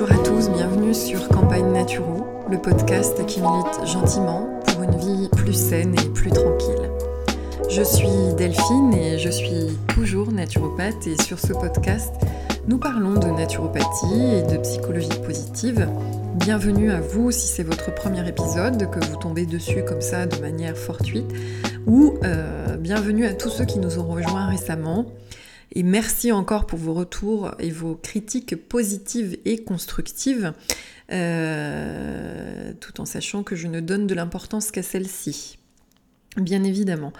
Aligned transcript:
Bonjour 0.00 0.18
à 0.18 0.22
tous, 0.22 0.48
bienvenue 0.48 0.94
sur 0.94 1.28
Campagne 1.28 1.72
Naturo, 1.72 2.26
le 2.50 2.56
podcast 2.56 3.26
qui 3.26 3.42
milite 3.42 3.86
gentiment 3.86 4.48
pour 4.66 4.82
une 4.82 4.96
vie 4.96 5.28
plus 5.36 5.52
saine 5.52 5.94
et 5.94 6.08
plus 6.14 6.30
tranquille. 6.30 6.90
Je 7.68 7.82
suis 7.82 8.34
Delphine 8.34 8.94
et 8.94 9.18
je 9.18 9.28
suis 9.28 9.78
toujours 9.88 10.32
naturopathe 10.32 11.06
et 11.06 11.22
sur 11.22 11.38
ce 11.38 11.52
podcast, 11.52 12.14
nous 12.66 12.78
parlons 12.78 13.12
de 13.12 13.26
naturopathie 13.26 14.36
et 14.36 14.42
de 14.42 14.56
psychologie 14.62 15.20
positive. 15.22 15.86
Bienvenue 16.36 16.90
à 16.90 17.02
vous 17.02 17.30
si 17.30 17.48
c'est 17.48 17.62
votre 17.62 17.94
premier 17.94 18.26
épisode, 18.26 18.90
que 18.90 19.04
vous 19.04 19.16
tombez 19.16 19.44
dessus 19.44 19.84
comme 19.84 20.00
ça 20.00 20.24
de 20.24 20.40
manière 20.40 20.78
fortuite, 20.78 21.30
ou 21.86 22.14
euh, 22.24 22.78
bienvenue 22.78 23.26
à 23.26 23.34
tous 23.34 23.50
ceux 23.50 23.66
qui 23.66 23.78
nous 23.78 23.98
ont 23.98 24.08
rejoints 24.08 24.46
récemment. 24.46 25.04
Et 25.72 25.82
merci 25.82 26.32
encore 26.32 26.66
pour 26.66 26.78
vos 26.78 26.94
retours 26.94 27.54
et 27.58 27.70
vos 27.70 27.94
critiques 27.94 28.56
positives 28.56 29.38
et 29.44 29.62
constructives, 29.62 30.52
euh, 31.12 32.72
tout 32.80 33.00
en 33.00 33.04
sachant 33.04 33.42
que 33.42 33.54
je 33.54 33.68
ne 33.68 33.80
donne 33.80 34.06
de 34.06 34.14
l'importance 34.14 34.70
qu'à 34.70 34.82
celle-ci. 34.82 35.58
Bien 36.36 36.62
évidemment. 36.62 37.12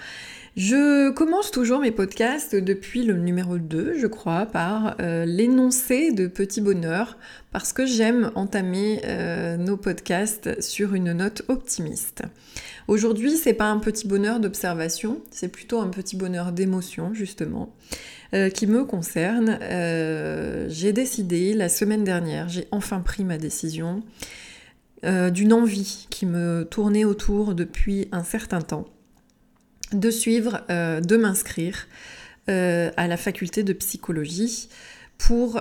Je 0.56 1.10
commence 1.10 1.52
toujours 1.52 1.80
mes 1.80 1.92
podcasts 1.92 2.56
depuis 2.56 3.04
le 3.04 3.14
numéro 3.16 3.58
2, 3.58 3.94
je 3.98 4.06
crois, 4.06 4.46
par 4.46 4.96
euh, 5.00 5.24
l'énoncé 5.24 6.12
de 6.12 6.26
petit 6.26 6.60
bonheur, 6.60 7.18
parce 7.52 7.72
que 7.72 7.86
j'aime 7.86 8.32
entamer 8.34 9.00
euh, 9.04 9.56
nos 9.56 9.76
podcasts 9.76 10.60
sur 10.60 10.94
une 10.94 11.12
note 11.12 11.42
optimiste. 11.48 12.22
Aujourd'hui, 12.88 13.36
c'est 13.36 13.54
pas 13.54 13.66
un 13.66 13.78
petit 13.78 14.08
bonheur 14.08 14.40
d'observation, 14.40 15.20
c'est 15.30 15.48
plutôt 15.48 15.80
un 15.80 15.88
petit 15.88 16.16
bonheur 16.16 16.50
d'émotion, 16.50 17.14
justement. 17.14 17.72
Euh, 18.32 18.48
qui 18.48 18.68
me 18.68 18.84
concerne. 18.84 19.58
Euh, 19.60 20.66
j'ai 20.68 20.92
décidé 20.92 21.52
la 21.52 21.68
semaine 21.68 22.04
dernière, 22.04 22.48
j'ai 22.48 22.68
enfin 22.70 23.00
pris 23.00 23.24
ma 23.24 23.38
décision 23.38 24.04
euh, 25.04 25.30
d'une 25.30 25.52
envie 25.52 26.06
qui 26.10 26.26
me 26.26 26.64
tournait 26.70 27.04
autour 27.04 27.56
depuis 27.56 28.06
un 28.12 28.22
certain 28.22 28.60
temps, 28.60 28.86
de 29.92 30.10
suivre, 30.10 30.62
de 30.68 31.16
m'inscrire 31.16 31.88
à 32.46 33.06
la 33.08 33.16
faculté 33.16 33.64
de 33.64 33.72
psychologie 33.72 34.68
pour 35.18 35.60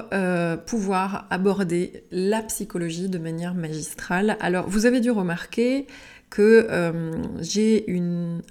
pouvoir 0.67 1.27
aborder 1.31 2.03
la 2.11 2.43
psychologie 2.43 3.09
de 3.09 3.17
manière 3.17 3.55
magistrale. 3.55 4.38
Alors, 4.39 4.69
vous 4.69 4.86
avez 4.86 4.99
dû 4.99 5.09
remarquer 5.09 5.88
que 6.30 6.67
j'ai 7.41 7.86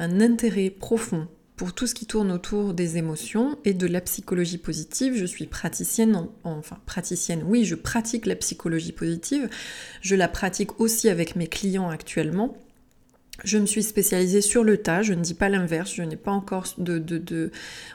un 0.01 0.21
intérêt 0.21 0.71
profond 0.71 1.29
pour 1.59 1.75
tout 1.75 1.89
ce 1.89 1.95
qui 1.95 2.07
tourne 2.07 2.31
autour 2.31 2.73
des 2.73 2.97
émotions 2.99 3.59
et 3.65 3.75
de 3.75 3.87
la 3.87 4.01
psychologie 4.01 4.59
positive. 4.59 5.15
Je 5.17 5.27
suis 5.27 5.47
praticienne, 5.47 6.29
enfin 6.45 6.79
praticienne, 6.87 7.43
oui, 7.45 7.65
je 7.65 7.75
pratique 7.75 8.27
la 8.27 8.37
psychologie 8.37 8.93
positive. 8.93 9.51
Je 10.01 10.15
la 10.15 10.29
pratique 10.29 10.81
aussi 10.81 11.09
avec 11.09 11.35
mes 11.35 11.49
clients 11.49 11.91
actuellement. 11.91 12.57
Je 13.45 13.59
me 13.59 13.67
suis 13.67 13.83
spécialisée 13.83 14.41
sur 14.41 14.65
le 14.65 14.79
tas, 14.79 15.03
je 15.03 15.15
ne 15.15 15.21
dis 15.21 15.35
pas 15.35 15.49
l'inverse, 15.49 15.95
je 15.95 16.03
n'ai 16.03 16.17
pas 16.17 16.33
encore 16.33 16.65
de, 16.79 16.99
de, 16.99 17.51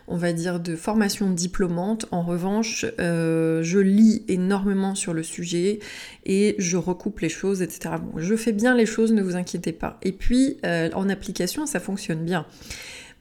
on 0.08 0.16
va 0.16 0.32
dire, 0.32 0.60
de 0.60 0.76
formation 0.76 1.30
diplômante. 1.30 2.06
En 2.12 2.22
revanche, 2.22 2.86
euh, 3.00 3.62
je 3.62 3.80
lis 3.80 4.24
énormément 4.28 4.96
sur 4.96 5.14
le 5.14 5.24
sujet 5.24 5.80
et 6.26 6.56
je 6.60 6.78
recoupe 6.78 7.20
les 7.20 7.30
choses, 7.30 7.62
etc. 7.62 7.96
Bon, 8.02 8.20
je 8.20 8.36
fais 8.36 8.54
bien 8.54 8.76
les 8.76 8.86
choses, 8.86 9.12
ne 9.12 9.22
vous 9.22 9.36
inquiétez 9.36 9.74
pas. 9.74 10.00
Et 10.02 10.14
puis, 10.14 10.58
euh, 10.66 10.90
en 10.94 11.10
application, 11.10 11.66
ça 11.66 11.82
fonctionne 11.82 12.24
bien. 12.24 12.46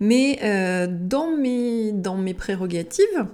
Mais 0.03 0.41
euh, 0.43 0.89
dans, 0.91 1.31
mes, 1.31 1.93
dans 1.93 2.17
mes 2.17 2.35
prérogatives, 2.35 3.29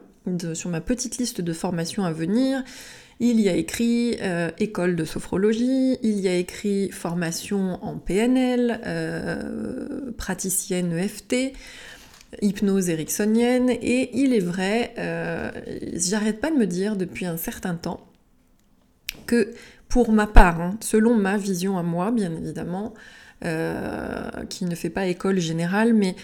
sur 0.53 0.69
ma 0.69 0.83
petite 0.83 1.17
liste 1.17 1.41
de 1.41 1.55
formations 1.55 2.05
à 2.05 2.13
venir, 2.13 2.63
il 3.21 3.41
y 3.41 3.49
a 3.49 3.55
écrit 3.55 4.19
euh, 4.21 4.51
école 4.59 4.95
de 4.95 5.07
sophrologie, 5.07 5.97
il 6.03 6.21
y 6.21 6.29
a 6.29 6.35
écrit 6.35 6.91
formation 6.91 7.83
en 7.83 7.97
PNL, 7.97 8.83
euh, 8.85 10.13
praticienne 10.19 10.93
EFT, 10.93 11.55
hypnose 12.43 12.91
ericksonienne, 12.91 13.71
et 13.71 14.11
il 14.13 14.35
est 14.35 14.39
vrai, 14.39 14.93
j'arrête 15.95 16.39
pas 16.39 16.51
de 16.51 16.57
me 16.57 16.67
dire 16.67 16.97
depuis 16.97 17.25
un 17.25 17.39
certain 17.39 17.77
temps 17.77 18.07
que 19.25 19.55
pour 19.89 20.13
ma 20.13 20.27
part, 20.27 20.61
hein, 20.61 20.77
selon 20.81 21.15
ma 21.15 21.39
vision 21.39 21.79
à 21.79 21.83
moi, 21.83 22.11
bien 22.11 22.31
évidemment, 22.31 22.93
qui 23.41 24.65
ne 24.67 24.75
fait 24.75 24.91
pas 24.91 25.07
école 25.07 25.39
générale, 25.39 25.95
mais 25.95 26.15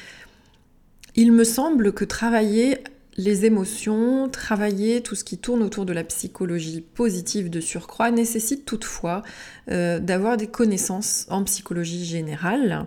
il 1.17 1.33
me 1.33 1.45
semble 1.45 1.93
que 1.93 2.05
travailler 2.05 2.79
les 3.17 3.45
émotions, 3.45 4.29
travailler 4.29 5.01
tout 5.01 5.15
ce 5.15 5.23
qui 5.23 5.39
tourne 5.39 5.63
autour 5.63 5.87
de 5.87 5.93
la 5.93 6.05
psychologie 6.05 6.81
positive 6.81 7.49
de 7.49 7.61
surcroît 7.61 8.11
nécessite 8.11 8.65
toutefois 8.65 9.23
euh, 9.71 10.01
d'avoir 10.01 10.37
des 10.37 10.49
connaissances 10.49 11.27
en 11.31 11.45
psychologie 11.45 12.05
générale 12.05 12.87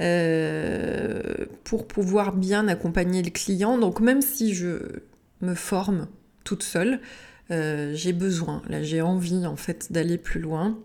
euh, 0.00 1.20
pour 1.64 1.88
pouvoir 1.88 2.34
bien 2.34 2.68
accompagner 2.68 3.22
le 3.22 3.30
client. 3.30 3.76
Donc 3.76 4.00
même 4.00 4.22
si 4.22 4.54
je 4.54 4.78
me 5.40 5.54
forme 5.54 6.06
toute 6.44 6.62
seule, 6.62 7.00
euh, 7.50 7.92
j'ai 7.94 8.12
besoin, 8.12 8.62
là 8.68 8.82
j'ai 8.84 9.02
envie 9.02 9.46
en 9.46 9.56
fait 9.56 9.92
d'aller 9.92 10.18
plus 10.18 10.40
loin 10.40 10.78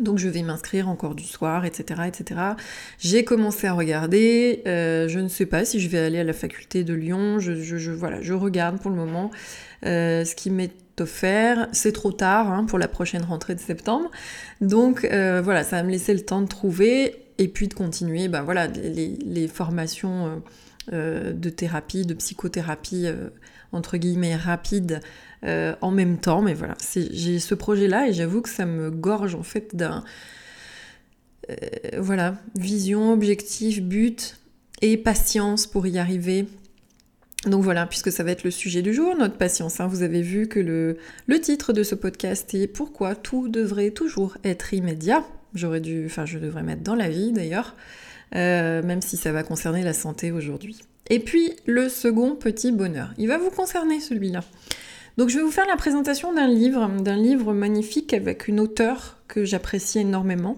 donc 0.00 0.18
je 0.18 0.28
vais 0.28 0.42
m'inscrire 0.42 0.88
encore 0.88 1.14
du 1.14 1.24
soir, 1.24 1.64
etc. 1.64 2.02
etc. 2.06 2.40
J'ai 2.98 3.24
commencé 3.24 3.66
à 3.66 3.74
regarder, 3.74 4.62
euh, 4.66 5.06
je 5.08 5.18
ne 5.18 5.28
sais 5.28 5.46
pas 5.46 5.64
si 5.64 5.80
je 5.80 5.88
vais 5.88 5.98
aller 5.98 6.18
à 6.18 6.24
la 6.24 6.32
faculté 6.32 6.82
de 6.82 6.94
Lyon, 6.94 7.38
je, 7.40 7.90
voilà, 7.90 8.22
je 8.22 8.32
regarde 8.32 8.78
pour 8.78 8.90
le 8.90 8.96
moment 8.96 9.30
euh, 9.84 10.24
ce 10.24 10.34
qui 10.34 10.50
m'est 10.50 10.72
offert. 10.98 11.68
C'est 11.72 11.92
trop 11.92 12.12
tard 12.12 12.50
hein, 12.50 12.64
pour 12.64 12.78
la 12.78 12.88
prochaine 12.88 13.22
rentrée 13.22 13.54
de 13.54 13.60
septembre. 13.60 14.10
Donc 14.60 15.04
euh, 15.04 15.42
voilà, 15.42 15.62
ça 15.62 15.76
va 15.76 15.82
me 15.82 15.90
laisser 15.90 16.14
le 16.14 16.22
temps 16.22 16.40
de 16.40 16.48
trouver 16.48 17.16
et 17.38 17.48
puis 17.48 17.68
de 17.68 17.74
continuer 17.74 18.28
ben, 18.28 18.42
voilà, 18.42 18.68
les, 18.68 19.48
formations 19.48 20.42
de 20.90 21.50
thérapie, 21.50 22.06
de 22.06 22.14
psychothérapie, 22.14 23.06
entre 23.72 23.96
guillemets, 23.96 24.36
rapide 24.36 25.00
euh, 25.44 25.74
en 25.80 25.90
même 25.90 26.18
temps. 26.18 26.42
Mais 26.42 26.54
voilà, 26.54 26.76
j'ai 26.94 27.38
ce 27.38 27.54
projet-là 27.54 28.08
et 28.08 28.12
j'avoue 28.12 28.42
que 28.42 28.48
ça 28.48 28.66
me 28.66 28.90
gorge 28.90 29.34
en 29.34 29.42
fait 29.42 29.74
d'un... 29.74 30.04
Euh, 31.50 31.54
voilà, 31.98 32.36
vision, 32.54 33.12
objectif, 33.12 33.82
but 33.82 34.38
et 34.80 34.96
patience 34.96 35.66
pour 35.66 35.86
y 35.86 35.98
arriver. 35.98 36.46
Donc 37.46 37.64
voilà, 37.64 37.86
puisque 37.86 38.12
ça 38.12 38.22
va 38.22 38.30
être 38.30 38.44
le 38.44 38.52
sujet 38.52 38.82
du 38.82 38.94
jour, 38.94 39.16
notre 39.16 39.36
patience. 39.36 39.80
Hein. 39.80 39.88
vous 39.88 40.02
avez 40.02 40.22
vu 40.22 40.46
que 40.46 40.60
le, 40.60 40.96
le, 41.26 41.40
titre 41.40 41.72
de 41.72 41.82
ce 41.82 41.96
podcast 41.96 42.54
est 42.54 42.68
Pourquoi 42.68 43.16
tout 43.16 43.48
devrait 43.48 43.90
toujours 43.90 44.36
être 44.44 44.74
immédiat? 44.74 45.24
J'aurais 45.54 45.80
dû, 45.80 46.06
enfin 46.06 46.24
je 46.24 46.38
devrais 46.38 46.62
mettre 46.62 46.82
dans 46.82 46.94
la 46.94 47.08
vie 47.08 47.32
d'ailleurs, 47.32 47.74
euh, 48.36 48.82
même 48.82 49.02
si 49.02 49.16
ça 49.16 49.32
va 49.32 49.42
concerner 49.42 49.82
la 49.82 49.92
santé 49.92 50.30
aujourd'hui. 50.30 50.80
Et 51.12 51.18
puis 51.18 51.52
le 51.66 51.90
second 51.90 52.34
petit 52.34 52.72
bonheur, 52.72 53.12
il 53.18 53.28
va 53.28 53.36
vous 53.36 53.50
concerner 53.50 54.00
celui-là. 54.00 54.40
Donc 55.18 55.28
je 55.28 55.36
vais 55.36 55.42
vous 55.44 55.50
faire 55.50 55.66
la 55.66 55.76
présentation 55.76 56.32
d'un 56.32 56.48
livre, 56.48 56.88
d'un 56.88 57.16
livre 57.16 57.52
magnifique 57.52 58.14
avec 58.14 58.48
une 58.48 58.58
auteure 58.58 59.18
que 59.28 59.44
j'apprécie 59.44 59.98
énormément. 59.98 60.56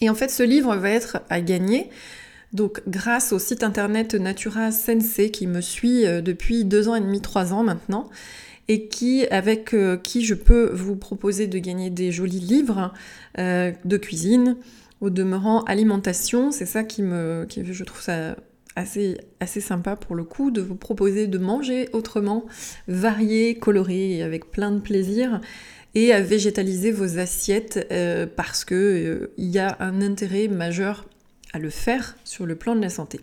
Et 0.00 0.08
en 0.08 0.14
fait, 0.14 0.30
ce 0.30 0.44
livre 0.44 0.76
va 0.76 0.90
être 0.90 1.22
à 1.28 1.40
gagner. 1.40 1.90
Donc, 2.52 2.80
grâce 2.86 3.32
au 3.32 3.40
site 3.40 3.64
internet 3.64 4.14
Natura 4.14 4.70
Sensei 4.70 5.32
qui 5.32 5.48
me 5.48 5.60
suit 5.60 6.06
euh, 6.06 6.20
depuis 6.20 6.64
deux 6.64 6.88
ans 6.88 6.94
et 6.94 7.00
demi, 7.00 7.20
trois 7.20 7.52
ans 7.52 7.62
maintenant, 7.64 8.08
et 8.68 8.86
qui, 8.86 9.26
avec 9.26 9.74
euh, 9.74 9.96
qui 9.96 10.24
je 10.24 10.34
peux 10.34 10.70
vous 10.72 10.96
proposer 10.96 11.48
de 11.48 11.58
gagner 11.58 11.90
des 11.90 12.12
jolis 12.12 12.40
livres 12.40 12.94
euh, 13.38 13.72
de 13.84 13.96
cuisine, 13.96 14.56
au 15.00 15.10
demeurant 15.10 15.62
alimentation. 15.64 16.50
C'est 16.50 16.66
ça 16.66 16.82
qui 16.82 17.02
me, 17.02 17.46
qui, 17.48 17.64
je 17.64 17.84
trouve 17.84 18.00
ça 18.00 18.36
assez, 18.76 19.18
assez 19.40 19.60
sympa 19.60 19.96
pour 19.96 20.14
le 20.14 20.24
coup 20.24 20.50
de 20.50 20.60
vous 20.60 20.76
proposer 20.76 21.26
de 21.26 21.38
manger 21.38 21.88
autrement, 21.92 22.46
varié, 22.88 23.56
coloré 23.56 24.22
avec 24.22 24.50
plein 24.50 24.70
de 24.70 24.80
plaisir 24.80 25.40
et 25.94 26.12
à 26.12 26.20
végétaliser 26.20 26.92
vos 26.92 27.18
assiettes 27.18 27.86
euh, 27.90 28.26
parce 28.26 28.64
que 28.64 28.74
euh, 28.74 29.34
y 29.38 29.58
a 29.58 29.76
un 29.80 30.00
intérêt 30.02 30.48
majeur 30.48 31.06
à 31.52 31.58
le 31.58 31.70
faire 31.70 32.16
sur 32.24 32.46
le 32.46 32.54
plan 32.54 32.76
de 32.76 32.80
la 32.80 32.90
santé. 32.90 33.20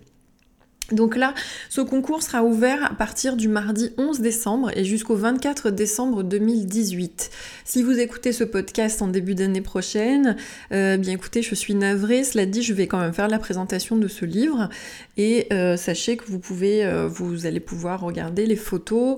Donc 0.91 1.17
là, 1.17 1.33
ce 1.69 1.81
concours 1.81 2.23
sera 2.23 2.43
ouvert 2.43 2.85
à 2.85 2.95
partir 2.95 3.35
du 3.35 3.49
mardi 3.49 3.91
11 3.97 4.21
décembre 4.21 4.71
et 4.77 4.85
jusqu'au 4.85 5.15
24 5.15 5.69
décembre 5.69 6.23
2018. 6.23 7.29
Si 7.65 7.83
vous 7.83 7.99
écoutez 7.99 8.31
ce 8.31 8.45
podcast 8.45 9.01
en 9.01 9.07
début 9.07 9.35
d'année 9.35 9.61
prochaine, 9.61 10.37
euh, 10.71 10.95
bien 10.95 11.13
écoutez, 11.13 11.41
je 11.41 11.55
suis 11.55 11.75
navrée. 11.75 12.23
Cela 12.23 12.45
dit, 12.45 12.61
je 12.61 12.73
vais 12.73 12.87
quand 12.87 12.99
même 12.99 13.13
faire 13.13 13.27
la 13.27 13.39
présentation 13.39 13.97
de 13.97 14.07
ce 14.07 14.23
livre 14.23 14.69
et 15.17 15.47
euh, 15.51 15.75
sachez 15.75 16.15
que 16.15 16.23
vous 16.25 16.39
pouvez, 16.39 16.85
euh, 16.85 17.07
vous 17.07 17.45
allez 17.45 17.59
pouvoir 17.59 18.01
regarder 18.01 18.45
les 18.45 18.55
photos. 18.55 19.17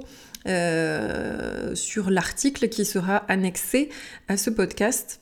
sur 1.75 2.09
l'article 2.09 2.69
qui 2.69 2.85
sera 2.85 3.17
annexé 3.27 3.89
à 4.27 4.37
ce 4.37 4.49
podcast 4.49 5.18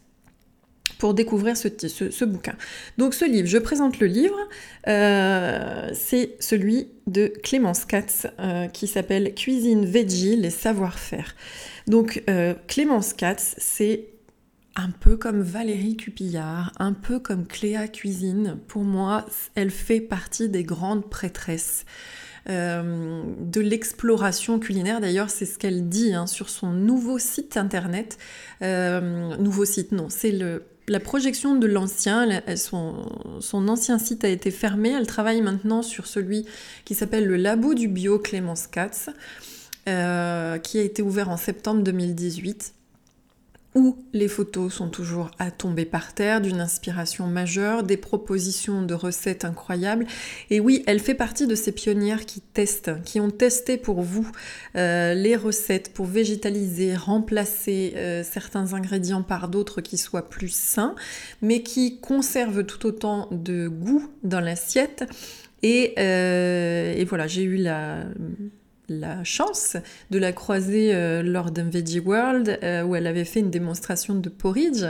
pour 0.97 1.13
découvrir 1.13 1.55
ce, 1.55 1.67
ce, 1.87 2.25
bouquin. 2.25 2.55
Donc 2.97 3.13
ce 3.13 3.25
livre, 3.25 3.47
je 3.47 3.57
présente 3.57 3.99
le 3.99 4.07
livre, 4.07 4.37
euh, 4.87 5.89
c'est 5.93 6.35
celui 6.39 6.87
de 7.05 7.31
Clémence 7.43 7.85
Katz 7.85 8.27
euh, 8.39 8.67
qui 8.67 8.87
s'appelle 8.87 9.33
Cuisine 9.35 9.85
Veggie, 9.85 10.35
les 10.35 10.49
savoir-faire. 10.49 11.35
Donc 11.87 12.23
euh, 12.29 12.53
Clémence 12.67 13.13
Katz, 13.13 13.55
c'est 13.57 14.07
un 14.75 14.89
peu 14.91 15.17
comme 15.17 15.41
Valérie 15.41 15.97
Cupillard, 15.97 16.71
un 16.77 16.93
peu 16.93 17.19
comme 17.19 17.47
Cléa 17.47 17.87
Cuisine. 17.87 18.59
Pour 18.67 18.83
moi, 18.83 19.25
elle 19.55 19.71
fait 19.71 20.01
partie 20.01 20.49
des 20.49 20.63
grandes 20.63 21.09
prêtresses. 21.09 21.85
de 22.47 23.59
l'exploration 23.59 24.57
culinaire. 24.59 25.01
D'ailleurs, 25.01 25.29
c'est 25.29 25.45
ce 25.45 25.57
qu'elle 25.57 25.89
dit 25.89 26.13
hein, 26.13 26.27
sur 26.27 26.49
son 26.49 26.71
nouveau 26.71 27.17
site 27.19 27.57
internet. 27.57 28.17
nouveau 28.61 29.65
site, 29.65 29.91
non, 29.91 30.09
c'est 30.09 30.31
le 30.31 30.63
la 30.87 30.99
projection 30.99 31.55
de 31.55 31.67
l'ancien, 31.67 32.41
son, 32.55 33.67
ancien 33.67 33.99
site 33.99 34.23
a 34.23 34.29
été 34.29 34.51
fermé, 34.51 34.89
elle 34.89 35.07
travaille 35.07 35.41
maintenant 35.41 35.81
sur 35.81 36.07
celui 36.07 36.45
qui 36.85 36.95
s'appelle 36.95 37.25
le 37.25 37.35
Labo 37.35 37.73
du 37.73 37.87
Bio 37.87 38.19
Clémence 38.19 38.67
Katz, 38.67 39.09
euh, 39.89 40.57
qui 40.59 40.79
a 40.79 40.83
été 40.83 41.01
ouvert 41.01 41.29
en 41.29 41.37
septembre 41.37 41.83
2018 41.83 42.73
où 43.77 43.95
les 44.11 44.27
photos 44.27 44.73
sont 44.73 44.89
toujours 44.89 45.29
à 45.37 45.51
tomber 45.51 45.85
par 45.85 46.13
terre, 46.13 46.41
d'une 46.41 46.59
inspiration 46.59 47.27
majeure, 47.27 47.83
des 47.83 47.95
propositions 47.95 48.81
de 48.81 48.95
recettes 48.95 49.45
incroyables. 49.45 50.07
Et 50.49 50.59
oui, 50.59 50.83
elle 50.87 50.99
fait 50.99 51.13
partie 51.13 51.45
de 51.45 51.53
ces 51.53 51.71
pionnières 51.71 52.25
qui 52.25 52.41
testent, 52.41 53.01
qui 53.03 53.19
ont 53.19 53.29
testé 53.29 53.77
pour 53.77 54.01
vous 54.01 54.29
euh, 54.75 55.13
les 55.13 55.35
recettes 55.35 55.93
pour 55.93 56.07
végétaliser, 56.07 56.95
remplacer 56.95 57.93
euh, 57.95 58.23
certains 58.23 58.73
ingrédients 58.73 59.21
par 59.21 59.47
d'autres 59.47 59.81
qui 59.81 59.97
soient 59.97 60.27
plus 60.27 60.49
sains, 60.51 60.95
mais 61.43 61.61
qui 61.61 61.99
conservent 61.99 62.65
tout 62.65 62.87
autant 62.87 63.27
de 63.31 63.67
goût 63.67 64.09
dans 64.23 64.41
l'assiette. 64.41 65.05
Et, 65.61 65.93
euh, 65.99 66.95
et 66.95 67.05
voilà, 67.05 67.27
j'ai 67.27 67.43
eu 67.43 67.57
la 67.57 68.05
la 68.89 69.23
chance 69.23 69.77
de 70.11 70.19
la 70.19 70.31
croiser 70.31 70.93
euh, 70.93 71.21
lors 71.21 71.51
d'un 71.51 71.69
Veggie 71.69 71.99
World 71.99 72.59
euh, 72.63 72.83
où 72.83 72.95
elle 72.95 73.07
avait 73.07 73.25
fait 73.25 73.39
une 73.39 73.51
démonstration 73.51 74.15
de 74.15 74.29
porridge. 74.29 74.85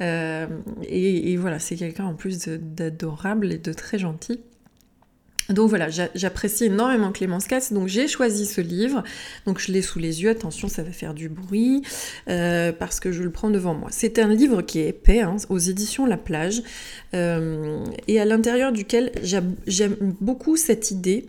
Euh, 0.00 0.46
et, 0.82 1.36
voilà, 1.36 1.58
c'est 1.58 1.76
quelqu'un 1.76 2.04
en 2.04 2.14
plus 2.14 2.48
d'adorable 2.48 3.52
et 3.52 3.58
de 3.58 3.72
très 3.72 3.98
gentil. 3.98 4.40
Donc 5.48 5.68
voilà, 5.68 5.88
j'apprécie 6.14 6.64
énormément 6.64 7.12
Clémence 7.12 7.46
Katz, 7.46 7.72
donc 7.72 7.86
j'ai 7.86 8.08
choisi 8.08 8.46
ce 8.46 8.60
livre, 8.60 9.04
donc 9.46 9.60
je 9.60 9.70
l'ai 9.70 9.80
sous 9.80 10.00
les 10.00 10.22
yeux, 10.22 10.30
attention 10.30 10.66
ça 10.66 10.82
va 10.82 10.90
faire 10.90 11.14
du 11.14 11.28
bruit, 11.28 11.82
euh, 12.28 12.72
parce 12.72 12.98
que 12.98 13.12
je 13.12 13.22
le 13.22 13.30
prends 13.30 13.50
devant 13.50 13.74
moi. 13.74 13.88
C'est 13.92 14.18
un 14.18 14.28
livre 14.34 14.62
qui 14.62 14.80
est 14.80 14.88
épais, 14.88 15.20
hein, 15.20 15.36
aux 15.48 15.58
éditions 15.58 16.04
La 16.04 16.16
Plage, 16.16 16.62
euh, 17.14 17.84
et 18.08 18.20
à 18.20 18.24
l'intérieur 18.24 18.72
duquel 18.72 19.12
j'aime 19.22 19.96
beaucoup 20.20 20.56
cette 20.56 20.90
idée. 20.90 21.26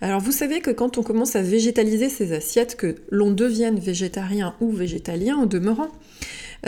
Alors 0.00 0.20
vous 0.20 0.32
savez 0.32 0.60
que 0.60 0.70
quand 0.70 0.96
on 0.98 1.02
commence 1.02 1.34
à 1.34 1.42
végétaliser 1.42 2.08
ses 2.08 2.32
assiettes, 2.32 2.76
que 2.76 2.94
l'on 3.10 3.32
devienne 3.32 3.80
végétarien 3.80 4.54
ou 4.60 4.70
végétalien 4.70 5.36
en 5.36 5.46
demeurant, 5.46 5.88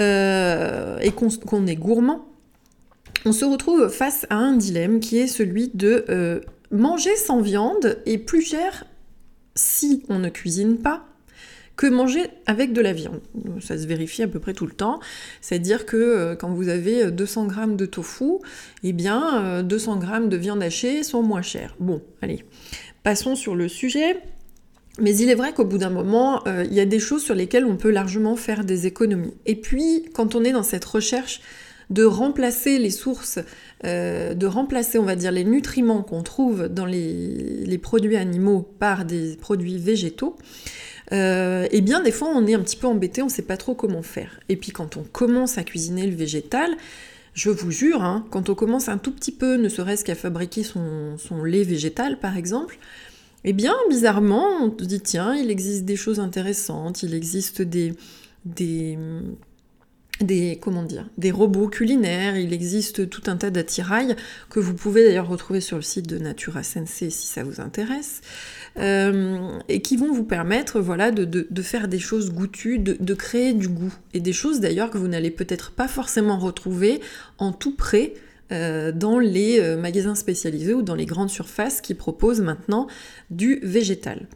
euh, 0.01 0.99
et 0.99 1.13
qu'on 1.13 1.67
est 1.67 1.77
gourmand, 1.77 2.25
on 3.25 3.33
se 3.33 3.45
retrouve 3.45 3.89
face 3.89 4.27
à 4.31 4.37
un 4.37 4.57
dilemme 4.57 4.99
qui 4.99 5.19
est 5.19 5.27
celui 5.29 5.71
de 5.75 6.43
manger 6.71 7.17
sans 7.17 7.41
viande 7.41 7.99
est 8.07 8.19
plus 8.19 8.43
cher 8.43 8.85
si 9.55 10.05
on 10.09 10.19
ne 10.19 10.29
cuisine 10.29 10.79
pas 10.79 11.05
que 11.77 11.87
manger 11.87 12.25
avec 12.47 12.73
de 12.73 12.81
la 12.81 12.93
viande. 12.93 13.21
Ça 13.61 13.79
se 13.79 13.87
vérifie 13.87 14.25
à 14.25 14.29
peu 14.29 14.41
près 14.41 14.53
tout 14.53 14.67
le 14.67 14.73
temps. 14.73 14.99
C'est-à-dire 15.41 15.87
que 15.87 15.97
euh, 15.97 16.35
quand 16.35 16.51
vous 16.51 16.69
avez 16.69 17.13
200 17.13 17.47
grammes 17.47 17.77
de 17.77 17.87
tofu, 17.87 18.39
eh 18.83 18.93
bien 18.93 19.63
200 19.63 19.93
euh, 19.93 20.01
grammes 20.01 20.29
de 20.29 20.37
viande 20.37 20.63
hachée 20.63 21.05
sont 21.05 21.23
moins 21.23 21.41
chers. 21.41 21.77
Bon, 21.79 22.03
allez, 22.21 22.45
passons 23.05 23.37
sur 23.37 23.55
le 23.55 23.69
sujet. 23.69 24.21
Mais 25.01 25.17
il 25.17 25.31
est 25.31 25.37
vrai 25.37 25.53
qu'au 25.53 25.65
bout 25.65 25.79
d'un 25.79 25.91
moment, 25.91 26.43
euh, 26.49 26.65
il 26.65 26.75
y 26.75 26.81
a 26.81 26.85
des 26.85 26.99
choses 26.99 27.23
sur 27.23 27.37
lesquelles 27.37 27.65
on 27.65 27.77
peut 27.77 27.91
largement 27.91 28.35
faire 28.35 28.65
des 28.65 28.87
économies. 28.87 29.35
Et 29.47 29.55
puis, 29.55 30.07
quand 30.13 30.35
on 30.35 30.43
est 30.43 30.51
dans 30.51 30.65
cette 30.65 30.85
recherche 30.85 31.41
de 31.91 32.05
remplacer 32.05 32.79
les 32.79 32.91
sources, 32.91 33.39
euh, 33.85 34.35
de 34.35 34.47
remplacer, 34.47 34.99
on 34.99 35.05
va 35.05 35.17
dire, 35.17 35.33
les 35.33 35.45
nutriments 35.45 36.03
qu'on 36.03 36.23
trouve 36.23 36.69
dans 36.69 36.85
les, 36.85 37.79
produits 37.83 38.17
animaux 38.17 38.69
par 38.79 39.05
des 39.05 39.37
produits 39.37 39.79
végétaux, 39.79 40.37
euh, 41.13 41.67
eh 41.71 41.81
bien, 41.81 42.01
des 42.01 42.13
fois, 42.13 42.29
on 42.35 42.47
est 42.47 42.55
un 42.55 42.61
petit 42.61 42.77
peu 42.77 42.87
embêté, 42.87 43.23
on 43.23 43.27
ne 43.27 43.31
sait 43.31 43.43
pas 43.43 43.57
trop 43.57 43.75
comment 43.75 44.03
faire. 44.03 44.41
Et 44.49 44.57
puis, 44.57 44.73
quand 44.73 44.97
on 44.97 45.03
commence 45.03 45.57
à 45.57 45.65
cuisiner 45.65 46.07
le 46.07 46.15
végétal, 46.15 46.77
je 47.33 47.51
vous 47.51 47.71
jure, 47.71 48.03
hein, 48.03 48.27
quand 48.31 48.51
on 48.51 48.55
commence 48.55 48.89
un 48.89 48.99
tout 48.99 49.13
petit 49.13 49.33
peu, 49.33 49.57
ne 49.57 49.69
serait-ce 49.69 50.05
qu'à 50.05 50.15
fabriquer 50.15 50.65
son, 50.65 51.17
lait 51.45 51.63
végétal, 51.63 52.19
par 52.19 52.37
exemple, 52.37 52.79
eh 53.45 53.53
bien, 53.53 53.75
bizarrement, 53.89 54.65
on 54.65 54.77
se 54.77 54.85
dit, 54.85 55.01
tiens, 55.01 55.35
il 55.35 55.51
existe 55.51 55.85
des 55.85 55.97
choses 55.97 56.21
intéressantes, 56.21 57.03
il 57.03 57.15
existe 57.15 57.63
des, 57.63 57.95
des 60.21 60.59
comment 60.61 60.83
dire 60.83 61.07
des 61.17 61.31
robots 61.31 61.69
culinaires, 61.69 62.37
il 62.37 62.53
existe 62.53 63.09
tout 63.09 63.23
un 63.27 63.37
tas 63.37 63.51
d'attirails 63.51 64.17
que 64.51 64.61
vous 64.61 64.75
pouvez 64.75 65.05
d'ailleurs 65.05 65.29
retrouver 65.29 65.61
sur 65.61 65.77
le 65.77 65.83
site 65.83 66.09
de 66.09 66.19
Natura 66.19 66.63
Sensei 66.63 67.11
si 67.11 67.27
ça 67.27 67.45
vous 67.45 67.61
intéresse, 67.61 68.21
euh, 68.79 69.59
et 69.69 69.81
qui 69.81 69.97
vont 69.97 70.13
vous 70.13 70.25
permettre 70.25 70.81
voilà 70.81 71.11
de, 71.11 71.63
faire 71.63 71.89
des 71.89 71.99
choses 71.99 72.33
goûtues, 72.33 72.79
de, 72.79 73.15
créer 73.15 73.53
du 73.53 73.69
goût 73.69 73.95
et 74.15 74.21
des 74.21 74.33
choses 74.33 74.61
d'ailleurs 74.61 74.91
que 74.91 74.99
vous 74.99 75.09
n'allez 75.09 75.31
peut-être 75.31 75.73
pas 75.73 75.89
forcément 75.89 76.39
retrouver 76.39 77.01
en 77.39 77.53
tout 77.53 77.75
près 77.75 78.15
euh, 78.51 78.93
dans 78.93 79.19
les 79.19 79.61
euh, 79.61 79.77
magasins 79.77 80.15
spécialisés 80.15 80.75
ou 80.75 80.83
dans 80.83 80.95
les 80.95 81.07
grandes 81.07 81.31
surfaces 81.31 81.81
qui 81.81 81.95
proposent 81.95 82.41
maintenant 82.41 82.87
du 83.31 83.61
végétal. 83.63 84.27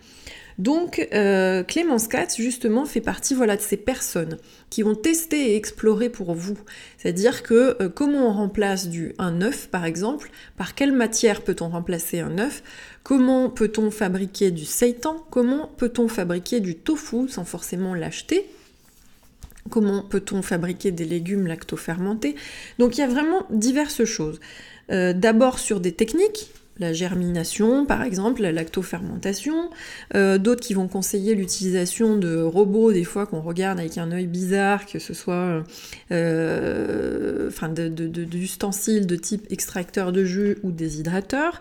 Donc 0.58 1.08
euh, 1.12 1.62
Clémence 1.62 2.08
Katz 2.08 2.36
justement 2.36 2.84
fait 2.84 3.00
partie 3.00 3.34
voilà, 3.34 3.56
de 3.56 3.62
ces 3.62 3.76
personnes 3.76 4.38
qui 4.70 4.84
ont 4.84 4.94
testé 4.94 5.52
et 5.52 5.56
exploré 5.56 6.08
pour 6.08 6.34
vous. 6.34 6.58
C'est-à-dire 6.98 7.42
que 7.42 7.76
euh, 7.80 7.88
comment 7.88 8.28
on 8.28 8.32
remplace 8.32 8.88
du, 8.88 9.14
un 9.18 9.40
œuf 9.42 9.68
par 9.68 9.84
exemple, 9.84 10.30
par 10.56 10.74
quelle 10.74 10.92
matière 10.92 11.42
peut-on 11.42 11.68
remplacer 11.68 12.20
un 12.20 12.38
œuf, 12.38 12.62
comment 13.02 13.50
peut-on 13.50 13.90
fabriquer 13.90 14.50
du 14.50 14.64
seitan, 14.64 15.16
comment 15.30 15.70
peut-on 15.76 16.08
fabriquer 16.08 16.60
du 16.60 16.74
tofu 16.76 17.28
sans 17.28 17.44
forcément 17.44 17.94
l'acheter, 17.94 18.46
comment 19.70 20.02
peut-on 20.02 20.42
fabriquer 20.42 20.90
des 20.90 21.04
légumes 21.04 21.46
lactofermentés? 21.46 22.36
Donc 22.78 22.96
il 22.96 23.00
y 23.00 23.04
a 23.04 23.08
vraiment 23.08 23.46
diverses 23.50 24.04
choses. 24.04 24.40
Euh, 24.90 25.12
d'abord 25.12 25.58
sur 25.58 25.80
des 25.80 25.92
techniques, 25.92 26.50
la 26.82 26.92
germination, 26.92 27.86
par 27.86 28.02
exemple, 28.02 28.42
la 28.42 28.52
lactofermentation, 28.52 29.70
euh, 30.14 30.36
d'autres 30.36 30.60
qui 30.60 30.74
vont 30.74 30.88
conseiller 30.88 31.34
l'utilisation 31.34 32.16
de 32.16 32.42
robots, 32.42 32.92
des 32.92 33.04
fois 33.04 33.24
qu'on 33.26 33.40
regarde 33.40 33.78
avec 33.80 33.96
un 33.96 34.12
œil 34.12 34.26
bizarre, 34.26 34.84
que 34.84 34.98
ce 34.98 35.14
soit 35.14 35.64
euh, 36.10 37.50
d'ustensiles 38.30 39.06
de, 39.06 39.16
type 39.16 39.46
extracteur 39.50 40.12
de 40.12 40.24
jus 40.24 40.58
ou 40.62 40.72
déshydrateur. 40.72 41.60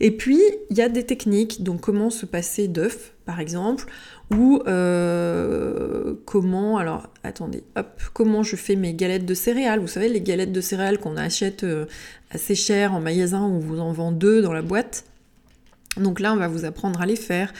Et 0.00 0.10
puis, 0.10 0.40
il 0.70 0.76
y 0.76 0.82
a 0.82 0.88
des 0.88 1.04
techniques, 1.04 1.62
donc 1.62 1.82
comment 1.82 2.10
se 2.10 2.26
passer 2.26 2.66
d'œufs, 2.66 3.11
par 3.24 3.40
exemple, 3.40 3.86
ou 4.30 4.62
euh, 4.66 6.14
comment, 6.24 6.78
alors 6.78 7.08
attendez, 7.22 7.62
hop, 7.76 8.00
comment 8.12 8.42
je 8.42 8.56
fais 8.56 8.76
mes 8.76 8.94
galettes 8.94 9.26
de 9.26 9.34
céréales. 9.34 9.80
Vous 9.80 9.86
savez, 9.86 10.08
les 10.08 10.20
galettes 10.20 10.52
de 10.52 10.60
céréales 10.60 10.98
qu'on 10.98 11.16
achète 11.16 11.64
euh, 11.64 11.86
assez 12.30 12.54
cher 12.54 12.94
en 12.94 13.00
magasin, 13.00 13.42
on 13.42 13.58
vous 13.58 13.80
en 13.80 13.92
vend 13.92 14.12
deux 14.12 14.42
dans 14.42 14.52
la 14.52 14.62
boîte. 14.62 15.04
Donc 15.98 16.20
là, 16.20 16.32
on 16.32 16.36
va 16.36 16.48
vous 16.48 16.64
apprendre 16.64 17.02
à 17.02 17.06
les 17.06 17.16
faire. 17.16 17.52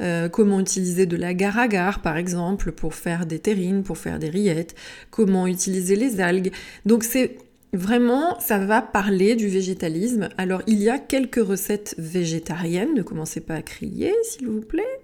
Euh, 0.00 0.28
comment 0.28 0.60
utiliser 0.60 1.06
de 1.06 1.16
l'agar-agar, 1.16 2.02
par 2.02 2.16
exemple, 2.18 2.70
pour 2.70 2.94
faire 2.94 3.24
des 3.24 3.38
terrines, 3.38 3.82
pour 3.82 3.98
faire 3.98 4.18
des 4.18 4.28
rillettes. 4.28 4.74
Comment 5.10 5.46
utiliser 5.46 5.96
les 5.96 6.20
algues. 6.20 6.52
Donc 6.84 7.02
c'est 7.02 7.36
Vraiment, 7.74 8.40
ça 8.40 8.58
va 8.58 8.80
parler 8.80 9.36
du 9.36 9.46
végétalisme. 9.48 10.30
Alors, 10.38 10.62
il 10.66 10.78
y 10.82 10.88
a 10.88 10.98
quelques 10.98 11.36
recettes 11.36 11.94
végétariennes, 11.98 12.94
ne 12.94 13.02
commencez 13.02 13.40
pas 13.40 13.56
à 13.56 13.62
crier, 13.62 14.14
s'il 14.22 14.48
vous 14.48 14.62
plaît. 14.62 14.97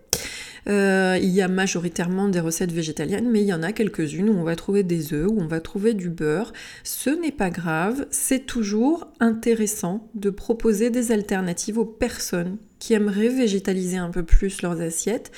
Euh, 0.69 1.19
il 1.21 1.29
y 1.31 1.43
a 1.43 1.49
majoritairement 1.49 2.29
des 2.29 2.41
recettes 2.41 2.73
végétaliennes, 2.73 3.31
mais 3.31 3.43
il 3.43 3.47
y 3.47 3.53
en 3.53 3.63
a 3.63 3.73
quelques-unes 3.73 4.31
où 4.31 4.39
on 4.39 4.45
va 4.45 4.57
trouver 4.57 4.83
des 4.83 5.13
œufs, 5.13 5.29
où 5.29 5.41
on 5.41 5.47
va 5.47 5.61
trouver 5.61 5.95
du 5.95 6.09
beurre. 6.09 6.53
Ce 6.83 7.11
n'est 7.11 7.33
pas 7.33 7.51
grave, 7.51 8.07
c'est 8.11 8.47
toujours 8.47 9.09
intéressant 9.21 10.09
de 10.15 10.31
proposer 10.31 10.91
des 10.91 11.13
alternatives 11.13 11.79
aux 11.79 11.85
personnes 11.85 12.57
qui 12.79 12.95
aimeraient 12.95 13.29
végétaliser 13.29 13.97
un 13.97 14.11
peu 14.11 14.23
plus 14.23 14.63
leurs 14.63 14.81
assiettes 14.81 15.33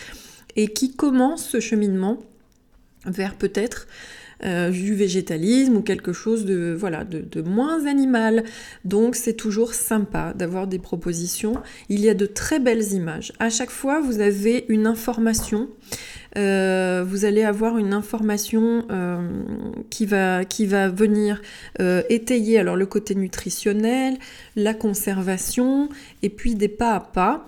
et 0.55 0.69
qui 0.69 0.95
commencent 0.95 1.49
ce 1.49 1.61
cheminement 1.61 2.19
vers 3.05 3.37
peut-être 3.37 3.87
euh, 4.45 4.71
du 4.71 4.95
végétalisme 4.95 5.77
ou 5.77 5.83
quelque 5.83 6.13
chose 6.13 6.45
de, 6.45 6.77
voilà, 6.79 7.05
de, 7.05 7.43
moins 7.43 7.87
animal. 7.87 8.45
Donc 8.85 9.17
c'est 9.17 9.35
toujours 9.35 9.75
sympa 9.75 10.35
d'avoir 10.35 10.67
des 10.67 10.79
propositions. 10.79 11.55
Il 11.89 12.01
y 12.01 12.09
a 12.09 12.15
de 12.15 12.27
très 12.27 12.59
belles 12.59 12.93
images. 12.93 13.33
À 13.39 13.51
chaque 13.51 13.71
fois, 13.71 14.01
vous 14.01 14.21
avez 14.21 14.65
une 14.69 14.87
information 14.87 15.69
vous 16.39 17.25
allez 17.25 17.45
avoir 17.45 17.79
une 17.79 17.95
information 17.95 18.87
qui, 19.89 20.05
va, 20.05 20.45
qui 20.45 20.67
va 20.67 20.91
venir 20.91 21.41
étayer 21.79 22.59
alors 22.59 22.77
le 22.77 22.85
côté 22.85 23.15
nutritionnel, 23.15 24.19
la 24.55 24.75
conservation 24.75 25.89
et 26.23 26.29
puis 26.29 26.55
des 26.55 26.69
pas 26.69 26.95
à 26.95 27.01
pas. 27.01 27.47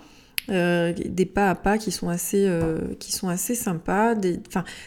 Des 0.49 1.26
pas 1.26 1.50
à 1.50 1.55
pas 1.55 1.78
qui 1.78 1.90
sont 1.90 2.09
assez, 2.09 2.50
assez 3.28 3.55
sympas. 3.55 4.14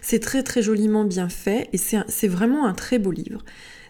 C'est 0.01 0.19
très 0.19 0.43
très 0.43 0.61
joliment 0.61 1.03
bien 1.03 1.29
fait 1.29 1.69
et 1.73 1.77
c'est 1.77 2.27
vraiment 2.27 2.65
un 2.65 2.73
très 2.73 2.99
beau 2.99 3.11
livre. 3.11 3.43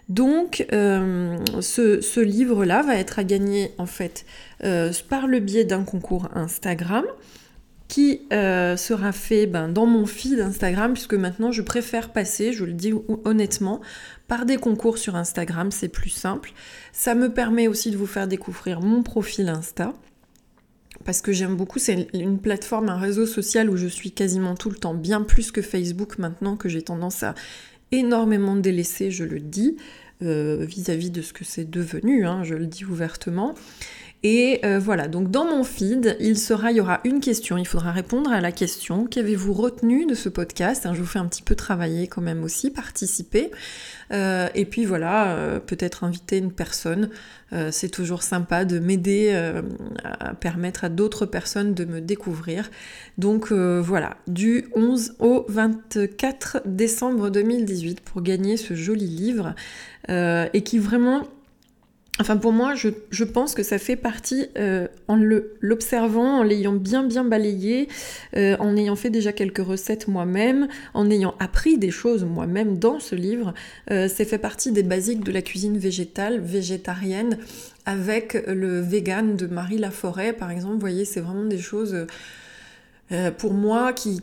Donc, 0.08 0.66
euh, 0.72 1.38
ce, 1.60 2.20
livre-là 2.20 2.82
va 2.82 2.96
être 2.96 3.18
à 3.18 3.24
gagner 3.24 3.72
en 3.78 3.86
fait 3.86 4.26
euh, 4.64 4.92
par 5.08 5.26
le 5.26 5.40
biais 5.40 5.64
d'un 5.64 5.84
concours 5.84 6.28
Instagram 6.34 7.04
qui 7.88 8.22
euh, 8.32 8.76
sera 8.76 9.12
fait 9.12 9.46
ben, 9.46 9.68
dans 9.68 9.86
mon 9.86 10.06
feed 10.06 10.40
Instagram, 10.40 10.94
puisque 10.94 11.14
maintenant 11.14 11.52
je 11.52 11.62
préfère 11.62 12.10
passer, 12.10 12.52
je 12.52 12.64
le 12.64 12.72
dis 12.72 12.92
honnêtement, 13.24 13.80
par 14.28 14.46
des 14.46 14.56
concours 14.56 14.98
sur 14.98 15.14
Instagram, 15.14 15.70
c'est 15.70 15.88
plus 15.88 16.10
simple. 16.10 16.52
Ça 16.92 17.14
me 17.14 17.32
permet 17.32 17.68
aussi 17.68 17.90
de 17.90 17.96
vous 17.96 18.06
faire 18.06 18.28
découvrir 18.28 18.80
mon 18.80 19.02
profil 19.02 19.48
Insta 19.48 19.92
parce 21.04 21.20
que 21.20 21.32
j'aime 21.32 21.56
beaucoup, 21.56 21.78
c'est 21.78 22.08
une 22.14 22.38
plateforme, 22.38 22.88
un 22.88 22.98
réseau 22.98 23.26
social 23.26 23.70
où 23.70 23.76
je 23.76 23.86
suis 23.86 24.12
quasiment 24.12 24.54
tout 24.54 24.70
le 24.70 24.76
temps, 24.76 24.94
bien 24.94 25.22
plus 25.22 25.50
que 25.50 25.62
Facebook 25.62 26.18
maintenant 26.18 26.56
que 26.56 26.68
j'ai 26.68 26.82
tendance 26.82 27.22
à 27.22 27.34
énormément 27.90 28.56
délaissé, 28.56 29.10
je 29.10 29.24
le 29.24 29.40
dis, 29.40 29.76
euh, 30.22 30.64
vis-à-vis 30.64 31.10
de 31.10 31.22
ce 31.22 31.32
que 31.32 31.44
c'est 31.44 31.68
devenu, 31.68 32.26
hein, 32.26 32.44
je 32.44 32.54
le 32.54 32.66
dis 32.66 32.84
ouvertement. 32.84 33.54
Et 34.24 34.60
euh, 34.64 34.78
voilà, 34.78 35.08
donc 35.08 35.32
dans 35.32 35.44
mon 35.44 35.64
feed, 35.64 36.16
il 36.20 36.38
sera, 36.38 36.70
y 36.70 36.80
aura 36.80 37.00
une 37.04 37.18
question, 37.18 37.58
il 37.58 37.66
faudra 37.66 37.90
répondre 37.90 38.30
à 38.30 38.40
la 38.40 38.52
question 38.52 39.04
qu'avez-vous 39.04 39.52
retenu 39.52 40.06
de 40.06 40.14
ce 40.14 40.28
podcast? 40.28 40.86
Hein, 40.86 40.94
Je 40.94 41.00
vous 41.00 41.06
fais 41.06 41.18
un 41.18 41.26
petit 41.26 41.42
peu 41.42 41.56
travailler 41.56 42.06
quand 42.06 42.20
même 42.20 42.44
aussi, 42.44 42.70
participer. 42.70 43.50
Euh, 44.12 44.48
et 44.54 44.64
puis 44.64 44.84
voilà, 44.84 45.32
euh, 45.32 45.58
peut-être 45.58 46.04
inviter 46.04 46.38
une 46.38 46.52
personne. 46.52 47.10
c'est 47.70 47.90
toujours 47.90 48.22
sympa 48.22 48.64
de 48.64 48.78
m'aider 48.78 49.52
permettre 50.40 50.84
à 50.84 50.88
d'autres 50.88 51.26
personnes 51.26 51.74
de 51.74 51.84
me 51.84 52.00
découvrir. 52.00 52.70
Donc 53.18 53.52
voilà, 53.52 54.16
du 54.26 54.68
11 54.74 55.16
au 55.18 55.44
24 55.48 56.62
décembre 56.64 57.28
2018 57.28 58.00
pour 58.00 58.22
gagner 58.22 58.56
ce 58.56 58.72
joli 58.72 59.06
livre 59.06 59.54
et 60.08 60.62
qui 60.64 60.78
vraiment 60.78 61.24
Enfin, 62.20 62.36
pour 62.36 62.52
moi, 62.52 62.74
je, 62.74 63.24
pense 63.24 63.54
que 63.54 63.62
ça 63.62 63.78
fait 63.78 63.96
partie, 63.96 64.46
euh, 64.58 64.86
en 65.08 65.16
l'observant, 65.60 66.40
en 66.40 66.42
l'ayant 66.42 66.74
bien 66.74 67.04
bien 67.04 67.24
balayé, 67.24 67.88
euh, 68.36 68.54
en 68.60 68.76
ayant 68.76 68.96
fait 68.96 69.08
déjà 69.08 69.32
quelques 69.32 69.64
recettes 69.64 70.08
moi-même, 70.08 70.68
en 70.92 71.10
ayant 71.10 71.34
appris 71.40 71.78
des 71.78 71.90
choses 71.90 72.24
moi-même 72.24 72.78
dans 72.78 73.00
ce 73.00 73.14
livre, 73.14 73.54
euh, 73.90 74.08
c'est 74.14 74.26
fait 74.26 74.38
partie 74.38 74.72
des 74.72 74.82
basiques 74.82 75.24
de 75.24 75.32
la 75.32 75.40
cuisine 75.40 75.78
végétale, 75.78 76.38
végétarienne, 76.40 77.38
avec 77.86 78.34
le 78.46 78.80
vegan 78.80 79.34
de 79.34 79.46
Marie 79.46 79.78
Laforêt, 79.78 80.34
par 80.34 80.50
exemple. 80.50 80.74
Vous 80.74 80.80
voyez, 80.80 81.06
c'est 81.06 81.20
vraiment 81.20 81.46
des 81.46 81.58
choses, 81.58 82.06
pour 83.38 83.54
moi, 83.54 83.92
qui 83.94 84.20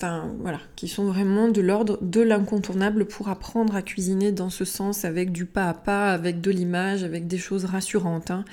voilà, 0.00 0.60
qui 0.76 0.86
sont 0.86 1.06
vraiment 1.06 1.48
de 1.48 1.60
l'ordre 1.60 1.98
de 2.02 2.20
l'incontournable 2.20 3.06
pour 3.06 3.28
apprendre 3.28 3.74
à 3.74 3.82
cuisiner 3.82 4.30
dans 4.30 4.50
ce 4.50 4.64
sens, 4.64 5.04
avec 5.04 5.32
du 5.32 5.44
pas 5.44 5.68
à 5.68 5.74
pas, 5.74 6.12
avec 6.12 6.40
de 6.40 6.52
l'image, 6.52 7.02
avec 7.02 7.26
des 7.26 7.38
choses 7.38 7.64
rassurantes. 7.64 8.30
Hein. 8.30 8.44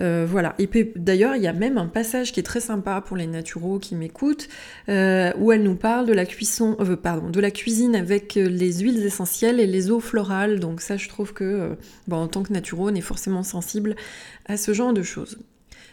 Euh, 0.00 0.26
voilà. 0.28 0.54
Et 0.58 0.68
d'ailleurs, 0.96 1.36
il 1.36 1.42
y 1.42 1.46
a 1.46 1.54
même 1.54 1.78
un 1.78 1.86
passage 1.86 2.32
qui 2.32 2.40
est 2.40 2.42
très 2.42 2.60
sympa 2.60 3.00
pour 3.00 3.16
les 3.16 3.26
naturaux 3.26 3.78
qui 3.78 3.94
m'écoutent, 3.94 4.48
euh, 4.90 5.32
où 5.38 5.50
elle 5.52 5.62
nous 5.62 5.76
parle 5.76 6.06
de 6.06 6.12
la 6.12 6.26
cuisson, 6.26 6.76
euh, 6.80 6.96
pardon, 6.96 7.30
de 7.30 7.40
la 7.40 7.50
cuisine 7.50 7.96
avec 7.96 8.34
les 8.34 8.72
huiles 8.80 9.02
essentielles 9.02 9.60
et 9.60 9.66
les 9.66 9.90
eaux 9.90 10.00
florales. 10.00 10.60
Donc 10.60 10.82
ça, 10.82 10.98
je 10.98 11.08
trouve 11.08 11.32
que, 11.32 11.76
en 12.10 12.28
tant 12.28 12.42
que 12.42 12.52
naturaux, 12.52 12.90
on 12.90 12.94
est 12.94 13.00
forcément 13.00 13.42
sensible 13.42 13.96
à 14.44 14.58
ce 14.58 14.74
genre 14.74 14.92
de 14.92 15.02
choses. 15.02 15.38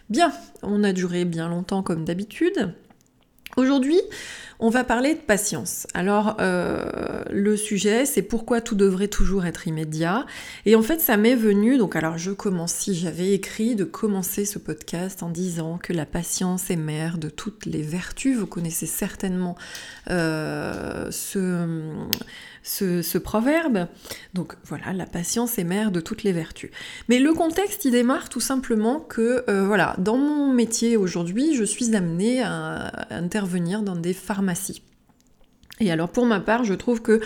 Bien, 0.10 0.34
on 0.62 0.84
a 0.84 0.92
duré 0.92 1.24
bien 1.24 1.48
longtemps 1.48 1.84
comme 1.84 2.04
d'habitude. 2.04 2.74
Aujourd'hui, 3.58 4.00
on 4.62 4.70
va 4.70 4.84
parler 4.84 5.14
de 5.14 5.20
patience. 5.20 5.88
Alors, 5.94 6.36
euh, 6.42 7.24
le 7.32 7.56
sujet, 7.56 8.06
c'est 8.06 8.22
pourquoi 8.22 8.60
tout 8.60 8.76
devrait 8.76 9.08
toujours 9.08 9.46
être 9.46 9.70
immédiat. 9.70 10.26
Et 10.66 10.76
en 10.76 10.82
fait, 10.82 11.00
ça 11.00 11.16
m'est 11.16 11.36
venu, 11.36 11.78
donc 11.78 11.96
alors 11.96 12.18
je 12.18 12.32
commence, 12.32 12.74
si 12.74 12.94
j'avais 12.94 13.32
écrit 13.32 13.76
de 13.76 13.86
commencer 13.86 14.44
ce 14.44 14.60
podcast 14.60 15.24
en 15.24 15.30
disant 15.30 15.80
que 15.82 15.94
la 15.94 16.06
patience 16.06 16.70
est 16.70 16.76
mère 16.76 17.18
de 17.18 17.30
toutes 17.30 17.66
les 17.66 17.82
vertus. 17.82 18.38
Vous 18.38 18.48
connaissez 18.48 18.86
certainement 18.86 19.56
euh, 20.10 21.10
ce 21.10 23.18
proverbe. 23.18 23.88
Donc 24.34 24.56
voilà, 24.66 24.92
la 24.92 25.06
patience 25.06 25.58
est 25.58 25.64
mère 25.64 25.92
de 25.92 26.02
toutes 26.02 26.24
les 26.24 26.34
vertus. 26.34 26.70
Mais 27.08 27.20
le 27.20 27.34
contexte, 27.34 27.86
il 27.86 27.92
démarre 27.92 28.28
tout 28.28 28.42
simplement 28.42 29.00
que, 29.00 29.46
euh, 29.50 29.66
voilà, 29.66 29.96
dans 30.00 30.18
mon 30.18 30.52
métier 30.52 30.98
aujourd'hui, 30.98 31.56
je 31.56 31.64
suis 31.64 31.96
amenée 31.96 32.44
à 32.44 32.92
intervenir 33.10 33.84
dans 33.84 33.96
des 33.96 34.14
pharmacies. 34.14 34.49
Et 35.80 35.92
alors 35.92 36.10
pour 36.10 36.26
ma 36.26 36.40
part, 36.40 36.64
je 36.64 36.74
trouve 36.74 37.02
que 37.02 37.22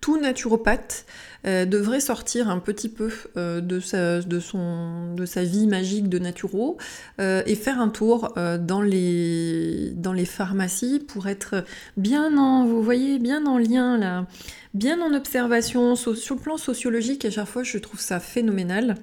tout 0.00 0.20
naturopathe 0.20 1.06
euh, 1.46 1.64
devrait 1.64 2.00
sortir 2.00 2.48
un 2.48 2.58
petit 2.58 2.88
peu 2.88 3.10
euh, 3.36 3.60
de, 3.60 3.80
sa, 3.80 5.42
vie 5.42 5.66
magique 5.66 6.08
de 6.08 6.18
naturo 6.18 6.76
euh, 7.20 7.42
et 7.46 7.54
faire 7.54 7.80
un 7.80 7.88
tour 7.88 8.34
dans, 8.36 8.82
les, 8.82 9.94
pharmacies 10.26 11.00
pour 11.00 11.28
être 11.28 11.64
bien 11.96 12.36
en, 12.36 12.66
vous 12.66 12.82
voyez, 12.82 13.18
bien 13.18 13.46
en 13.46 13.58
lien 13.58 13.98
là, 13.98 14.26
bien 14.74 15.00
en 15.00 15.14
observation 15.14 15.96
sur 15.96 16.34
le 16.34 16.40
plan 16.40 16.56
sociologique. 16.56 17.24
À 17.24 17.30
chaque 17.30 17.46
fois, 17.46 17.62
je 17.62 17.78
trouve 17.78 18.00
ça 18.00 18.20
phénoménal. 18.20 18.96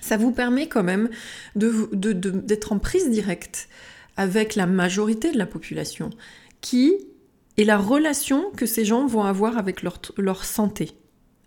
Ça 0.00 0.16
vous 0.16 0.32
permet 0.32 0.66
quand 0.66 0.82
même 0.82 1.08
d'être 1.54 2.72
en 2.72 2.78
prise 2.78 3.10
directe 3.10 3.68
avec 4.16 4.54
la 4.54 4.66
majorité 4.66 5.30
de 5.30 5.38
la 5.38 5.46
population 5.46 6.10
qui 6.60 6.92
est 7.56 7.64
la 7.64 7.78
relation 7.78 8.50
que 8.56 8.66
ces 8.66 8.84
gens 8.84 9.06
vont 9.06 9.24
avoir 9.24 9.58
avec 9.58 9.82
leur, 9.82 10.44
santé. 10.44 10.92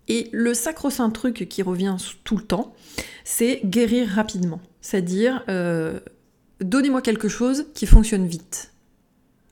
Et 0.08 0.28
le 0.32 0.54
sacro-saint 0.54 1.10
truc 1.10 1.46
qui 1.48 1.62
revient 1.62 1.96
tout 2.24 2.36
le 2.36 2.44
temps, 2.44 2.74
c'est 3.24 3.60
guérir 3.64 4.08
rapidement. 4.08 4.60
C'est-à-dire, 4.80 5.42
euh, 5.48 6.00
donnez-moi 6.60 7.00
quelque 7.00 7.28
chose 7.28 7.66
qui 7.74 7.86
fonctionne 7.86 8.26
vite. 8.26 8.73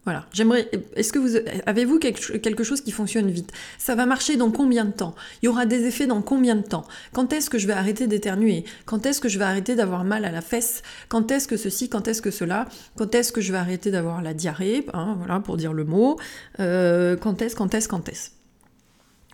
Voilà. 0.05 0.27
J'aimerais. 0.33 0.69
Est-ce 0.97 1.13
que 1.13 1.19
vous 1.21 1.37
avez-vous 1.67 2.01
quelque 2.01 2.65
chose 2.65 2.81
qui 2.81 2.91
fonctionne 2.91 3.31
vite? 3.31 3.53
Ça 3.79 3.95
va 3.95 4.05
marcher 4.05 4.37
dans 4.37 4.51
combien 4.51 4.85
de 4.85 4.91
temps? 4.91 5.15
Il 5.41 5.47
y 5.47 5.49
aura 5.49 5.65
des 5.65 5.85
effets 5.87 6.09
dans 6.09 6.23
combien 6.23 6.57
de 6.57 6.63
temps? 6.63 6.85
Quand 7.13 7.33
est-ce 7.33 7.49
que 7.49 7.59
je 7.59 7.69
vais 7.69 7.73
arrêter 7.73 8.09
d'éternuer? 8.09 8.65
Quand 8.85 9.07
est-ce 9.07 9.21
que 9.21 9.29
je 9.29 9.39
vais 9.39 9.45
arrêter 9.45 9.77
d'avoir 9.77 10.03
mal 10.03 10.25
à 10.25 10.33
la 10.33 10.41
fesse? 10.41 10.83
Quand 11.09 11.31
est-ce 11.31 11.47
que 11.47 11.57
ceci? 11.57 11.89
Quand 11.89 12.09
est-ce 12.09 12.21
que 12.21 12.33
cela? 12.33 12.69
Quand 12.97 13.15
est-ce 13.15 13.31
que 13.31 13.41
je 13.41 13.53
vais 13.53 13.59
arrêter 13.59 13.93
d'avoir 13.93 14.23
la 14.23 14.35
diarrhée? 14.35 14.87
Hein, 14.93 15.15
Voilà 15.19 15.39
pour 15.39 15.57
dire 15.57 15.73
le 15.73 15.85
mot. 15.85 16.19
Euh, 16.59 17.17
quand 17.17 17.41
est-ce 17.41 17.55
Quand 17.55 17.73
est-ce 17.73 17.89
Quand 17.89 18.09
est-ce? 18.09 18.31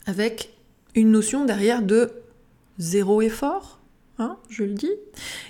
Avec 0.06 0.52
une 0.94 1.10
notion 1.10 1.46
derrière 1.46 1.80
de 1.80 2.10
zéro 2.78 3.22
effort, 3.22 3.77
hein, 4.18 4.36
je 4.48 4.64
le 4.64 4.72
dis. 4.72 4.92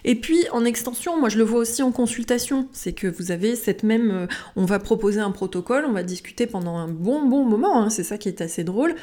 Et 0.04 0.14
puis 0.14 0.46
en 0.52 0.64
extension, 0.64 1.18
moi 1.18 1.28
je 1.28 1.38
le 1.38 1.44
vois 1.44 1.60
aussi 1.60 1.82
en 1.82 1.92
consultation, 1.92 2.68
c'est 2.72 2.92
que 2.92 3.06
vous 3.06 3.30
avez 3.30 3.56
cette 3.56 3.82
même, 3.82 4.10
euh, 4.10 4.26
on 4.56 4.64
va 4.64 4.78
proposer 4.78 5.20
un 5.20 5.30
protocole, 5.30 5.84
on 5.87 5.92
va 5.92 6.02
discuter 6.02 6.46
pendant 6.46 6.76
un 6.76 6.88
bon 6.88 7.26
bon 7.26 7.44
moment, 7.44 7.82
hein, 7.82 7.90
c'est 7.90 8.04
ça 8.04 8.18
qui 8.18 8.28
est 8.28 8.40
assez 8.40 8.64
drôle. 8.64 8.94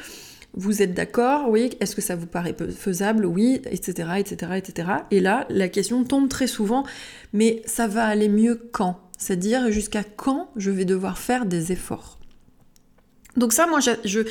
Vous 0.57 0.81
êtes 0.81 0.93
d'accord, 0.93 1.49
oui, 1.49 1.71
est-ce 1.81 1.95
que 1.95 2.01
ça 2.01 2.15
vous 2.15 2.27
paraît 2.27 2.55
faisable, 2.77 3.25
oui, 3.25 3.61
etc., 3.65 4.07
etc., 4.19 4.53
etc. 4.55 4.89
Et 5.11 5.19
là, 5.19 5.45
la 5.49 5.67
question 5.67 6.05
tombe 6.05 6.29
très 6.29 6.47
souvent, 6.47 6.85
mais 7.33 7.61
ça 7.65 7.87
va 7.87 8.05
aller 8.05 8.29
mieux 8.29 8.69
quand? 8.71 9.01
C'est-à-dire 9.17 9.69
jusqu'à 9.71 10.03
quand 10.03 10.49
je 10.55 10.71
vais 10.71 10.85
devoir 10.85 11.17
faire 11.17 11.45
des 11.45 11.73
efforts? 11.73 12.19
Donc 13.35 13.51
ça, 13.51 13.67
moi, 13.67 13.81
je, 13.81 13.91
je 14.05 14.21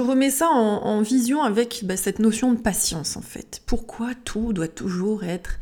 remets 0.00 0.30
ça 0.30 0.48
en, 0.48 1.00
vision 1.00 1.42
avec 1.42 1.82
bah, 1.84 1.96
cette 1.96 2.18
notion 2.18 2.52
de 2.52 2.58
patience 2.58 3.16
en 3.16 3.22
fait. 3.22 3.62
Pourquoi 3.66 4.10
tout 4.24 4.52
doit 4.52 4.68
toujours 4.68 5.24
être 5.24 5.58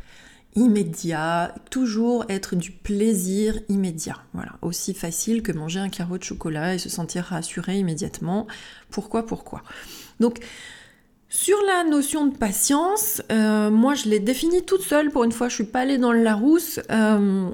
immédiat, 0.55 1.55
toujours 1.71 2.25
être 2.27 2.55
du 2.55 2.71
plaisir 2.71 3.57
immédiat? 3.69 4.17
Voilà, 4.33 4.53
aussi 4.61 4.93
facile 4.93 5.41
que 5.41 5.51
manger 5.53 5.79
un 5.79 5.89
carreau 5.89 6.17
de 6.17 6.23
chocolat 6.23 6.75
et 6.75 6.77
se 6.77 6.89
sentir 6.89 7.23
rassuré 7.23 7.77
immédiatement. 7.77 8.47
Pourquoi, 8.89 9.25
pourquoi? 9.25 9.63
Donc, 10.19 10.39
sur 11.29 11.57
la 11.65 11.83
notion 11.89 12.25
de 12.25 12.35
patience, 12.35 13.21
euh, 13.31 13.69
moi 13.69 13.93
je 13.95 14.09
l'ai 14.09 14.19
définie 14.19 14.63
toute 14.63 14.81
seule 14.81 15.11
pour 15.11 15.23
une 15.23 15.31
fois, 15.31 15.47
je 15.49 15.55
suis 15.55 15.63
pas 15.63 15.81
allée 15.81 15.97
dans 15.97 16.11
le 16.11 16.23
Larousse. 16.23 16.79
Euh, 16.91 17.49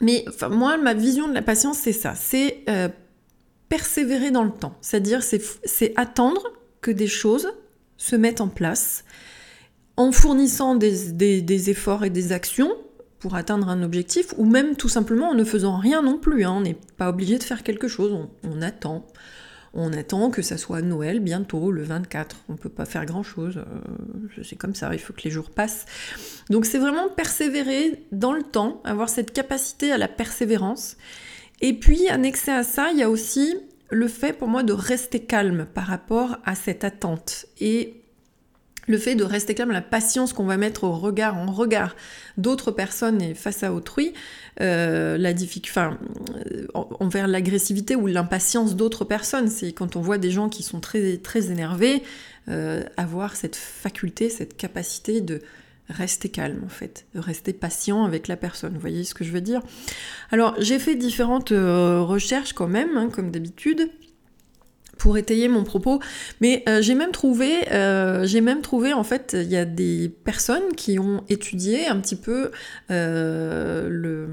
mais 0.00 0.24
moi, 0.50 0.76
ma 0.78 0.94
vision 0.94 1.28
de 1.28 1.32
la 1.32 1.42
patience, 1.42 1.78
c'est 1.78 1.92
ça. 1.92 2.14
C'est 2.16 2.64
euh, 2.68 2.88
persévérer 3.72 4.30
dans 4.30 4.44
le 4.44 4.50
temps. 4.50 4.76
C'est-à-dire, 4.82 5.22
c'est 5.22 5.94
attendre 5.96 6.42
que 6.82 6.90
des 6.90 7.06
choses 7.06 7.48
se 7.96 8.16
mettent 8.16 8.42
en 8.42 8.48
place 8.48 9.02
en 9.96 10.12
fournissant 10.12 10.74
des, 10.74 11.70
efforts 11.70 12.04
et 12.04 12.10
des 12.10 12.32
actions 12.32 12.70
pour 13.18 13.34
atteindre 13.34 13.70
un 13.70 13.82
objectif, 13.82 14.34
ou 14.36 14.44
même 14.44 14.76
tout 14.76 14.90
simplement 14.90 15.30
en 15.30 15.34
ne 15.34 15.44
faisant 15.44 15.78
rien 15.78 16.02
non 16.02 16.18
plus. 16.18 16.44
Hein. 16.44 16.52
On 16.58 16.60
n'est 16.60 16.76
pas 16.98 17.08
obligé 17.08 17.38
de 17.38 17.42
faire 17.42 17.62
quelque 17.62 17.88
chose, 17.88 18.12
on, 18.42 18.60
attend. 18.60 19.06
On 19.72 19.90
attend 19.94 20.30
que 20.30 20.42
ça 20.42 20.58
soit 20.58 20.82
Noël 20.82 21.20
bientôt, 21.20 21.70
le 21.70 21.82
24. 21.82 22.44
On 22.50 22.52
ne 22.52 22.58
peut 22.58 22.68
pas 22.68 22.84
faire 22.84 23.06
grand-chose. 23.06 23.56
Euh, 23.56 24.42
c'est 24.44 24.56
comme 24.56 24.74
ça, 24.74 24.92
il 24.92 24.98
faut 24.98 25.14
que 25.14 25.22
les 25.24 25.30
jours 25.30 25.48
passent. 25.48 25.86
Donc 26.50 26.66
c'est 26.66 26.78
vraiment 26.78 27.08
persévérer 27.08 28.04
dans 28.12 28.34
le 28.34 28.42
temps, 28.42 28.82
avoir 28.84 29.08
cette 29.08 29.32
capacité 29.32 29.92
à 29.92 29.96
la 29.96 30.08
persévérance. 30.08 30.98
Et 31.60 31.74
puis, 31.74 32.08
annexé 32.08 32.50
à 32.50 32.62
ça, 32.62 32.90
il 32.92 32.98
y 32.98 33.02
a 33.02 33.10
aussi 33.10 33.54
le 33.90 34.08
fait 34.08 34.32
pour 34.32 34.48
moi 34.48 34.62
de 34.62 34.72
rester 34.72 35.20
calme 35.20 35.66
par 35.72 35.86
rapport 35.86 36.38
à 36.44 36.54
cette 36.54 36.82
attente. 36.82 37.46
Et 37.60 38.02
le 38.88 38.98
fait 38.98 39.14
de 39.14 39.22
rester 39.22 39.54
calme, 39.54 39.70
la 39.70 39.82
patience 39.82 40.32
qu'on 40.32 40.44
va 40.44 40.56
mettre 40.56 40.84
au 40.84 40.92
regard, 40.92 41.36
en 41.36 41.52
regard 41.52 41.94
d'autres 42.36 42.72
personnes 42.72 43.22
et 43.22 43.34
face 43.34 43.62
à 43.62 43.72
autrui, 43.72 44.12
euh, 44.60 45.16
la 45.18 45.32
enfin, 45.64 45.98
euh, 46.50 46.66
envers 46.74 47.28
l'agressivité 47.28 47.94
ou 47.94 48.06
l'impatience 48.06 48.74
d'autres 48.74 49.04
personnes. 49.04 49.48
C'est 49.48 49.72
quand 49.72 49.94
on 49.94 50.00
voit 50.00 50.18
des 50.18 50.30
gens 50.30 50.48
qui 50.48 50.62
sont 50.62 50.80
très, 50.80 51.18
très 51.18 51.50
énervés, 51.50 52.02
euh, 52.48 52.82
avoir 52.96 53.36
cette 53.36 53.56
faculté, 53.56 54.30
cette 54.30 54.56
capacité 54.56 55.20
de 55.20 55.42
rester 55.88 56.28
calme 56.28 56.62
en 56.64 56.68
fait, 56.68 57.06
de 57.14 57.20
rester 57.20 57.52
patient 57.52 58.04
avec 58.04 58.28
la 58.28 58.36
personne. 58.36 58.74
Vous 58.74 58.80
voyez 58.80 59.04
ce 59.04 59.14
que 59.14 59.24
je 59.24 59.32
veux 59.32 59.40
dire? 59.40 59.60
Alors 60.30 60.54
j'ai 60.58 60.78
fait 60.78 60.94
différentes 60.94 61.50
recherches 61.50 62.52
quand 62.52 62.68
même, 62.68 62.96
hein, 62.96 63.08
comme 63.10 63.30
d'habitude 63.30 63.90
pour 65.02 65.18
étayer 65.18 65.48
mon 65.48 65.64
propos. 65.64 66.00
Mais 66.40 66.62
euh, 66.68 66.80
j'ai 66.80 66.94
même 66.94 67.10
trouvé, 67.10 67.68
euh, 67.72 68.24
j'ai 68.24 68.40
même 68.40 68.62
trouvé 68.62 68.92
en 68.92 69.02
fait, 69.02 69.36
il 69.38 69.50
y 69.50 69.56
a 69.56 69.64
des 69.64 70.08
personnes 70.08 70.74
qui 70.76 71.00
ont 71.00 71.24
étudié 71.28 71.88
un 71.88 71.98
petit 71.98 72.14
peu 72.14 72.52
euh, 72.92 73.88
le 73.90 74.28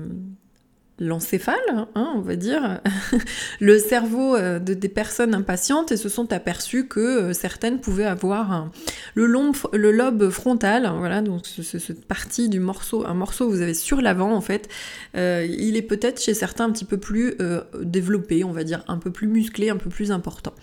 l'encéphale, 0.99 1.55
hein, 1.95 2.13
on 2.15 2.19
va 2.19 2.35
dire, 2.35 2.81
le 3.59 3.79
cerveau 3.79 4.35
euh, 4.35 4.59
de, 4.59 4.73
des 4.73 4.89
personnes 4.89 5.33
impatientes 5.33 5.91
et 5.91 5.97
se 5.97 6.09
sont 6.09 6.33
aperçus 6.33 6.87
que 6.87 6.99
euh, 6.99 7.33
certaines 7.33 7.79
pouvaient 7.79 8.05
avoir 8.05 8.69
le, 9.15 9.25
long, 9.25 9.51
le 9.73 9.91
lobe 9.91 10.29
frontal, 10.29 10.91
voilà, 10.97 11.21
donc 11.21 11.45
cette 11.45 12.05
partie 12.05 12.49
du 12.49 12.59
morceau, 12.59 13.05
un 13.05 13.13
morceau 13.13 13.47
que 13.47 13.51
vous 13.51 13.61
avez 13.61 13.73
sur 13.73 14.01
l'avant 14.01 14.33
en 14.33 14.41
fait, 14.41 14.67
euh, 15.15 15.47
il 15.49 15.77
est 15.77 15.81
peut-être 15.81 16.21
chez 16.21 16.33
certains 16.33 16.65
un 16.65 16.71
petit 16.71 16.85
peu 16.85 16.97
plus 16.97 17.35
développé, 17.81 18.43
on 18.43 18.51
va 18.51 18.63
dire, 18.63 18.83
un 18.87 18.97
peu 18.97 19.11
plus 19.11 19.27
musclé, 19.27 19.69
un 19.69 19.77
peu 19.77 19.89
plus 19.89 20.11
important. 20.11 20.53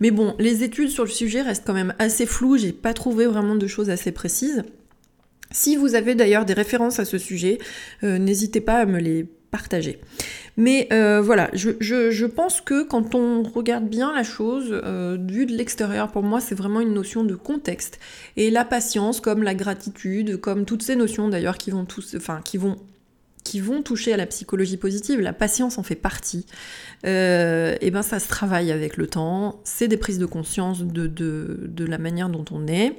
Mais 0.00 0.10
bon, 0.10 0.34
les 0.38 0.62
études 0.64 0.88
sur 0.88 1.04
le 1.04 1.10
sujet 1.10 1.42
restent 1.42 1.64
quand 1.66 1.74
même 1.74 1.94
assez 1.98 2.26
floues, 2.26 2.56
j'ai 2.56 2.72
pas 2.72 2.94
trouvé 2.94 3.26
vraiment 3.26 3.54
de 3.54 3.66
choses 3.66 3.90
assez 3.90 4.12
précises. 4.12 4.64
Si 5.50 5.76
vous 5.76 5.94
avez 5.94 6.14
d'ailleurs 6.14 6.44
des 6.44 6.54
références 6.54 6.98
à 6.98 7.04
ce 7.04 7.18
sujet, 7.18 7.58
n'hésitez 8.02 8.60
pas 8.60 8.78
à 8.78 8.86
me 8.86 8.98
les 8.98 9.28
Mais 10.56 10.88
euh, 10.92 11.20
voilà, 11.20 11.50
je, 11.52 12.26
pense 12.26 12.60
que 12.60 12.84
quand 12.84 13.14
on 13.14 13.42
regarde 13.42 13.88
bien 13.88 14.14
la 14.14 14.22
chose, 14.22 14.66
euh, 14.70 15.18
vue 15.20 15.46
de 15.46 15.52
l'extérieur, 15.52 16.10
pour 16.12 16.22
moi, 16.22 16.40
c'est 16.40 16.54
vraiment 16.54 16.80
une 16.80 16.94
notion 16.94 17.24
de 17.24 17.34
contexte. 17.34 17.98
Et 18.36 18.50
la 18.50 18.64
patience, 18.64 19.20
comme 19.20 19.42
la 19.42 19.54
gratitude, 19.54 20.40
comme 20.40 20.64
toutes 20.64 20.82
ces 20.82 20.96
notions 20.96 21.28
d'ailleurs 21.28 21.58
qui 21.58 21.70
vont 21.70 21.84
tous, 21.84 22.14
enfin, 22.16 22.40
qui 22.44 22.58
vont 22.58 22.76
qui 23.42 23.60
vont 23.60 23.82
toucher 23.82 24.14
à 24.14 24.16
la 24.16 24.24
psychologie 24.24 24.78
positive, 24.78 25.20
la 25.20 25.34
patience 25.34 25.76
en 25.76 25.82
fait 25.82 25.96
partie, 25.96 26.46
euh, 27.04 27.76
et 27.82 27.90
ben 27.90 28.00
ça 28.00 28.18
se 28.18 28.26
travaille 28.26 28.72
avec 28.72 28.96
le 28.96 29.06
temps, 29.06 29.60
c'est 29.64 29.86
des 29.86 29.98
prises 29.98 30.18
de 30.18 30.24
conscience 30.24 30.82
de, 30.82 31.06
de 31.06 31.84
la 31.84 31.98
manière 31.98 32.30
dont 32.30 32.46
on 32.50 32.66
est, 32.66 32.94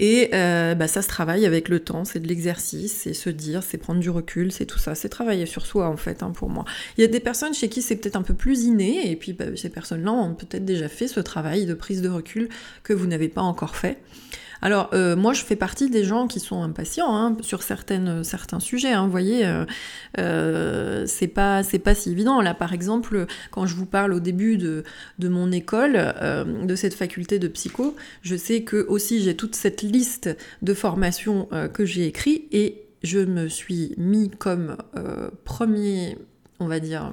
et 0.00 0.30
euh, 0.32 0.74
bah, 0.74 0.88
ça 0.88 1.02
se 1.02 1.08
travaille 1.08 1.44
avec 1.44 1.68
le 1.68 1.78
temps, 1.78 2.06
c'est 2.06 2.20
de 2.20 2.26
l'exercice, 2.26 3.02
c'est 3.02 3.12
se 3.12 3.28
dire, 3.28 3.62
c'est 3.62 3.76
prendre 3.76 4.00
du 4.00 4.08
recul, 4.08 4.50
c'est 4.50 4.64
tout 4.64 4.78
ça, 4.78 4.94
c'est 4.94 5.10
travailler 5.10 5.44
sur 5.44 5.66
soi 5.66 5.88
en 5.88 5.98
fait 5.98 6.22
hein, 6.22 6.30
pour 6.30 6.48
moi. 6.48 6.64
Il 6.96 7.02
y 7.02 7.04
a 7.04 7.06
des 7.06 7.20
personnes 7.20 7.52
chez 7.52 7.68
qui 7.68 7.82
c'est 7.82 7.96
peut-être 7.96 8.16
un 8.16 8.22
peu 8.22 8.32
plus 8.32 8.64
inné, 8.64 9.10
et 9.10 9.16
puis 9.16 9.34
bah, 9.34 9.44
ces 9.56 9.68
personnes-là 9.68 10.10
ont 10.10 10.34
peut-être 10.34 10.64
déjà 10.64 10.88
fait 10.88 11.06
ce 11.06 11.20
travail 11.20 11.66
de 11.66 11.74
prise 11.74 12.00
de 12.00 12.08
recul 12.08 12.48
que 12.82 12.94
vous 12.94 13.06
n'avez 13.06 13.28
pas 13.28 13.42
encore 13.42 13.76
fait. 13.76 13.98
Alors, 14.62 14.90
euh, 14.92 15.16
moi, 15.16 15.32
je 15.32 15.42
fais 15.42 15.56
partie 15.56 15.88
des 15.88 16.04
gens 16.04 16.26
qui 16.26 16.40
sont 16.40 16.62
impatients 16.62 17.14
hein, 17.14 17.36
sur 17.40 17.62
certaines, 17.62 18.22
certains 18.24 18.60
sujets. 18.60 18.92
Hein, 18.92 19.04
vous 19.04 19.10
voyez, 19.10 19.46
euh, 19.46 19.64
euh, 20.18 21.04
c'est 21.06 21.28
pas, 21.28 21.62
si 21.62 22.10
évident. 22.10 22.40
Là, 22.40 22.54
par 22.54 22.72
exemple, 22.72 23.26
quand 23.50 23.66
je 23.66 23.74
vous 23.74 23.86
parle 23.86 24.12
au 24.12 24.20
début 24.20 24.58
de, 24.58 24.84
mon 25.20 25.50
école, 25.52 26.14
de 26.64 26.74
cette 26.74 26.94
faculté 26.94 27.38
de 27.38 27.48
psycho, 27.48 27.96
je 28.22 28.36
sais 28.36 28.62
que 28.62 28.86
aussi 28.88 29.22
j'ai 29.22 29.36
toute 29.36 29.54
cette 29.54 29.82
liste 29.82 30.30
de 30.62 30.74
formations 30.74 31.48
que 31.72 31.84
j'ai 31.84 32.06
écrit 32.06 32.46
et 32.52 32.82
je 33.02 33.18
me 33.18 33.48
suis 33.48 33.94
mis 33.96 34.30
comme 34.30 34.76
premier, 35.44 36.18
on 36.58 36.66
va 36.66 36.80
dire, 36.80 37.12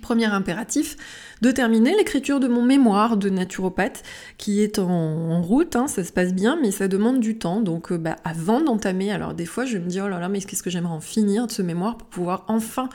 Premier 0.00 0.26
impératif, 0.26 0.96
de 1.42 1.50
terminer 1.50 1.94
l'écriture 1.94 2.40
de 2.40 2.48
mon 2.48 2.62
mémoire 2.62 3.18
de 3.18 3.28
naturopathe 3.28 4.02
qui 4.38 4.62
est 4.62 4.78
en, 4.78 5.42
route, 5.42 5.76
hein, 5.76 5.86
ça 5.86 6.02
se 6.02 6.12
passe 6.12 6.32
bien, 6.32 6.58
mais 6.60 6.70
ça 6.70 6.88
demande 6.88 7.20
du 7.20 7.36
temps. 7.36 7.60
Donc 7.60 7.92
euh, 7.92 7.98
bah, 7.98 8.16
avant 8.24 8.62
d'entamer, 8.62 9.12
alors 9.12 9.34
des 9.34 9.44
fois 9.44 9.66
je 9.66 9.76
me 9.76 9.86
dis 9.86 10.00
oh 10.00 10.08
là 10.08 10.18
là, 10.18 10.28
mais 10.28 10.40
qu'est-ce 10.40 10.62
que 10.62 10.70
j'aimerais 10.70 10.94
en 10.94 11.00
finir 11.00 11.46
de 11.46 11.52
ce 11.52 11.60
mémoire 11.60 11.98
pour 11.98 12.08
pouvoir 12.08 12.44
enfin 12.48 12.88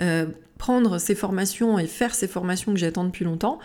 euh, 0.00 0.26
prendre 0.58 0.98
ces 0.98 1.14
formations 1.14 1.78
et 1.78 1.86
faire 1.86 2.14
ces 2.14 2.26
formations 2.26 2.72
que 2.72 2.78
j'attends 2.78 3.04
depuis 3.04 3.24
longtemps? 3.24 3.60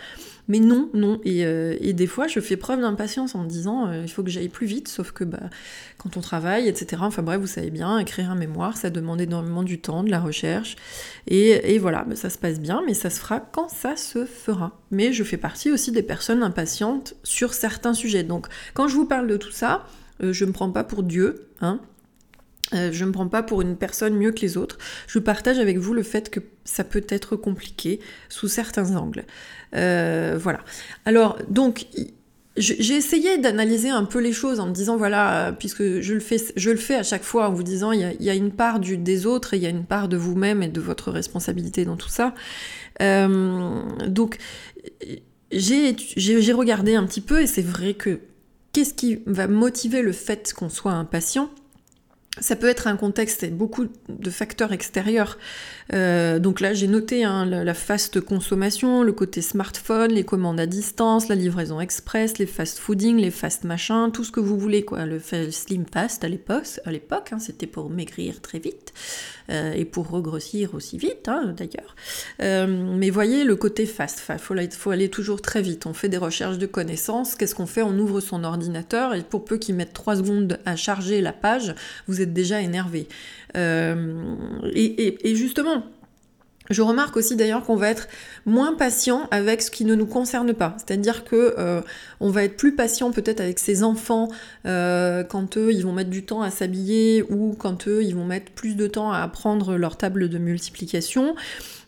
Mais 0.48 0.60
non, 0.60 0.88
non. 0.94 1.20
Et, 1.24 1.44
euh, 1.44 1.76
des 1.92 2.06
fois, 2.06 2.26
je 2.28 2.40
fais 2.40 2.56
preuve 2.56 2.80
d'impatience 2.80 3.34
en 3.34 3.44
disant 3.44 3.88
euh, 3.88 4.02
il 4.02 4.10
faut 4.10 4.22
que 4.22 4.30
j'aille 4.30 4.48
plus 4.48 4.66
vite, 4.66 4.88
sauf 4.88 5.12
que 5.12 5.24
bah, 5.24 5.50
quand 5.98 6.16
on 6.16 6.20
travaille, 6.20 6.68
etc. 6.68 7.02
Enfin 7.04 7.22
bref, 7.22 7.40
vous 7.40 7.46
savez 7.46 7.70
bien, 7.70 7.98
écrire 7.98 8.30
un 8.30 8.34
mémoire, 8.36 8.76
ça 8.76 8.90
demande 8.90 9.20
énormément 9.20 9.62
du 9.62 9.80
temps, 9.80 10.04
de 10.04 10.10
la 10.10 10.20
recherche. 10.20 10.76
Et, 11.26 11.78
voilà, 11.78 12.04
bah, 12.04 12.16
ça 12.16 12.30
se 12.30 12.38
passe 12.38 12.60
bien, 12.60 12.82
mais 12.86 12.94
ça 12.94 13.10
se 13.10 13.20
fera 13.20 13.40
quand 13.40 13.68
ça 13.68 13.96
se 13.96 14.24
fera. 14.24 14.78
Mais 14.90 15.12
je 15.12 15.24
fais 15.24 15.36
partie 15.36 15.70
aussi 15.70 15.90
des 15.90 16.02
personnes 16.02 16.42
impatientes 16.42 17.14
sur 17.24 17.54
certains 17.54 17.94
sujets. 17.94 18.22
Donc 18.22 18.46
quand 18.74 18.88
je 18.88 18.94
vous 18.94 19.06
parle 19.06 19.26
de 19.26 19.36
tout 19.36 19.50
ça, 19.50 19.86
euh, 20.22 20.32
je 20.32 20.44
ne 20.44 20.50
me 20.50 20.54
prends 20.54 20.70
pas 20.70 20.84
pour 20.84 21.02
Dieu, 21.02 21.48
hein. 21.60 21.80
Euh, 22.74 22.90
je 22.92 23.04
ne 23.04 23.08
me 23.08 23.12
prends 23.12 23.28
pas 23.28 23.42
pour 23.42 23.62
une 23.62 23.76
personne 23.76 24.14
mieux 24.14 24.32
que 24.32 24.40
les 24.40 24.56
autres. 24.56 24.78
Je 25.06 25.18
partage 25.18 25.58
avec 25.58 25.78
vous 25.78 25.94
le 25.94 26.02
fait 26.02 26.30
que 26.30 26.40
ça 26.64 26.84
peut 26.84 27.04
être 27.08 27.36
compliqué 27.36 28.00
sous 28.28 28.48
certains 28.48 28.96
angles. 28.96 29.24
Euh, 29.74 30.36
voilà. 30.40 30.60
Alors, 31.04 31.38
donc, 31.48 31.86
j'ai 32.56 32.94
essayé 32.94 33.38
d'analyser 33.38 33.90
un 33.90 34.04
peu 34.04 34.18
les 34.18 34.32
choses 34.32 34.60
en 34.60 34.66
me 34.66 34.72
disant, 34.72 34.96
voilà, 34.96 35.48
euh, 35.48 35.52
puisque 35.52 36.00
je 36.00 36.14
le 36.14 36.76
fais, 36.76 36.96
à 36.96 37.02
chaque 37.02 37.22
fois 37.22 37.48
en 37.48 37.52
vous 37.52 37.62
disant, 37.62 37.92
il 37.92 38.16
y 38.18 38.30
a, 38.30 38.34
une 38.34 38.50
part 38.50 38.80
des 38.80 39.26
autres 39.26 39.54
et 39.54 39.58
il 39.58 39.62
y 39.62 39.66
a 39.66 39.70
une 39.70 39.84
part 39.84 40.08
de 40.08 40.16
vous-même 40.16 40.62
et 40.62 40.68
de 40.68 40.80
votre 40.80 41.12
responsabilité 41.12 41.84
dans 41.84 41.96
tout 41.96 42.08
ça. 42.08 42.34
donc, 42.98 44.38
j'ai 45.52 46.52
regardé 46.52 46.96
un 46.96 47.04
petit 47.04 47.20
peu 47.20 47.42
et 47.42 47.46
c'est 47.46 47.62
vrai 47.62 47.94
que 47.94 48.18
qu'est-ce 48.72 48.94
qui 48.94 49.20
va 49.26 49.46
motiver 49.46 50.02
le 50.02 50.12
fait 50.12 50.52
qu'on 50.52 50.68
soit 50.68 50.92
impatient? 50.92 51.50
Ça 52.38 52.56
peut 52.56 52.68
être 52.68 52.86
un 52.86 52.96
contexte 52.96 53.42
et 53.42 53.48
beaucoup 53.48 53.86
de 54.08 54.30
facteurs 54.30 54.72
extérieurs. 54.72 55.38
Euh, 55.92 56.38
donc 56.38 56.60
là, 56.60 56.74
j'ai 56.74 56.86
noté 56.86 57.24
hein, 57.24 57.46
la, 57.46 57.74
fast 57.74 58.20
consommation, 58.20 59.02
le 59.02 59.12
côté 59.12 59.40
smartphone, 59.40 60.12
les 60.12 60.24
commandes 60.24 60.60
à 60.60 60.66
distance, 60.66 61.28
la 61.28 61.34
livraison 61.34 61.80
express, 61.80 62.38
les 62.38 62.46
fast 62.46 62.78
fooding, 62.78 63.16
les 63.16 63.30
fast 63.30 63.64
machins, 63.64 64.10
tout 64.12 64.24
ce 64.24 64.32
que 64.32 64.40
vous 64.40 64.58
voulez, 64.58 64.84
quoi. 64.84 65.06
Le 65.06 65.20
slim 65.50 65.84
fast 65.90 66.24
à 66.24 66.28
l'époque, 66.28 66.66
à 66.84 66.90
l'époque, 66.90 67.30
hein, 67.32 67.38
c'était 67.38 67.66
pour 67.66 67.88
maigrir 67.88 68.40
très 68.40 68.58
vite 68.58 68.92
euh, 69.50 69.72
et 69.72 69.84
pour 69.84 70.10
regrossir 70.10 70.74
aussi 70.74 70.98
vite, 70.98 71.28
hein, 71.28 71.54
d'ailleurs. 71.56 71.94
Euh, 72.42 72.66
mais 72.66 73.10
voyez 73.10 73.44
le 73.44 73.56
côté 73.56 73.86
fast, 73.86 74.22
il 74.28 74.38
faut, 74.38 74.54
faut, 74.70 74.90
aller 74.90 75.08
toujours 75.08 75.40
très 75.40 75.62
vite. 75.62 75.86
On 75.86 75.94
fait 75.94 76.08
des 76.08 76.16
recherches 76.16 76.58
de 76.58 76.66
connaissances. 76.66 77.34
Qu'est-ce 77.34 77.54
qu'on 77.54 77.66
fait? 77.66 77.82
On 77.82 77.96
ouvre 77.98 78.20
son 78.20 78.44
ordinateur 78.44 79.14
et 79.14 79.22
pour 79.22 79.44
peu 79.44 79.56
qu'il 79.56 79.76
mette 79.76 79.92
3 79.92 80.16
secondes 80.16 80.58
à 80.64 80.76
charger 80.76 81.20
la 81.20 81.32
page, 81.32 81.74
vous 82.08 82.20
êtes 82.20 82.25
déjà 82.32 82.60
énervé. 82.60 83.08
Euh, 83.56 84.34
et, 84.74 85.34
justement, 85.34 85.82
je 86.68 86.82
remarque 86.82 87.16
aussi 87.16 87.36
d'ailleurs 87.36 87.64
qu'on 87.64 87.76
va 87.76 87.88
être 87.88 88.08
moins 88.44 88.74
patient 88.74 89.28
avec 89.30 89.62
ce 89.62 89.70
qui 89.70 89.84
ne 89.84 89.94
nous 89.94 90.06
concerne 90.06 90.52
pas. 90.52 90.76
C'est-à-dire 90.78 91.24
que 91.24 91.54
euh, 91.58 91.80
on 92.20 92.30
va 92.30 92.44
être 92.44 92.56
plus 92.56 92.74
patient 92.74 93.12
peut-être 93.12 93.40
avec 93.40 93.58
ses 93.58 93.82
enfants 93.82 94.28
euh, 94.66 95.22
quand 95.22 95.56
eux 95.56 95.72
ils 95.72 95.84
vont 95.84 95.92
mettre 95.92 96.10
du 96.10 96.24
temps 96.24 96.42
à 96.42 96.50
s'habiller 96.50 97.22
ou 97.30 97.54
quand 97.56 97.86
eux 97.86 98.02
ils 98.02 98.16
vont 98.16 98.24
mettre 98.24 98.50
plus 98.52 98.74
de 98.74 98.86
temps 98.88 99.12
à 99.12 99.18
apprendre 99.18 99.76
leur 99.76 99.96
table 99.96 100.28
de 100.28 100.38
multiplication 100.38 101.36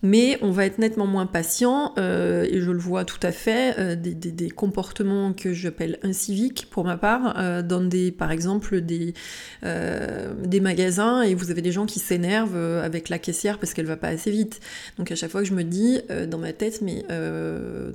mais 0.03 0.39
on 0.43 0.51
va 0.51 0.67
être 0.67 0.79
nettement 0.79 1.07
moins 1.07 1.27
patient, 1.27 1.93
euh, 1.99 2.47
et 2.49 2.61
je 2.61 2.71
le 2.71 2.79
vois 2.79 3.05
tout 3.05 3.19
à 3.23 3.33
fait, 3.33 3.75
euh, 3.79 3.97
des, 3.97 4.51
comportements 4.51 5.33
que 5.33 5.53
j'appelle 5.53 5.99
inciviques 6.03 6.69
pour 6.71 6.85
ma 6.85 6.97
part, 6.97 7.35
euh, 7.39 7.63
dans 7.63 7.81
des, 7.81 8.13
par 8.13 8.31
exemple 8.31 8.81
des, 8.81 9.15
des 9.63 10.61
magasins, 10.61 11.23
et 11.23 11.35
vous 11.35 11.51
avez 11.51 11.63
des 11.63 11.73
gens 11.73 11.87
qui 11.87 11.99
s'énervent 11.99 12.57
avec 12.57 13.09
la 13.09 13.19
caissière 13.19 13.59
parce 13.59 13.75
qu'elle 13.75 13.87
va 13.87 13.97
pas 13.97 14.09
assez 14.09 14.31
vite. 14.31 14.61
Donc 14.99 15.11
à 15.11 15.17
chaque 15.17 15.31
fois 15.31 15.43
que 15.43 15.49
je 15.49 15.55
me 15.55 15.65
dis 15.65 16.01
dans 16.29 16.39
ma 16.39 16.53
tête, 16.53 16.81
mais 16.83 17.05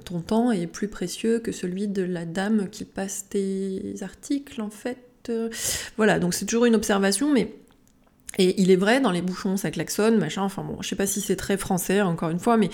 ton 0.06 0.22
temps 0.22 0.52
est 0.52 0.68
plus 0.68 0.88
précieux 0.88 1.40
que 1.40 1.52
celui 1.52 1.88
de 1.88 2.04
la 2.04 2.26
dame 2.26 2.70
qui 2.70 2.86
passe 2.86 3.28
tes 3.30 3.96
articles 4.02 4.62
en 4.62 4.70
fait. 4.70 4.98
Voilà, 5.98 6.20
donc 6.20 6.34
c'est 6.34 6.46
toujours 6.46 6.66
une 6.66 6.76
observation, 6.76 7.32
mais 7.32 7.54
Et 8.40 8.60
il 8.60 8.72
est 8.72 8.76
vrai, 8.76 9.00
dans 9.00 9.12
les 9.12 9.22
bouchons, 9.22 9.58
ça 9.58 9.70
klaxonne, 9.70 10.18
machin, 10.18 10.42
enfin 10.42 10.64
bon, 10.64 10.82
je 10.82 10.88
sais 10.88 10.96
pas 10.96 11.06
si 11.06 11.22
c'est 11.22 11.36
très 11.36 11.56
français, 11.56 12.02
encore 12.02 12.32
une 12.32 12.40
fois, 12.40 12.58
mais 12.58 12.70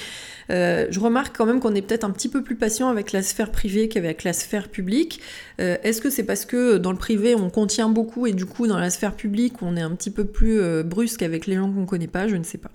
euh, 0.52 0.88
je 0.90 1.00
remarque 1.02 1.36
quand 1.38 1.46
même 1.46 1.60
qu'on 1.60 1.76
est 1.76 1.82
peut-être 1.82 2.06
un 2.06 2.12
petit 2.12 2.30
peu 2.30 2.44
plus 2.44 2.56
patient 2.56 2.88
avec 2.88 3.12
la 3.12 3.22
sphère 3.22 3.52
privée 3.52 3.90
qu'avec 3.90 4.24
la 4.24 4.32
sphère 4.32 4.70
publique. 4.70 5.20
Euh, 5.60 5.76
est-ce 5.84 6.02
que 6.02 6.10
c'est 6.10 6.24
parce 6.24 6.46
que 6.46 6.78
dans 6.78 6.92
le 6.92 6.98
privé, 6.98 7.36
on 7.36 7.50
contient 7.50 7.90
beaucoup 7.90 8.26
et 8.26 8.32
du 8.32 8.46
coup, 8.46 8.68
dans 8.68 8.80
la 8.80 8.90
sphère 8.90 9.16
publique, 9.16 9.62
on 9.62 9.76
est 9.76 9.82
un 9.82 9.92
petit 9.92 10.12
peu 10.12 10.24
plus 10.24 10.62
euh, 10.62 10.84
brusque 10.84 11.24
avec 11.24 11.46
les 11.46 11.56
gens 11.56 11.70
qu'on 11.70 11.86
connaît 11.86 12.08
pas? 12.08 12.30
Je 12.30 12.38
ne 12.38 12.44
sais 12.44 12.58
pas. 12.58 12.72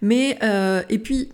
Mais, 0.00 0.38
et 0.88 0.98
puis 0.98 1.30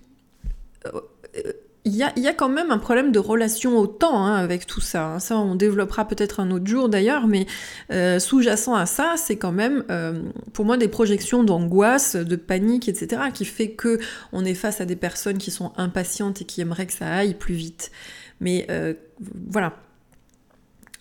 il 1.85 1.97
y, 1.97 2.05
a, 2.05 2.33
quand 2.33 2.49
même 2.49 2.71
un 2.71 2.79
problème 2.79 3.11
de 3.11 3.19
relation 3.19 3.77
au 3.77 3.89
temps 3.89 4.25
hein, 4.25 4.37
avec 4.37 4.67
tout 4.67 4.81
ça. 4.81 5.15
Hein. 5.15 5.19
Ça, 5.19 5.37
on 5.37 5.57
développera 5.57 6.07
peut-être 6.07 6.39
un 6.39 6.53
autre 6.53 6.67
jour 6.67 6.89
d'ailleurs, 6.89 7.27
mais 7.27 7.47
euh, 7.91 8.21
sous-jacent 8.21 8.75
à 8.75 8.87
ça, 8.87 9.15
c'est 9.17 9.35
quand 9.35 9.51
même 9.51 9.85
euh, 9.91 10.23
pour 10.53 10.65
moi 10.65 10.77
des 10.77 10.87
projections 10.87 11.43
d'angoisse, 11.43 12.15
de 12.15 12.37
panique, 12.37 12.89
etc., 12.89 13.23
qui 13.35 13.45
fait 13.45 13.73
que 13.73 13.99
on 14.33 14.45
est 14.45 14.55
face 14.55 14.81
à 14.81 14.85
des 14.85 14.95
personnes 14.95 15.39
qui 15.39 15.51
sont 15.51 15.73
impatientes 15.77 16.41
et 16.43 16.45
qui 16.45 16.61
aimeraient 16.61 16.87
que 16.87 16.93
ça 16.93 17.09
aille 17.09 17.35
plus 17.35 17.55
vite. 17.55 17.91
Mais 18.41 18.65
euh, 18.71 18.95
voilà, 19.51 19.75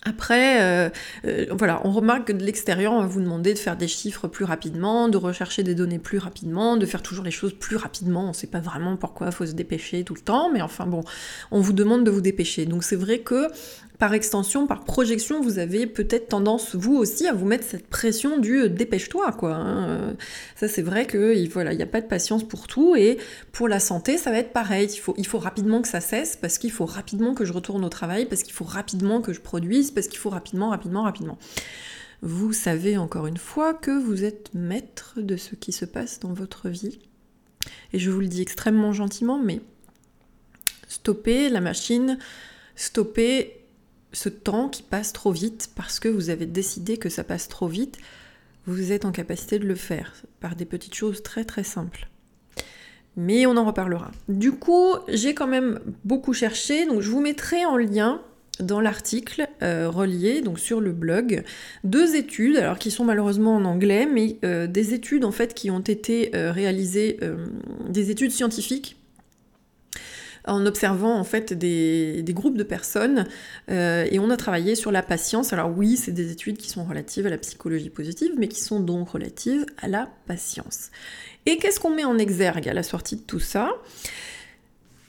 après, 0.04 0.60
euh, 0.62 0.90
euh, 1.26 1.46
voilà, 1.50 1.80
on 1.84 1.92
remarque 1.92 2.28
que 2.28 2.32
de 2.32 2.44
l'extérieur, 2.44 2.92
on 2.92 3.00
va 3.00 3.06
vous 3.06 3.20
demander 3.20 3.54
de 3.54 3.58
faire 3.58 3.76
des 3.76 3.86
chiffres 3.86 4.26
plus 4.26 4.44
rapidement, 4.44 5.08
de 5.08 5.16
rechercher 5.16 5.62
des 5.62 5.76
données 5.76 6.00
plus 6.00 6.18
rapidement, 6.18 6.76
de 6.76 6.86
faire 6.86 7.02
toujours 7.02 7.24
les 7.24 7.30
choses 7.30 7.52
plus 7.52 7.76
rapidement. 7.76 8.24
On 8.24 8.28
ne 8.28 8.32
sait 8.32 8.48
pas 8.48 8.58
vraiment 8.58 8.96
pourquoi 8.96 9.28
il 9.28 9.32
faut 9.32 9.46
se 9.46 9.52
dépêcher 9.52 10.02
tout 10.02 10.14
le 10.14 10.20
temps, 10.20 10.50
mais 10.52 10.60
enfin 10.60 10.86
bon, 10.86 11.04
on 11.52 11.60
vous 11.60 11.72
demande 11.72 12.04
de 12.04 12.10
vous 12.10 12.20
dépêcher. 12.20 12.66
Donc 12.66 12.82
c'est 12.82 12.96
vrai 12.96 13.20
que 13.20 13.46
par 14.02 14.14
extension, 14.14 14.66
par 14.66 14.82
projection, 14.82 15.40
vous 15.40 15.60
avez 15.60 15.86
peut-être 15.86 16.26
tendance, 16.30 16.74
vous 16.74 16.96
aussi, 16.96 17.28
à 17.28 17.32
vous 17.32 17.46
mettre 17.46 17.62
cette 17.62 17.86
pression 17.86 18.40
du 18.40 18.62
euh, 18.62 18.68
dépêche-toi, 18.68 19.30
quoi. 19.30 19.54
Hein. 19.54 20.16
Ça, 20.56 20.66
c'est 20.66 20.82
vrai 20.82 21.06
qu'il 21.06 21.48
voilà, 21.48 21.72
n'y 21.72 21.84
a 21.84 21.86
pas 21.86 22.00
de 22.00 22.08
patience 22.08 22.42
pour 22.42 22.66
tout, 22.66 22.96
et 22.96 23.18
pour 23.52 23.68
la 23.68 23.78
santé, 23.78 24.18
ça 24.18 24.32
va 24.32 24.38
être 24.38 24.52
pareil. 24.52 24.88
Il 24.92 24.98
faut, 24.98 25.14
il 25.18 25.26
faut 25.28 25.38
rapidement 25.38 25.82
que 25.82 25.86
ça 25.86 26.00
cesse, 26.00 26.34
parce 26.34 26.58
qu'il 26.58 26.72
faut 26.72 26.84
rapidement 26.84 27.32
que 27.32 27.44
je 27.44 27.52
retourne 27.52 27.84
au 27.84 27.88
travail, 27.88 28.26
parce 28.26 28.42
qu'il 28.42 28.52
faut 28.52 28.64
rapidement 28.64 29.20
que 29.20 29.32
je 29.32 29.40
produise, 29.40 29.92
parce 29.92 30.08
qu'il 30.08 30.18
faut 30.18 30.30
rapidement, 30.30 30.70
rapidement, 30.70 31.04
rapidement. 31.04 31.38
Vous 32.22 32.52
savez 32.52 32.98
encore 32.98 33.28
une 33.28 33.36
fois 33.36 33.72
que 33.72 33.92
vous 33.92 34.24
êtes 34.24 34.52
maître 34.52 35.14
de 35.18 35.36
ce 35.36 35.54
qui 35.54 35.70
se 35.70 35.84
passe 35.84 36.18
dans 36.18 36.32
votre 36.32 36.68
vie. 36.68 36.98
Et 37.92 38.00
je 38.00 38.10
vous 38.10 38.18
le 38.18 38.26
dis 38.26 38.42
extrêmement 38.42 38.92
gentiment, 38.92 39.38
mais 39.38 39.60
stoppez 40.88 41.50
la 41.50 41.60
machine, 41.60 42.18
stoppez 42.74 43.61
ce 44.12 44.28
temps 44.28 44.68
qui 44.68 44.82
passe 44.82 45.12
trop 45.12 45.32
vite 45.32 45.70
parce 45.74 46.00
que 46.00 46.08
vous 46.08 46.30
avez 46.30 46.46
décidé 46.46 46.96
que 46.96 47.08
ça 47.08 47.24
passe 47.24 47.48
trop 47.48 47.68
vite, 47.68 47.98
vous 48.66 48.92
êtes 48.92 49.04
en 49.04 49.12
capacité 49.12 49.58
de 49.58 49.66
le 49.66 49.74
faire 49.74 50.12
par 50.40 50.54
des 50.56 50.64
petites 50.64 50.94
choses 50.94 51.22
très 51.22 51.44
très 51.44 51.64
simples. 51.64 52.08
Mais 53.16 53.44
on 53.46 53.56
en 53.56 53.64
reparlera. 53.64 54.10
Du 54.28 54.52
coup, 54.52 54.94
j'ai 55.08 55.34
quand 55.34 55.46
même 55.46 55.80
beaucoup 56.04 56.32
cherché, 56.32 56.86
donc 56.86 57.00
je 57.00 57.10
vous 57.10 57.20
mettrai 57.20 57.66
en 57.66 57.76
lien 57.76 58.22
dans 58.60 58.80
l'article 58.80 59.48
euh, 59.62 59.88
relié 59.88 60.42
donc 60.42 60.58
sur 60.58 60.80
le 60.80 60.92
blog 60.92 61.42
deux 61.84 62.16
études 62.16 62.58
alors 62.58 62.78
qui 62.78 62.90
sont 62.90 63.04
malheureusement 63.04 63.56
en 63.56 63.64
anglais 63.64 64.06
mais 64.06 64.36
euh, 64.44 64.66
des 64.66 64.92
études 64.92 65.24
en 65.24 65.32
fait 65.32 65.54
qui 65.54 65.70
ont 65.70 65.80
été 65.80 66.36
euh, 66.36 66.52
réalisées 66.52 67.18
des 67.88 68.10
études 68.10 68.30
scientifiques 68.30 68.96
en 70.46 70.66
observant 70.66 71.18
en 71.18 71.24
fait 71.24 71.52
des, 71.52 72.24
groupes 72.30 72.56
de 72.56 72.62
personnes 72.62 73.26
euh, 73.70 74.06
et 74.10 74.18
on 74.18 74.30
a 74.30 74.36
travaillé 74.36 74.74
sur 74.74 74.90
la 74.90 75.02
patience. 75.02 75.52
Alors 75.52 75.70
oui, 75.76 75.96
c'est 75.96 76.12
des 76.12 76.32
études 76.32 76.56
qui 76.56 76.68
sont 76.68 76.84
relatives 76.84 77.26
à 77.26 77.30
la 77.30 77.38
psychologie 77.38 77.90
positive, 77.90 78.32
mais 78.38 78.48
qui 78.48 78.60
sont 78.60 78.80
donc 78.80 79.10
relatives 79.10 79.64
à 79.80 79.88
la 79.88 80.08
patience. 80.26 80.90
Et 81.46 81.58
qu'est-ce 81.58 81.80
qu'on 81.80 81.94
met 81.94 82.04
en 82.04 82.18
exergue 82.18 82.68
à 82.68 82.74
la 82.74 82.82
sortie 82.82 83.16
de 83.16 83.22
tout 83.22 83.40
ça? 83.40 83.70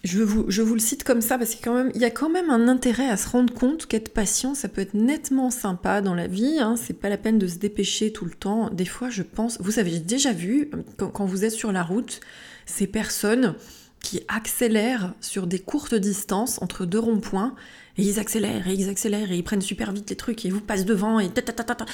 Je 0.03 0.21
vous, 0.21 0.73
le 0.73 0.79
cite 0.81 1.05
comme 1.05 1.21
ça 1.21 1.37
parce 1.37 1.55
qu'il 1.55 1.71
y, 1.95 2.03
a 2.03 2.11
quand 2.11 2.29
même 2.29 2.49
un 2.49 2.67
intérêt 2.67 3.07
à 3.07 3.15
se 3.15 3.29
rendre 3.29 3.53
compte 3.53 3.85
qu'être 3.85 4.09
patient, 4.09 4.53
ça 4.53 4.67
peut 4.67 4.81
être 4.81 4.95
nettement 4.95 5.49
sympa 5.49 6.01
dans 6.01 6.13
la 6.13 6.27
vie. 6.27 6.59
Hein. 6.59 6.75
C'est 6.75 6.99
pas 6.99 7.07
la 7.07 7.15
peine 7.15 7.39
de 7.39 7.47
se 7.47 7.55
dépêcher 7.55 8.11
tout 8.11 8.25
le 8.25 8.31
temps. 8.31 8.69
Des 8.69 8.85
fois, 8.85 9.09
je 9.09 9.23
pense, 9.23 9.61
vous 9.61 9.79
avez 9.79 9.99
déjà 9.99 10.33
vu 10.33 10.69
quand 10.97 11.23
vous 11.23 11.45
êtes 11.45 11.53
sur 11.53 11.71
la 11.71 11.83
route, 11.83 12.19
ces 12.65 12.85
personnes 12.85 13.55
qui 14.03 14.21
accélèrent 14.27 15.15
sur 15.21 15.47
des 15.47 15.57
courtes 15.57 15.95
distances 15.95 16.61
entre 16.61 16.85
deux 16.85 16.99
ronds-points, 16.99 17.55
et 17.97 18.03
ils 18.03 18.19
accélèrent, 18.19 18.67
et 18.67 18.73
ils 18.73 18.89
accélèrent, 18.89 19.31
et 19.31 19.37
ils 19.37 19.43
prennent 19.43 19.61
super 19.61 19.91
vite 19.91 20.09
les 20.11 20.15
trucs, 20.15 20.45
et 20.45 20.49
ils 20.49 20.53
vous 20.53 20.61
passent 20.61 20.85
devant, 20.85 21.19
et 21.19 21.29
ta 21.29 21.41
ta 21.41 21.53
ta 21.53 21.73
ta. 21.73 21.85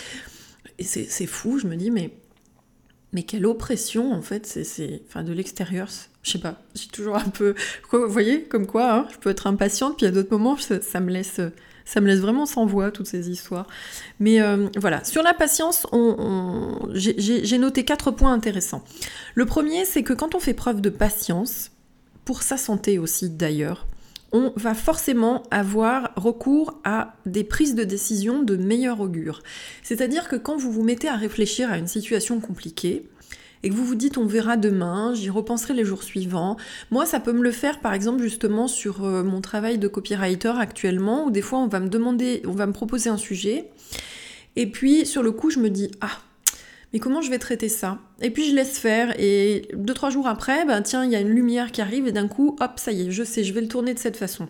Et 0.78 0.84
c'est 0.84 1.26
fou, 1.26 1.60
je 1.60 1.67
me 1.67 1.76
dis, 1.76 1.91
mais, 1.91 2.12
mais 3.13 3.24
quelle 3.24 3.45
oppression, 3.45 4.12
en 4.12 4.22
fait, 4.22 4.45
c'est 4.45 5.04
enfin, 5.08 5.24
de 5.24 5.32
l'extérieur. 5.32 5.88
Je 6.24 6.32
sais 6.32 6.39
pas, 6.39 6.62
je 6.74 6.82
suis 6.82 6.89
toujours 6.89 7.15
un 7.15 7.30
peu. 7.30 7.54
Vous 7.91 8.10
voyez, 8.10 8.43
comme 8.43 8.65
quoi, 8.65 8.93
hein, 8.93 9.08
je 9.12 9.17
peux 9.17 9.30
être 9.30 9.48
impatiente, 9.48 9.98
puis 9.98 10.08
à 10.08 10.12
d'autres 10.12 10.32
moments, 10.32 10.58
ça, 10.58 11.00
me 11.00 11.12
laisse. 11.12 11.39
Ça 11.86 12.02
me 12.02 12.08
laisse 12.08 12.19
vraiment 12.19 12.45
sans 12.45 12.67
voix, 12.67 12.91
toutes 12.91 13.08
ces 13.08 13.32
histoires. 13.32 13.65
Mais 14.19 14.41
euh, 14.41 14.67
voilà, 14.78 15.04
sur 15.04 15.24
la 15.24 15.34
patience, 15.34 15.88
on, 15.91 16.78
j'ai 16.93 17.58
noté 17.58 17.84
quatre 17.84 18.12
points 18.12 18.32
intéressants. 18.32 18.84
Le 19.34 19.45
premier, 19.45 19.86
c'est 19.86 20.04
que 20.04 20.13
quand 20.13 20.36
on 20.36 20.39
fait 20.39 20.54
preuve 20.54 20.82
de 20.82 20.91
patience, 20.91 21.72
pour 22.30 22.44
sa 22.44 22.58
santé 22.58 23.00
aussi 23.00 23.28
d'ailleurs, 23.28 23.88
on 24.32 24.54
va 24.56 24.76
forcément 24.76 25.42
avoir 25.50 26.12
recours 26.15 26.80
à 26.84 27.15
des 27.26 27.44
prises 27.44 27.74
de 27.74 27.84
décision 27.84 28.44
de 28.44 28.56
meilleur 28.56 29.00
augure. 29.00 29.42
C'est-à-dire 29.82 30.28
que 30.28 30.36
quand 30.36 30.56
vous 30.56 30.72
vous 30.72 30.84
mettez 30.84 31.08
à 31.08 31.15
réfléchir 31.15 31.72
à 31.72 31.80
une 31.80 31.88
situation 31.88 32.39
compliquée, 32.39 33.10
et 33.63 33.70
que 33.70 33.74
vous 33.74 33.84
vous 33.84 33.96
dites 33.96 34.20
on 34.20 34.28
verra 34.28 34.58
demain, 34.58 35.15
j'y 35.15 35.32
repenserai 35.32 35.74
les 35.74 35.84
jours 35.84 36.04
suivants. 36.04 36.56
Moi, 36.92 37.08
ça 37.08 37.20
peut 37.20 37.34
me 37.34 37.42
le 37.42 37.50
faire 37.50 37.80
par 37.80 37.96
exemple 37.96 38.22
justement 38.22 38.68
sur 38.68 39.06
euh, 39.06 39.24
mon 39.24 39.42
travail 39.42 39.80
de 39.80 39.88
copywriter 39.88 40.54
actuellement, 40.60 41.26
où 41.26 41.32
des 41.32 41.42
fois 41.42 41.58
on 41.58 41.68
va 41.68 41.80
me 41.80 41.89
demander, 41.89 42.44
on 42.46 42.52
va 42.52 42.68
me 42.68 42.74
proposer 42.74 43.10
un 43.10 43.18
sujet, 43.18 43.72
et 44.56 44.70
puis 44.70 45.08
sur 45.08 45.24
le 45.24 45.32
coup 45.32 45.50
je 45.50 45.58
me 45.58 45.72
dis 45.72 45.89
ah 46.02 46.20
mais 46.93 46.99
comment 46.99 47.21
je 47.21 47.30
vais 47.30 47.39
traiter 47.39 47.69
ça? 47.69 47.99
Et 48.21 48.32
puis 48.32 48.49
je 48.49 48.56
laisse 48.56 48.80
faire, 48.80 49.13
et 49.19 49.67
deux, 49.73 49.93
trois 49.93 50.10
jours 50.10 50.28
après, 50.28 50.65
ben 50.65 50.82
tiens, 50.82 51.06
il 51.06 51.12
y 51.12 51.15
a 51.15 51.19
une 51.19 51.30
lumière 51.30 51.71
qui 51.71 51.82
arrive, 51.82 52.08
et 52.08 52.12
d'un 52.12 52.28
coup, 52.28 52.56
hop, 52.60 52.71
ça 52.78 52.91
y 52.91 53.08
est, 53.08 53.12
je 53.12 53.23
sais, 53.23 53.43
je 53.43 53.54
vais 53.54 53.62
le 53.62 53.67
tourner 53.67 53.93
de 53.93 53.99
cette 53.99 54.17
façon. 54.17 54.47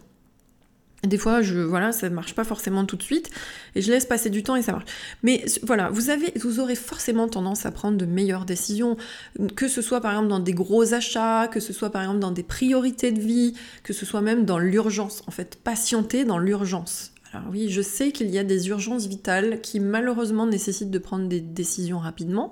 Des 1.03 1.17
fois, 1.17 1.41
je, 1.41 1.59
voilà, 1.59 1.93
ça 1.93 2.09
ne 2.09 2.15
marche 2.15 2.35
pas 2.35 2.43
forcément 2.43 2.83
tout 2.83 2.97
de 2.97 3.03
suite, 3.03 3.29
et 3.73 3.81
je 3.81 3.89
laisse 3.89 4.05
passer 4.05 4.29
du 4.29 4.43
temps 4.43 4.57
et 4.57 4.61
ça 4.61 4.73
marche. 4.73 4.85
Mais 5.23 5.45
voilà, 5.63 5.89
vous, 5.89 6.09
avez, 6.09 6.33
vous 6.35 6.59
aurez 6.59 6.75
forcément 6.75 7.29
tendance 7.29 7.65
à 7.65 7.71
prendre 7.71 7.97
de 7.97 8.05
meilleures 8.05 8.43
décisions, 8.43 8.97
que 9.55 9.69
ce 9.69 9.81
soit 9.81 10.01
par 10.01 10.11
exemple 10.11 10.27
dans 10.27 10.39
des 10.39 10.51
gros 10.51 10.93
achats, 10.93 11.47
que 11.47 11.61
ce 11.61 11.71
soit 11.71 11.89
par 11.89 12.01
exemple 12.01 12.19
dans 12.19 12.31
des 12.31 12.43
priorités 12.43 13.13
de 13.13 13.21
vie, 13.21 13.53
que 13.83 13.93
ce 13.93 14.05
soit 14.05 14.19
même 14.19 14.43
dans 14.43 14.59
l'urgence. 14.59 15.23
En 15.27 15.31
fait, 15.31 15.57
patienter 15.63 16.25
dans 16.25 16.37
l'urgence. 16.37 17.13
Alors 17.31 17.47
oui, 17.51 17.69
je 17.69 17.81
sais 17.81 18.11
qu'il 18.11 18.29
y 18.29 18.39
a 18.39 18.43
des 18.43 18.69
urgences 18.69 19.05
vitales 19.05 19.61
qui 19.61 19.79
malheureusement 19.79 20.47
nécessitent 20.47 20.89
de 20.89 20.99
prendre 20.99 21.27
des 21.27 21.41
décisions 21.41 21.99
rapidement. 21.99 22.51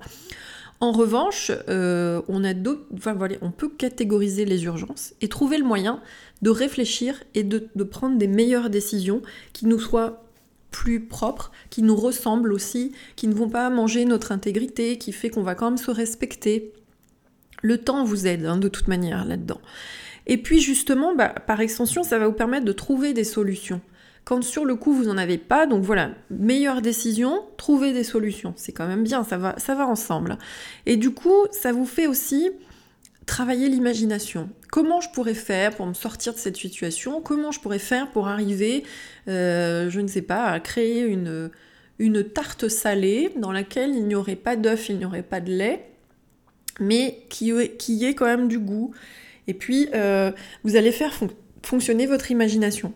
En 0.80 0.92
revanche, 0.92 1.52
euh, 1.70 2.22
on 2.30 3.52
peut 3.52 3.70
catégoriser 3.70 4.46
les 4.46 4.66
urgences 4.66 5.16
et 5.22 5.28
trouver 5.28 5.58
le 5.58 5.64
moyen 5.64 6.02
de 6.44 6.52
réfléchir 6.52 7.24
et 7.34 7.44
de, 7.44 7.60
prendre 7.84 8.18
des 8.18 8.28
meilleures 8.28 8.70
décisions 8.70 9.24
qui 9.54 9.66
nous 9.66 9.80
soient 9.80 10.24
plus 10.70 11.00
propres, 11.00 11.52
qui 11.72 11.82
nous 11.82 11.96
ressemblent 11.96 12.54
aussi, 12.54 12.92
qui 13.16 13.28
ne 13.28 13.34
vont 13.34 13.50
pas 13.50 13.72
manger 13.72 14.06
notre 14.06 14.32
intégrité, 14.32 15.00
qui 15.00 15.12
fait 15.12 15.32
qu'on 15.32 15.42
va 15.42 15.56
quand 15.56 15.72
même 15.72 15.78
se 15.78 15.90
respecter. 15.90 16.74
Le 17.64 17.80
temps 17.80 18.04
vous 18.04 18.28
aide 18.28 18.46
hein, 18.46 18.58
de 18.58 18.68
toute 18.68 18.88
manière 18.88 19.26
là-dedans. 19.26 19.62
Et 20.28 20.38
puis 20.38 20.60
justement, 20.60 21.16
bah, 21.16 21.30
par 21.30 21.62
extension, 21.62 22.04
ça 22.04 22.20
va 22.20 22.28
vous 22.28 22.34
permettre 22.34 22.66
de 22.66 22.72
trouver 22.72 23.14
des 23.14 23.24
solutions 23.24 23.82
quand 24.28 24.44
sur 24.44 24.66
le 24.66 24.76
coup 24.76 24.92
vous 24.92 25.06
n'en 25.06 25.18
avez 25.18 25.38
pas. 25.38 25.68
Donc 25.68 25.84
voilà, 25.84 26.12
meilleure 26.30 26.82
décision, 26.82 27.46
trouver 27.56 27.94
des 27.94 28.04
solutions. 28.04 28.54
C'est 28.58 28.74
quand 28.74 28.86
même 28.86 29.04
bien, 29.04 29.24
ça 29.24 29.38
va, 29.38 29.56
ça 29.58 29.74
va 29.74 29.88
ensemble. 29.88 30.38
Et 30.86 30.98
du 30.98 31.12
coup, 31.12 31.46
ça 31.52 31.72
vous 31.72 31.86
fait 31.86 32.08
aussi 32.08 32.52
travailler 33.26 33.70
l'imagination. 33.70 34.50
Comment 34.70 35.00
je 35.00 35.10
pourrais 35.12 35.34
faire 35.34 35.74
pour 35.74 35.86
me 35.86 35.94
sortir 35.94 36.34
de 36.34 36.40
cette 36.40 36.58
situation? 36.58 37.22
Comment 37.22 37.52
je 37.52 37.62
pourrais 37.62 37.80
faire 37.80 38.12
pour 38.12 38.28
arriver, 38.28 38.84
euh, 39.30 39.90
je 39.90 40.02
ne 40.02 40.08
sais 40.08 40.22
pas, 40.22 40.48
à 40.48 40.60
créer 40.60 41.04
une, 41.04 41.50
une 41.98 42.22
tarte 42.26 42.68
salée 42.68 43.32
dans 43.38 43.54
laquelle 43.54 43.92
il 43.96 44.08
n'y 44.08 44.16
aurait 44.16 44.36
pas 44.36 44.58
d'œuf, 44.58 44.90
il 44.90 44.98
n'y 44.98 45.06
aurait 45.06 45.24
pas 45.24 45.40
de 45.40 45.54
lait, 45.54 45.90
mais 46.82 47.24
qui, 47.30 47.54
qui 47.78 48.04
ait 48.04 48.14
quand 48.14 48.26
même 48.26 48.50
du 48.50 48.60
goût. 48.60 48.94
Et 49.48 49.54
puis, 49.54 49.88
euh, 49.94 50.34
vous 50.66 50.76
allez 50.76 50.92
faire 50.92 51.14
fonctionner 51.68 52.08
votre 52.08 52.32
imagination. 52.32 52.94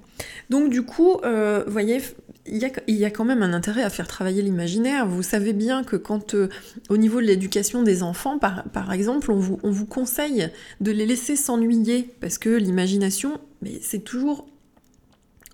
Donc 0.50 0.70
du 0.70 0.84
coup, 0.84 1.18
euh, 1.24 1.64
vous 1.66 1.72
voyez, 1.72 2.02
il 2.48 2.58
y, 2.58 3.06
a, 3.06 3.10
quand 3.12 3.26
même 3.26 3.44
un 3.44 3.54
intérêt 3.54 3.84
à 3.84 3.90
faire 3.90 4.08
travailler 4.08 4.42
l'imaginaire. 4.42 5.06
Vous 5.06 5.22
savez 5.22 5.54
bien 5.54 5.84
que 5.84 5.96
quand, 5.96 6.34
euh, 6.34 6.50
au 6.90 6.98
niveau 6.98 7.22
de 7.22 7.26
l'éducation 7.26 7.84
des 7.84 8.02
enfants, 8.02 8.40
par, 8.40 8.92
exemple, 8.92 9.32
on 9.32 9.38
vous, 9.38 9.60
on 9.62 9.70
vous, 9.70 9.86
conseille 9.86 10.50
de 10.80 10.92
les 10.92 11.06
laisser 11.06 11.36
s'ennuyer, 11.36 12.10
parce 12.20 12.40
que 12.40 12.50
l'imagination, 12.50 13.40
c'est 13.82 14.04
toujours 14.04 14.48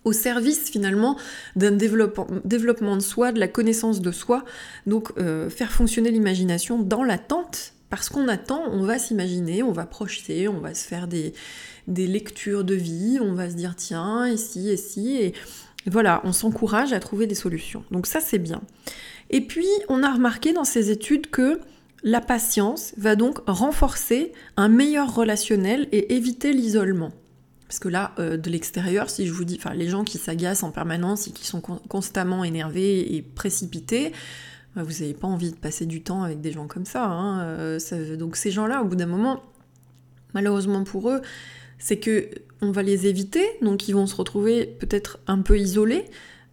au 0.05 0.13
service 0.13 0.69
finalement 0.69 1.17
d'un 1.57 1.71
développement, 1.71 2.27
développement, 2.45 2.95
de 2.95 3.01
soi, 3.01 3.33
de 3.33 3.39
la 3.39 3.49
connaissance 3.49 3.99
de 3.99 4.11
soi. 4.11 4.45
Donc 4.85 5.11
euh, 5.17 5.49
faire 5.49 5.71
fonctionner 5.71 6.11
l'imagination 6.11 6.79
dans 6.79 7.03
l'attente, 7.03 7.73
parce 7.89 8.09
qu'on 8.09 8.27
attend, 8.27 8.63
on 8.71 8.83
va 8.83 8.99
s'imaginer, 8.99 9.63
on 9.63 9.71
va 9.71 9.85
projeter, 9.85 10.47
on 10.47 10.59
va 10.59 10.73
se 10.73 10.87
faire 10.87 11.07
des, 11.07 11.33
des 11.87 12.07
lectures 12.07 12.63
de 12.63 12.75
vie, 12.75 13.17
on 13.21 13.33
va 13.33 13.49
se 13.49 13.55
dire 13.55 13.75
tiens, 13.75 14.35
si, 14.37 14.69
et 14.69 14.77
si, 14.77 15.17
et 15.17 15.33
voilà, 15.85 16.21
on 16.23 16.33
s'encourage 16.33 16.93
à 16.93 16.99
trouver 16.99 17.27
des 17.27 17.35
solutions. 17.35 17.83
Donc 17.91 18.07
ça 18.07 18.19
c'est 18.19 18.39
bien. 18.39 18.61
Et 19.29 19.41
puis 19.41 19.67
on 19.89 20.03
a 20.03 20.11
remarqué 20.13 20.53
dans 20.53 20.63
ces 20.63 20.91
études 20.91 21.29
que 21.29 21.59
la 22.03 22.21
patience 22.21 22.93
va 22.97 23.15
donc 23.15 23.39
renforcer 23.47 24.31
un 24.55 24.67
meilleur 24.67 25.13
relationnel 25.13 25.87
et 25.91 26.15
éviter 26.15 26.53
l'isolement. 26.53 27.11
Parce 27.67 27.79
que 27.79 27.89
là, 27.89 28.13
euh, 28.19 28.37
de 28.37 28.49
l'extérieur, 28.49 29.09
si 29.09 29.27
je 29.27 29.33
vous 29.33 29.43
dis, 29.43 29.57
enfin, 29.59 29.73
les 29.73 29.89
gens 29.89 30.05
qui 30.05 30.17
s'agacent 30.17 30.63
en 30.63 30.71
permanence 30.71 31.27
et 31.27 31.31
qui 31.31 31.45
sont 31.45 31.59
constamment 31.59 32.45
énervés 32.45 33.15
et 33.15 33.21
précipités, 33.21 34.13
bah, 34.75 34.83
vous 34.83 34.91
n'avez 34.91 35.13
pas 35.13 35.27
envie 35.27 35.51
de 35.51 35.57
passer 35.57 35.85
du 35.85 36.01
temps 36.01 36.23
avec 36.23 36.39
des 36.39 36.51
gens 36.51 36.67
comme 36.67 36.85
ça, 36.85 37.05
hein, 37.05 37.41
euh, 37.41 38.15
donc 38.15 38.37
ces 38.37 38.51
gens-là, 38.51 38.83
au 38.83 38.85
bout 38.85 38.95
d'un 38.95 39.07
moment, 39.07 39.43
malheureusement 40.33 40.83
pour 40.83 41.09
eux, 41.09 41.21
c'est 41.77 41.97
que 41.97 42.29
on 42.61 42.71
va 42.71 42.81
les 42.81 43.07
éviter, 43.07 43.45
donc 43.61 43.87
ils 43.87 43.93
vont 43.93 44.07
se 44.07 44.15
retrouver 44.15 44.65
peut-être 44.65 45.19
un 45.27 45.41
peu 45.41 45.59
isolés, 45.59 46.05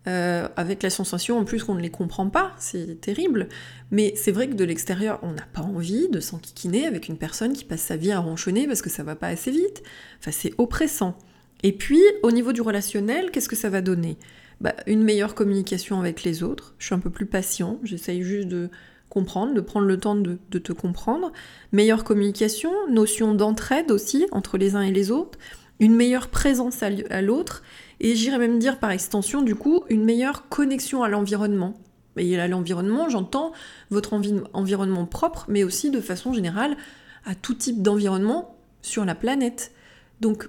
euh, 0.06 0.48
avec 0.56 0.82
la 0.82 0.90
sensation 0.90 1.38
en 1.38 1.44
plus 1.44 1.64
qu'on 1.64 1.74
ne 1.74 1.80
les 1.80 1.90
comprend 1.90 2.28
pas, 2.28 2.52
c'est 2.58 3.00
terrible. 3.00 3.48
Mais 3.90 4.12
c'est 4.16 4.32
vrai 4.32 4.48
que 4.48 4.54
de 4.54 4.64
l'extérieur, 4.64 5.18
on 5.22 5.32
n'a 5.32 5.46
pas 5.54 5.62
envie 5.62 6.08
de 6.10 6.20
s'enquiquiner 6.20 6.86
avec 6.86 7.08
une 7.08 7.16
personne 7.16 7.54
qui 7.54 7.64
passe 7.64 7.80
sa 7.80 7.96
vie 7.96 8.12
à 8.12 8.18
ronchonner 8.18 8.66
parce 8.66 8.82
que 8.82 8.90
ça 8.90 9.02
va 9.02 9.16
pas 9.16 9.28
assez 9.28 9.50
vite. 9.50 9.82
Enfin, 10.20 10.30
c'est 10.30 10.52
oppressant. 10.58 11.16
Et 11.62 11.72
puis, 11.72 12.02
au 12.22 12.32
niveau 12.32 12.52
du 12.52 12.60
relationnel, 12.60 13.30
qu'est-ce 13.30 13.48
que 13.48 13.56
ça 13.56 13.70
va 13.70 13.80
donner? 13.80 14.18
Bah, 14.60 14.74
Une 14.86 15.02
meilleure 15.02 15.34
communication 15.34 15.98
avec 16.00 16.22
les 16.22 16.42
autres. 16.42 16.74
Je 16.78 16.86
suis 16.86 16.94
un 16.94 16.98
peu 16.98 17.10
plus 17.10 17.26
patient, 17.26 17.80
j'essaye 17.82 18.22
juste 18.22 18.48
de 18.48 18.68
comprendre, 19.14 19.54
de 19.54 19.60
prendre 19.60 19.86
le 19.86 19.98
temps 19.98 20.16
de, 20.16 20.36
te 20.58 20.72
comprendre. 20.72 21.32
Meilleure 21.72 22.04
communication, 22.04 22.70
notion 22.90 23.34
d'entraide 23.34 23.90
aussi 23.90 24.26
entre 24.32 24.58
les 24.58 24.74
uns 24.76 24.82
et 24.82 24.92
les 24.92 25.10
autres. 25.10 25.38
Une 25.80 25.94
meilleure 25.94 26.28
présence 26.28 26.82
à 26.82 27.22
l'autre 27.22 27.62
et 28.00 28.14
j'irais 28.14 28.38
même 28.38 28.58
dire 28.58 28.78
par 28.78 28.90
extension, 28.90 29.42
du 29.42 29.54
coup, 29.54 29.84
une 29.88 30.04
meilleure 30.04 30.48
connexion 30.48 31.02
à 31.02 31.08
l'environnement. 31.08 31.74
Et 32.16 32.38
à 32.38 32.46
l'environnement, 32.46 33.08
j'entends 33.08 33.52
votre 33.90 34.12
environnement 34.52 35.06
propre, 35.06 35.46
mais 35.48 35.64
aussi 35.64 35.90
de 35.90 36.00
façon 36.00 36.32
générale 36.32 36.76
à 37.24 37.34
tout 37.34 37.54
type 37.54 37.82
d'environnement 37.82 38.56
sur 38.82 39.04
la 39.04 39.14
planète. 39.14 39.72
Donc, 40.20 40.48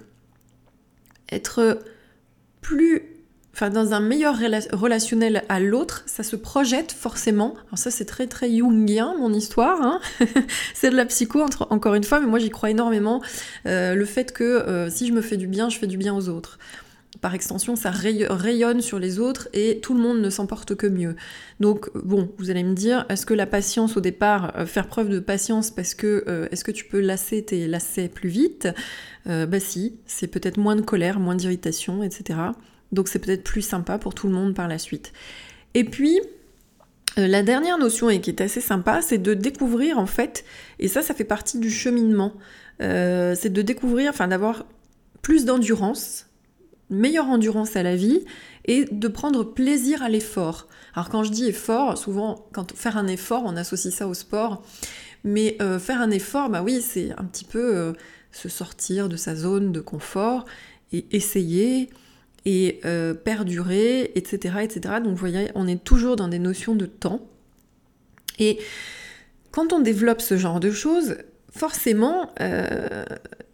être 1.30 1.78
plus 2.60 3.15
dans 3.60 3.94
un 3.94 4.00
meilleur 4.00 4.36
relationnel 4.72 5.42
à 5.48 5.60
l'autre, 5.60 6.02
ça 6.06 6.22
se 6.22 6.36
projette 6.36 6.92
forcément. 6.92 7.54
Alors 7.68 7.78
ça 7.78 7.90
c'est 7.90 8.04
très 8.04 8.26
très 8.26 8.50
jungien 8.50 9.14
mon 9.18 9.32
histoire, 9.32 9.80
hein. 9.80 10.00
c'est 10.74 10.90
de 10.90 10.96
la 10.96 11.06
psycho 11.06 11.44
encore 11.70 11.94
une 11.94 12.04
fois, 12.04 12.20
mais 12.20 12.26
moi 12.26 12.38
j'y 12.38 12.50
crois 12.50 12.70
énormément. 12.70 13.22
Euh, 13.66 13.94
le 13.94 14.04
fait 14.04 14.32
que 14.32 14.44
euh, 14.44 14.90
si 14.90 15.06
je 15.06 15.12
me 15.12 15.22
fais 15.22 15.36
du 15.36 15.46
bien, 15.46 15.68
je 15.70 15.78
fais 15.78 15.86
du 15.86 15.96
bien 15.96 16.14
aux 16.14 16.28
autres 16.28 16.58
par 17.22 17.34
extension, 17.34 17.76
ça 17.76 17.90
rayonne 17.90 18.82
sur 18.82 18.98
les 18.98 19.18
autres 19.18 19.48
et 19.54 19.80
tout 19.80 19.94
le 19.94 20.00
monde 20.00 20.20
ne 20.20 20.28
s'en 20.28 20.46
porte 20.46 20.74
que 20.74 20.86
mieux. 20.86 21.16
Donc, 21.60 21.88
bon, 21.94 22.30
vous 22.36 22.50
allez 22.50 22.62
me 22.62 22.74
dire, 22.74 23.06
est-ce 23.08 23.24
que 23.24 23.32
la 23.32 23.46
patience 23.46 23.96
au 23.96 24.00
départ, 24.00 24.52
euh, 24.58 24.66
faire 24.66 24.86
preuve 24.86 25.08
de 25.08 25.18
patience 25.18 25.70
parce 25.70 25.94
que 25.94 26.46
est-ce 26.52 26.62
que 26.62 26.72
tu 26.72 26.84
peux 26.84 27.00
lasser 27.00 27.42
tes 27.42 27.68
lacets 27.68 28.08
plus 28.08 28.28
vite? 28.28 28.68
Bah 29.24 29.58
si, 29.58 29.96
c'est 30.04 30.28
peut-être 30.28 30.58
moins 30.58 30.76
de 30.76 30.82
colère, 30.82 31.18
moins 31.18 31.34
d'irritation, 31.34 32.02
etc. 32.02 32.38
Donc 32.92 33.08
c'est 33.08 33.18
peut-être 33.18 33.44
plus 33.44 33.62
sympa 33.62 33.98
pour 33.98 34.14
tout 34.14 34.28
le 34.28 34.34
monde 34.34 34.54
par 34.54 34.68
la 34.68 34.78
suite. 34.78 35.12
Et 35.74 35.84
puis, 35.84 36.20
la 37.16 37.42
dernière 37.42 37.78
notion 37.78 38.10
et 38.10 38.20
qui 38.20 38.30
est 38.30 38.40
assez 38.40 38.60
sympa, 38.60 39.02
c'est 39.02 39.18
de 39.18 39.34
découvrir 39.34 39.98
en 39.98 40.06
fait, 40.06 40.44
et 40.78 40.88
ça, 40.88 41.02
ça 41.02 41.14
fait 41.14 41.24
partie 41.24 41.58
du 41.58 41.70
cheminement, 41.70 42.34
c'est 42.78 43.52
de 43.52 43.62
découvrir, 43.62 44.10
enfin 44.10 44.28
d'avoir 44.28 44.66
plus 45.22 45.44
d'endurance, 45.44 46.26
meilleure 46.90 47.26
endurance 47.26 47.74
à 47.76 47.82
la 47.82 47.96
vie 47.96 48.24
et 48.64 48.84
de 48.84 49.08
prendre 49.08 49.44
plaisir 49.44 50.02
à 50.02 50.08
l'effort. 50.08 50.68
Alors 50.94 51.08
quand 51.08 51.24
je 51.24 51.30
dis 51.30 51.46
effort, 51.46 51.98
souvent 51.98 52.46
quand 52.52 52.74
faire 52.76 52.96
un 52.96 53.06
effort, 53.06 53.42
on 53.44 53.56
associe 53.56 53.92
ça 53.92 54.08
au 54.08 54.14
sport, 54.14 54.62
mais 55.24 55.56
euh, 55.60 55.78
faire 55.78 56.00
un 56.00 56.10
effort, 56.10 56.48
bah 56.48 56.62
oui, 56.62 56.80
c'est 56.80 57.12
un 57.18 57.24
petit 57.24 57.44
peu 57.44 57.76
euh, 57.76 57.92
se 58.32 58.48
sortir 58.48 59.08
de 59.08 59.16
sa 59.16 59.34
zone 59.34 59.72
de 59.72 59.80
confort 59.80 60.44
et 60.92 61.06
essayer 61.10 61.90
et 62.46 62.80
euh, 62.86 63.12
perdurer, 63.12 64.12
etc., 64.14 64.54
etc. 64.62 64.94
Donc 65.04 65.12
vous 65.12 65.16
voyez, 65.16 65.50
on 65.54 65.68
est 65.68 65.84
toujours 65.84 66.16
dans 66.16 66.28
des 66.28 66.38
notions 66.38 66.74
de 66.74 66.86
temps. 66.86 67.20
Et 68.38 68.58
quand 69.50 69.74
on 69.74 69.80
développe 69.80 70.22
ce 70.22 70.38
genre 70.38 70.60
de 70.60 70.70
choses, 70.70 71.16
forcément, 71.50 72.30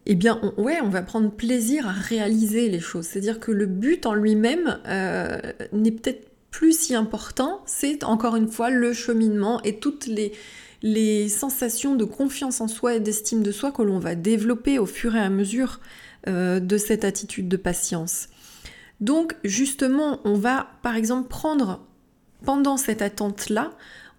eh 0.06 0.14
bien, 0.14 0.40
on, 0.42 0.62
ouais, 0.62 0.80
on 0.82 0.88
va 0.88 1.02
prendre 1.02 1.30
plaisir 1.30 1.86
à 1.86 1.92
réaliser 1.92 2.68
les 2.68 2.80
choses. 2.80 3.06
C'est-à-dire 3.06 3.40
que 3.40 3.52
le 3.52 3.66
but 3.66 4.06
en 4.06 4.14
lui-même 4.14 4.80
euh, 4.86 5.38
n'est 5.72 5.92
peut-être 5.92 6.28
plus 6.50 6.78
si 6.78 6.94
important, 6.94 7.62
c'est 7.66 8.04
encore 8.04 8.36
une 8.36 8.48
fois 8.48 8.70
le 8.70 8.92
cheminement 8.92 9.62
et 9.62 9.78
toutes 9.78 10.06
les, 10.06 11.28
sensations 11.28 11.94
de 11.94 12.04
confiance 12.04 12.60
en 12.60 12.68
soi 12.68 12.96
et 12.96 13.00
d'estime 13.00 13.42
de 13.42 13.52
soi 13.52 13.70
que 13.70 13.82
l'on 13.82 14.00
va 14.00 14.16
développer 14.16 14.78
au 14.78 14.86
fur 14.86 15.14
et 15.14 15.20
à 15.20 15.30
mesure 15.30 15.80
euh, 16.26 16.58
de 16.58 16.76
cette 16.76 17.04
attitude 17.04 17.48
de 17.48 17.56
patience. 17.56 18.28
Donc 19.02 19.36
justement, 19.44 20.20
on 20.24 20.34
va 20.34 20.68
par 20.82 20.96
exemple 20.96 21.28
prendre 21.28 21.86
pendant 22.42 22.78
cette 22.78 23.02
attente-là 23.02 23.72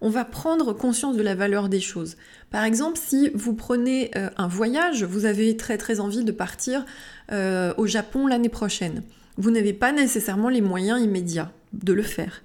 on 0.04 0.10
va 0.10 0.26
prendre 0.26 0.74
conscience 0.74 1.16
de 1.16 1.22
la 1.22 1.34
valeur 1.34 1.70
des 1.70 1.80
choses. 1.80 2.18
Par 2.50 2.64
exemple, 2.64 2.98
si 3.02 3.30
vous 3.34 3.54
prenez 3.54 4.10
euh, 4.16 4.28
un 4.36 4.48
voyage, 4.48 5.02
vous 5.02 5.24
avez 5.24 5.56
très 5.56 5.78
très 5.78 5.98
envie 5.98 6.24
de 6.24 6.30
partir 6.30 6.84
euh, 7.32 7.72
au 7.78 7.86
Japon 7.86 8.26
l'année 8.26 8.50
prochaine. 8.50 9.02
Vous 9.38 9.50
n'avez 9.50 9.72
pas 9.72 9.92
nécessairement 9.92 10.50
les 10.50 10.60
moyens 10.60 11.00
immédiats 11.00 11.52
de 11.72 11.94
le 11.94 12.02
faire. 12.02 12.42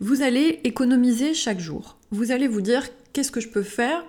Vous 0.00 0.22
allez 0.22 0.60
économiser 0.64 1.32
chaque 1.32 1.60
jour. 1.60 1.96
Vous 2.10 2.32
allez 2.32 2.48
vous 2.48 2.60
dire 2.60 2.82
qu'est-ce 3.12 3.30
que 3.30 3.40
je 3.40 3.48
peux 3.48 3.62
faire 3.62 4.04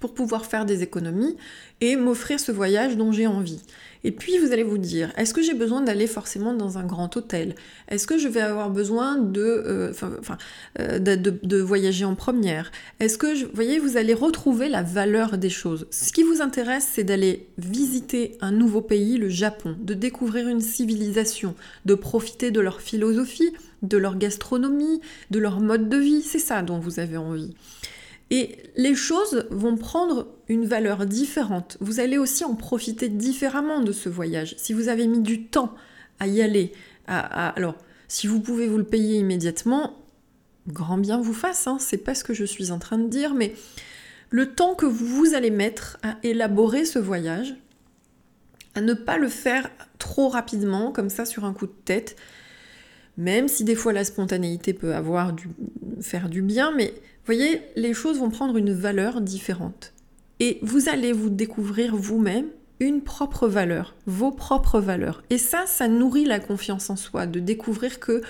pour 0.00 0.14
pouvoir 0.14 0.46
faire 0.46 0.64
des 0.64 0.82
économies 0.82 1.36
et 1.80 1.96
m'offrir 1.96 2.40
ce 2.40 2.52
voyage 2.52 2.96
dont 2.96 3.12
j'ai 3.12 3.26
envie. 3.26 3.60
Et 4.02 4.12
puis 4.12 4.38
vous 4.38 4.52
allez 4.52 4.62
vous 4.62 4.78
dire, 4.78 5.12
est-ce 5.16 5.34
que 5.34 5.42
j'ai 5.42 5.52
besoin 5.52 5.82
d'aller 5.82 6.06
forcément 6.06 6.54
dans 6.54 6.78
un 6.78 6.84
grand 6.84 7.14
hôtel? 7.16 7.54
Est-ce 7.88 8.06
que 8.06 8.16
je 8.16 8.28
vais 8.28 8.40
avoir 8.40 8.70
besoin 8.70 9.18
de, 9.18 9.42
euh, 9.42 9.92
euh, 10.78 10.98
de, 10.98 11.60
voyager 11.60 12.06
en 12.06 12.14
première? 12.14 12.72
Est-ce 12.98 13.18
que, 13.18 13.44
vous 13.44 13.50
voyez, 13.52 13.78
vous 13.78 13.98
allez 13.98 14.14
retrouver 14.14 14.68
la 14.70 14.82
valeur 14.82 15.36
des 15.36 15.50
choses? 15.50 15.86
Ce 15.90 16.12
qui 16.12 16.22
vous 16.22 16.40
intéresse, 16.40 16.88
c'est 16.90 17.04
d'aller 17.04 17.46
visiter 17.58 18.38
un 18.40 18.52
nouveau 18.52 18.80
pays, 18.80 19.18
le 19.18 19.28
Japon, 19.28 19.76
de 19.78 19.92
découvrir 19.92 20.48
une 20.48 20.62
civilisation, 20.62 21.54
de 21.84 21.94
profiter 21.94 22.50
de 22.50 22.60
leur 22.60 22.80
philosophie, 22.80 23.52
de 23.82 23.98
leur 23.98 24.16
gastronomie, 24.16 25.02
de 25.30 25.38
leur 25.38 25.60
mode 25.60 25.90
de 25.90 25.98
vie. 25.98 26.22
C'est 26.22 26.38
ça 26.38 26.62
dont 26.62 26.78
vous 26.78 27.00
avez 27.00 27.18
envie. 27.18 27.54
Et 28.30 28.58
les 28.76 28.94
choses 28.94 29.46
vont 29.50 29.76
prendre 29.76 30.28
une 30.48 30.64
valeur 30.64 31.04
différente. 31.06 31.76
Vous 31.80 31.98
allez 31.98 32.16
aussi 32.16 32.44
en 32.44 32.54
profiter 32.54 33.08
différemment 33.08 33.80
de 33.80 33.92
ce 33.92 34.08
voyage. 34.08 34.54
Si 34.56 34.72
vous 34.72 34.88
avez 34.88 35.06
mis 35.08 35.20
du 35.20 35.46
temps 35.46 35.74
à 36.20 36.28
y 36.28 36.40
aller, 36.40 36.72
alors 37.06 37.74
si 38.06 38.28
vous 38.28 38.40
pouvez 38.40 38.68
vous 38.68 38.78
le 38.78 38.84
payer 38.84 39.18
immédiatement, 39.18 39.96
grand 40.68 40.98
bien 40.98 41.20
vous 41.20 41.32
fasse, 41.32 41.66
hein, 41.66 41.78
c'est 41.80 41.98
pas 41.98 42.14
ce 42.14 42.24
que 42.24 42.34
je 42.34 42.44
suis 42.44 42.70
en 42.70 42.78
train 42.78 42.98
de 42.98 43.08
dire, 43.08 43.34
mais 43.34 43.54
le 44.30 44.54
temps 44.54 44.74
que 44.74 44.86
vous 44.86 45.34
allez 45.34 45.50
mettre 45.50 45.98
à 46.02 46.16
élaborer 46.22 46.84
ce 46.84 47.00
voyage, 47.00 47.56
à 48.74 48.80
ne 48.80 48.94
pas 48.94 49.18
le 49.18 49.28
faire 49.28 49.70
trop 49.98 50.28
rapidement, 50.28 50.92
comme 50.92 51.10
ça 51.10 51.24
sur 51.24 51.44
un 51.44 51.52
coup 51.52 51.66
de 51.66 51.74
tête, 51.84 52.16
même 53.16 53.48
si 53.48 53.64
des 53.64 53.74
fois 53.74 53.92
la 53.92 54.04
spontanéité 54.04 54.72
peut 54.72 54.94
avoir 54.94 55.32
du, 55.32 55.48
faire 56.00 56.28
du 56.28 56.42
bien, 56.42 56.72
mais 56.76 56.94
voyez, 57.34 57.62
les 57.76 57.94
choses 57.94 58.18
vont 58.18 58.30
prendre 58.30 58.56
une 58.56 58.72
valeur 58.72 59.20
différente. 59.20 59.92
Et 60.40 60.58
vous 60.62 60.88
allez 60.88 61.12
vous 61.12 61.30
découvrir 61.30 61.94
vous-même 61.94 62.46
une 62.80 63.02
propre 63.02 63.46
valeur, 63.46 63.94
vos 64.06 64.32
propres 64.32 64.80
valeurs. 64.80 65.22
Et 65.30 65.38
ça, 65.38 65.64
ça 65.66 65.86
nourrit 65.86 66.24
la 66.24 66.40
confiance 66.40 66.90
en 66.90 66.96
soi, 66.96 67.26
de 67.26 67.38
découvrir 67.38 68.00
que 68.00 68.22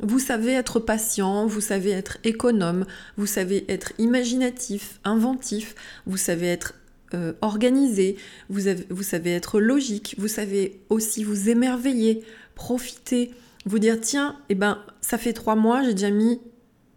vous 0.00 0.18
savez 0.18 0.52
être 0.52 0.80
patient, 0.80 1.46
vous 1.46 1.60
savez 1.60 1.90
être 1.90 2.18
économe, 2.24 2.84
vous 3.16 3.26
savez 3.26 3.64
être 3.68 3.92
imaginatif, 3.98 4.98
inventif, 5.04 5.76
vous 6.06 6.16
savez 6.16 6.48
être 6.48 6.74
euh, 7.14 7.34
organisé, 7.42 8.16
vous, 8.48 8.62
vous 8.90 9.04
savez 9.04 9.30
être 9.34 9.60
logique, 9.60 10.16
vous 10.18 10.26
savez 10.26 10.80
aussi 10.88 11.22
vous 11.22 11.48
émerveiller, 11.48 12.24
profiter, 12.56 13.30
vous 13.66 13.78
dire 13.78 14.00
tiens, 14.00 14.36
eh 14.48 14.56
ben 14.56 14.78
ça 15.00 15.16
fait 15.16 15.32
trois 15.32 15.54
mois, 15.54 15.84
j'ai 15.84 15.94
déjà 15.94 16.10
mis 16.10 16.40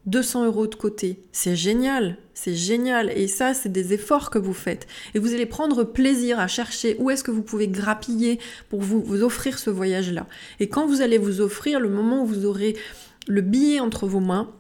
200 0.05 0.45
euros 0.45 0.67
de 0.67 0.75
côté. 0.75 1.19
C'est 1.31 1.55
génial, 1.55 2.17
c'est 2.33 2.53
génial. 2.53 3.11
Et 3.17 3.27
ça, 3.27 3.53
c'est 3.53 3.71
des 3.71 3.93
efforts 3.93 4.29
que 4.29 4.37
vous 4.37 4.53
faites. 4.53 4.87
Et 5.13 5.19
vous 5.19 5.33
allez 5.33 5.45
prendre 5.45 5.83
plaisir 5.83 6.39
à 6.39 6.47
chercher 6.47 6.95
où 6.99 7.09
est-ce 7.09 7.23
que 7.23 7.31
vous 7.31 7.41
pouvez 7.41 7.67
grappiller 7.67 8.39
pour 8.69 8.81
vous, 8.81 9.23
offrir 9.23 9.57
ce 9.57 9.69
voyage-là. 9.69 10.27
Et 10.59 10.69
quand 10.69 10.85
vous 10.85 11.01
allez 11.01 11.17
vous 11.17 11.41
offrir, 11.41 11.79
le 11.79 11.89
moment 11.89 12.23
où 12.23 12.25
vous 12.25 12.45
aurez 12.45 12.75
le 13.27 13.41
billet 13.41 13.79
entre 13.79 14.07
vos 14.07 14.19
mains, 14.19 14.51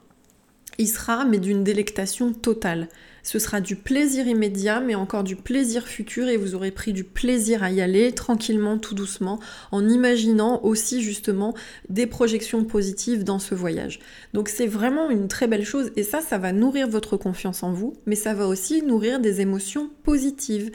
il 0.77 0.87
sera 0.87 1.25
mais 1.25 1.37
d'une 1.37 1.63
délectation 1.63 2.33
totale. 2.33 2.89
Ce 3.25 3.39
sera 3.39 3.59
du 3.59 3.75
plaisir 3.75 4.27
immédiat, 4.27 4.81
mais 4.81 4.93
encore 4.93 5.23
du 5.23 5.35
plaisir 5.35 5.87
futur, 5.87 6.27
et 6.27 6.37
vous 6.37 6.53
aurez 6.53 6.69
pris 6.69 6.93
du 6.93 7.03
plaisir 7.03 7.63
à 7.63 7.71
y 7.71 7.81
aller 7.81 8.11
tranquillement, 8.11 8.77
tout 8.77 8.93
doucement, 8.93 9.39
en 9.71 9.89
imaginant 9.89 10.61
aussi 10.61 11.01
justement 11.01 11.55
des 11.89 12.05
projections 12.05 12.63
positives 12.63 13.23
dans 13.23 13.39
ce 13.39 13.55
voyage. 13.55 13.99
Donc 14.33 14.47
c'est 14.47 14.67
vraiment 14.67 15.09
une 15.09 15.27
très 15.27 15.47
belle 15.47 15.65
chose, 15.65 15.91
et 15.95 16.03
ça, 16.03 16.21
ça 16.21 16.37
va 16.37 16.51
nourrir 16.51 16.87
votre 16.87 17.17
confiance 17.17 17.63
en 17.63 17.73
vous, 17.73 17.93
mais 18.05 18.15
ça 18.15 18.35
va 18.35 18.45
aussi 18.47 18.83
nourrir 18.83 19.19
des 19.19 19.41
émotions 19.41 19.89
positives. 20.03 20.69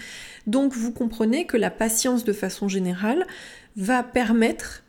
Donc 0.49 0.75
vous 0.75 0.91
comprenez 0.91 1.47
que 1.47 1.57
la 1.57 1.71
patience 1.71 2.25
de 2.25 2.33
façon 2.33 2.67
générale 2.67 3.29
va 3.77 4.03
permettre 4.03 4.83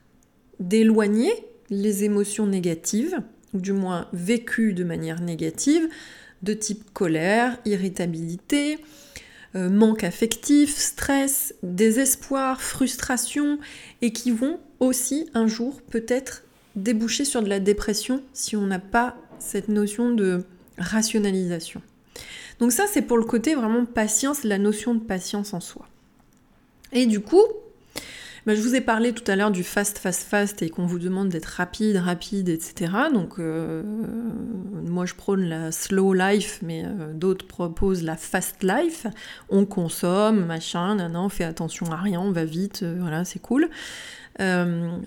d'éloigner 0.60 1.32
les 1.70 2.06
émotions 2.06 2.48
négatives, 2.48 3.20
ou 3.54 3.60
du 3.60 3.72
moins 3.72 4.08
vécues 4.14 4.74
de 4.74 4.84
manière 4.84 5.22
négative, 5.22 5.88
de 6.44 6.54
type 6.54 6.94
colère, 6.94 7.58
irritabilité, 7.66 8.80
euh, 9.56 9.70
manque 9.70 10.04
affectif, 10.04 10.78
stress, 10.78 11.54
désespoir, 11.62 12.62
frustration, 12.62 13.60
et 14.02 14.14
qui 14.14 14.32
vont 14.32 14.60
aussi 14.80 15.30
un 15.34 15.48
jour 15.48 15.82
peut-être 15.82 16.44
déboucher 16.76 17.26
sur 17.26 17.42
de 17.44 17.50
la 17.50 17.60
dépression 17.60 18.22
si 18.34 18.56
on 18.56 18.66
n'a 18.66 18.80
pas 18.80 19.18
cette 19.40 19.68
notion 19.68 20.12
de 20.12 20.46
rationalisation. 20.78 21.82
Donc 22.60 22.72
ça, 22.72 22.86
c'est 22.88 23.02
pour 23.02 23.18
le 23.18 23.26
côté 23.26 23.56
vraiment 23.56 23.86
patience, 23.86 24.44
la 24.44 24.58
notion 24.58 24.94
de 24.94 25.00
patience 25.00 25.54
en 25.54 25.60
soi. 25.60 25.88
Et 26.94 27.06
du 27.06 27.20
coup, 27.20 27.44
bah, 28.46 28.56
je 28.56 28.62
vous 28.62 28.76
ai 28.76 28.82
parlé 28.82 29.14
tout 29.14 29.30
à 29.30 29.36
l'heure 29.36 29.52
du 29.52 29.64
fast, 29.64 30.00
fast, 30.00 30.24
fast 30.24 30.62
et 30.64 30.70
qu'on 30.70 30.86
vous 30.86 30.98
demande 30.98 31.30
d'être 31.30 31.46
rapide, 31.46 31.98
rapide, 31.98 32.50
etc. 32.50 32.92
Donc, 33.14 33.40
euh, 33.40 33.84
moi 34.86 35.06
je 35.06 35.14
prône 35.14 35.44
la 35.44 35.72
slow 35.72 36.14
life, 36.14 36.60
mais 36.64 36.84
euh, 36.86 37.14
d'autres 37.14 37.46
proposent 37.46 38.04
la 38.04 38.16
fast 38.16 38.64
life. 38.64 39.06
On 39.50 39.66
consomme, 39.66 40.46
machin, 40.46 40.96
nan, 40.96 41.16
on 41.16 41.30
fait 41.30 41.44
attention 41.44 41.92
à 41.92 41.98
rien, 41.98 42.20
on 42.20 42.32
va 42.32 42.46
vite, 42.46 42.82
euh, 42.84 42.98
voilà, 43.00 43.26
c'est 43.26 43.40
cool. 43.40 43.70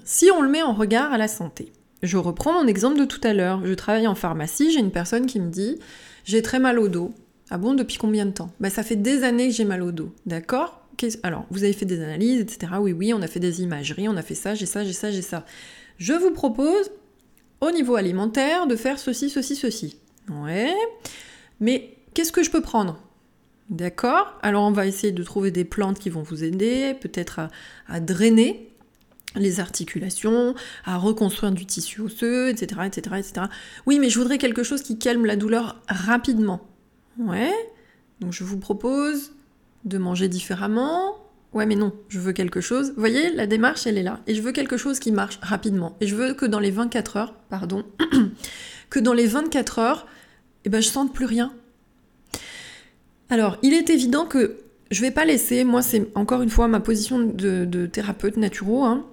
si 0.05 0.31
on 0.31 0.43
le 0.43 0.49
met 0.49 0.63
en 0.63 0.73
regard 0.73 1.13
à 1.13 1.19
la 1.19 1.29
santé, 1.29 1.73
je 2.05 2.19
reprends 2.19 2.53
mon 2.53 2.69
exemple 2.69 2.99
de 2.99 3.05
tout 3.05 3.21
à 3.25 3.33
l'heure. 3.33 3.63
Je 3.65 3.75
travaille 3.75 4.07
en 4.07 4.15
pharmacie, 4.15 4.71
j'ai 4.73 4.81
une 4.81 4.93
personne 4.93 5.27
qui 5.27 5.41
me 5.41 5.51
dit 5.51 5.79
J'ai 6.25 6.43
très 6.43 6.61
mal 6.61 6.79
au 6.79 6.89
dos. 6.89 7.13
Ah 7.51 7.59
bon, 7.59 7.75
depuis 7.75 7.99
combien 7.99 8.27
de 8.27 8.31
temps? 8.31 8.51
Bah, 8.61 8.71
Ça 8.71 8.83
fait 8.83 8.97
des 8.97 9.25
années 9.25 9.49
que 9.49 9.55
j'ai 9.55 9.65
mal 9.65 9.83
au 9.83 9.91
dos, 9.91 10.13
d'accord? 10.27 10.84
Alors, 11.23 11.47
vous 11.51 11.65
avez 11.65 11.73
fait 11.73 11.87
des 11.87 12.03
analyses, 12.03 12.41
etc. 12.41 12.73
Oui, 12.81 12.93
oui, 12.93 13.13
on 13.15 13.23
a 13.23 13.27
fait 13.27 13.41
des 13.41 13.63
imageries, 13.63 14.09
on 14.09 14.17
a 14.17 14.23
fait 14.23 14.35
ça, 14.35 14.55
j'ai 14.55 14.67
ça, 14.67 14.85
j'ai 14.85 14.93
ça, 14.93 15.11
j'ai 15.11 15.23
ça. 15.23 15.45
Je 15.99 16.13
vous 16.13 16.31
propose, 16.31 16.91
au 17.61 17.71
niveau 17.71 17.97
alimentaire, 17.97 18.67
de 18.67 18.77
faire 18.77 18.99
ceci, 18.99 19.31
ceci, 19.31 19.57
ceci. 19.57 19.99
Ouais. 20.31 20.75
Mais 21.61 21.97
qu'est-ce 22.15 22.33
que 22.33 22.43
je 22.43 22.51
peux 22.51 22.63
prendre? 22.63 22.99
D'accord? 23.71 24.39
Alors, 24.43 24.65
on 24.65 24.73
va 24.73 24.87
essayer 24.87 25.13
de 25.13 25.23
trouver 25.23 25.51
des 25.51 25.65
plantes 25.65 25.99
qui 25.99 26.11
vont 26.11 26.23
vous 26.23 26.45
aider, 26.45 26.95
peut-être 27.01 27.49
à, 27.89 28.01
drainer 28.01 28.71
les 29.37 29.59
articulations, 29.59 30.55
à 30.85 30.97
reconstruire 30.97 31.53
du 31.53 31.67
tissu 31.67 32.01
osseux, 32.01 32.51
etc., 32.51 32.83
etc., 32.87 33.17
etc. 33.19 33.47
Oui, 33.87 33.99
mais 33.99 34.11
je 34.11 34.19
voudrais 34.19 34.39
quelque 34.39 34.63
chose 34.63 34.83
qui 34.83 34.99
calme 34.99 35.27
la 35.27 35.37
douleur 35.37 35.81
rapidement. 35.89 36.61
Ouais. 37.19 37.53
Donc, 38.21 38.33
je 38.33 38.45
vous 38.45 38.59
propose 38.59 39.33
de 39.85 39.99
manger 39.99 40.29
différemment. 40.29 41.17
Ouais, 41.53 41.67
mais 41.67 41.77
non, 41.77 41.93
je 42.09 42.19
veux 42.19 42.33
quelque 42.33 42.61
chose. 42.61 42.91
Vous 42.91 43.01
voyez, 43.01 43.33
la 43.33 43.47
démarche, 43.47 43.87
elle 43.87 43.97
est 43.97 44.03
là. 44.03 44.21
Et 44.27 44.35
je 44.35 44.43
veux 44.43 44.53
quelque 44.53 44.77
chose 44.77 44.99
qui 44.99 45.13
marche 45.13 45.39
rapidement. 45.41 45.97
Et 46.01 46.07
je 46.07 46.17
veux 46.17 46.35
que 46.35 46.47
dans 46.47 46.59
les 46.59 46.71
24 46.71 47.17
heures, 47.17 47.35
pardon, 47.49 47.85
que 48.91 48.99
dans 48.99 49.13
les 49.13 49.27
24 49.27 49.79
heures, 49.79 50.07
eh 50.65 50.69
ben, 50.69 50.81
je 50.81 50.89
sente 50.89 51.13
plus 51.13 51.27
rien. 51.27 51.53
Alors, 53.31 53.59
il 53.63 53.73
est 53.73 53.91
évident 53.91 54.27
que 54.27 54.59
je 54.91 55.01
vais 55.01 55.11
pas 55.11 55.25
laisser, 55.25 55.65
moi, 55.65 55.83
c'est 55.83 56.09
encore 56.15 56.43
une 56.43 56.51
fois 56.51 56.69
ma 56.69 56.81
position 56.81 57.19
de, 57.19 57.87
thérapeute 57.87 58.37
naturel, 58.37 58.83
hein, 58.83 59.07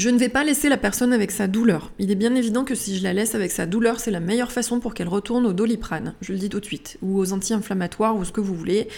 je 0.00 0.08
ne 0.08 0.18
vais 0.18 0.30
pas 0.30 0.44
laisser 0.44 0.70
la 0.70 0.78
personne 0.78 1.12
avec 1.12 1.30
sa 1.30 1.46
douleur. 1.46 1.92
Il 1.98 2.10
est 2.10 2.14
bien 2.14 2.34
évident 2.34 2.64
que 2.64 2.74
si 2.74 2.96
je 2.96 3.02
la 3.02 3.12
laisse 3.12 3.34
avec 3.34 3.50
sa 3.50 3.66
douleur, 3.66 4.00
c'est 4.00 4.10
la 4.10 4.18
meilleure 4.18 4.50
façon 4.50 4.80
pour 4.80 4.94
qu'elle 4.94 5.08
retourne 5.08 5.44
au 5.44 5.52
doliprane, 5.52 6.14
je 6.22 6.32
le 6.32 6.38
dis 6.38 6.48
tout 6.48 6.58
de 6.58 6.64
suite, 6.64 6.96
ou 7.02 7.18
aux 7.18 7.34
anti-inflammatoires, 7.34 8.16
ou 8.16 8.24
ce 8.24 8.32
que 8.32 8.40
vous 8.40 8.54
voulez. 8.54 8.88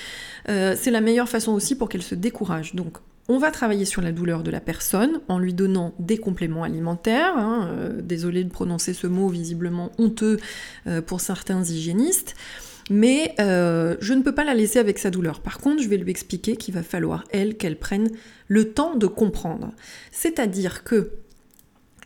Euh, 0.49 0.77
c'est 0.79 0.93
la 0.93 1.01
meilleure 1.01 1.29
façon 1.29 1.53
aussi 1.53 1.75
pour 1.75 1.89
qu'elle 1.89 2.05
se 2.05 2.15
décourage. 2.15 2.77
Donc, 2.77 2.99
on 3.29 3.39
va 3.39 3.51
travailler 3.51 3.85
sur 3.85 4.01
la 4.01 4.13
douleur 4.13 4.45
de 4.45 4.53
la 4.53 4.61
personne 4.61 5.21
en 5.27 5.41
lui 5.41 5.55
donnant 5.55 5.93
des 5.99 6.19
compléments 6.19 6.63
alimentaires. 6.63 7.37
Hein, 7.37 7.69
euh, 7.73 8.01
désolé 8.01 8.45
de 8.45 8.51
prononcer 8.51 8.95
ce 8.95 9.09
mot 9.09 9.29
visiblement 9.29 9.91
honteux 9.99 10.39
euh, 10.87 11.03
pour 11.03 11.21
certains 11.21 11.65
hygiénistes. 11.65 12.37
Mais 12.91 13.35
je 13.39 14.13
ne 14.13 14.23
peux 14.23 14.35
pas 14.35 14.45
la 14.45 14.55
laisser 14.55 14.79
avec 14.79 14.99
sa 14.99 15.11
douleur. 15.11 15.41
Par 15.41 15.59
contre, 15.59 15.83
je 15.83 15.89
vais 15.89 15.97
lui 15.97 16.11
expliquer 16.11 16.57
qu'il 16.57 16.75
va 16.75 16.83
falloir, 16.83 17.25
elle, 17.31 17.57
qu'elle 17.57 17.79
prenne 17.79 18.11
le 18.49 18.73
temps 18.73 18.97
de 18.97 19.07
comprendre. 19.07 19.73
C'est-à-dire 20.11 20.85
que 20.85 21.13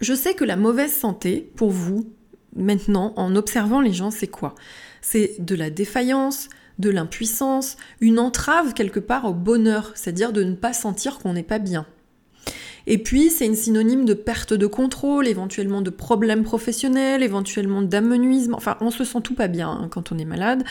je 0.01 0.15
sais 0.15 0.35
que 0.35 0.45
la 0.45 0.57
mauvaise 0.57 0.95
santé, 0.95 1.51
pour 1.57 1.71
vous, 1.71 2.11
maintenant, 2.55 3.15
en 3.17 3.35
observant 3.37 3.81
les 3.81 3.93
gens, 3.93 4.11
c'est 4.11 4.27
quoi? 4.27 4.55
C'est 5.01 5.37
de 5.39 5.55
la 5.55 5.71
défaillance, 5.71 6.49
de 6.79 6.91
l'impuissance, 6.91 7.79
une 8.01 8.19
entrave 8.19 8.75
quelque 8.75 9.01
part 9.01 9.25
au 9.25 9.33
bonheur, 9.33 9.93
c'est-à-dire 9.95 10.33
de 10.35 10.45
ne 10.45 10.55
pas 10.55 10.75
sentir 10.75 11.19
qu'on 11.19 11.33
n'est 11.33 11.43
pas 11.43 11.59
bien. 11.59 11.87
Et 12.87 12.99
puis, 12.99 13.31
c'est 13.31 13.46
une 13.46 13.57
synonyme 13.57 14.05
de 14.05 14.14
perte 14.14 14.53
de 14.53 14.66
contrôle, 14.66 15.27
éventuellement 15.27 15.83
de 15.83 15.90
problèmes 15.90 16.44
professionnels, 16.44 17.22
éventuellement 17.22 17.83
d'amenuisme. 17.83 18.55
Enfin, 18.55 18.77
on 18.81 18.90
se 18.90 19.05
sent 19.05 19.20
tout 19.22 19.35
pas 19.35 19.49
bien 19.49 19.70
hein, 19.70 19.88
quand 19.90 20.12
on 20.12 20.18
est 20.18 20.25
malade. 20.25 20.64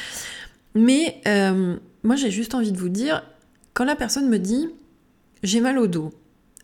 Mais 0.76 1.22
euh, 1.28 1.76
moi, 2.04 2.16
j'ai 2.16 2.32
juste 2.32 2.56
envie 2.56 2.72
de 2.72 2.78
vous 2.78 2.90
dire, 2.90 3.24
quand 3.74 3.86
la 3.86 3.96
personne 3.96 4.30
me 4.30 4.40
dit 4.40 4.70
j'ai 5.46 5.62
mal 5.62 5.78
au 5.78 5.86
dos. 5.86 6.12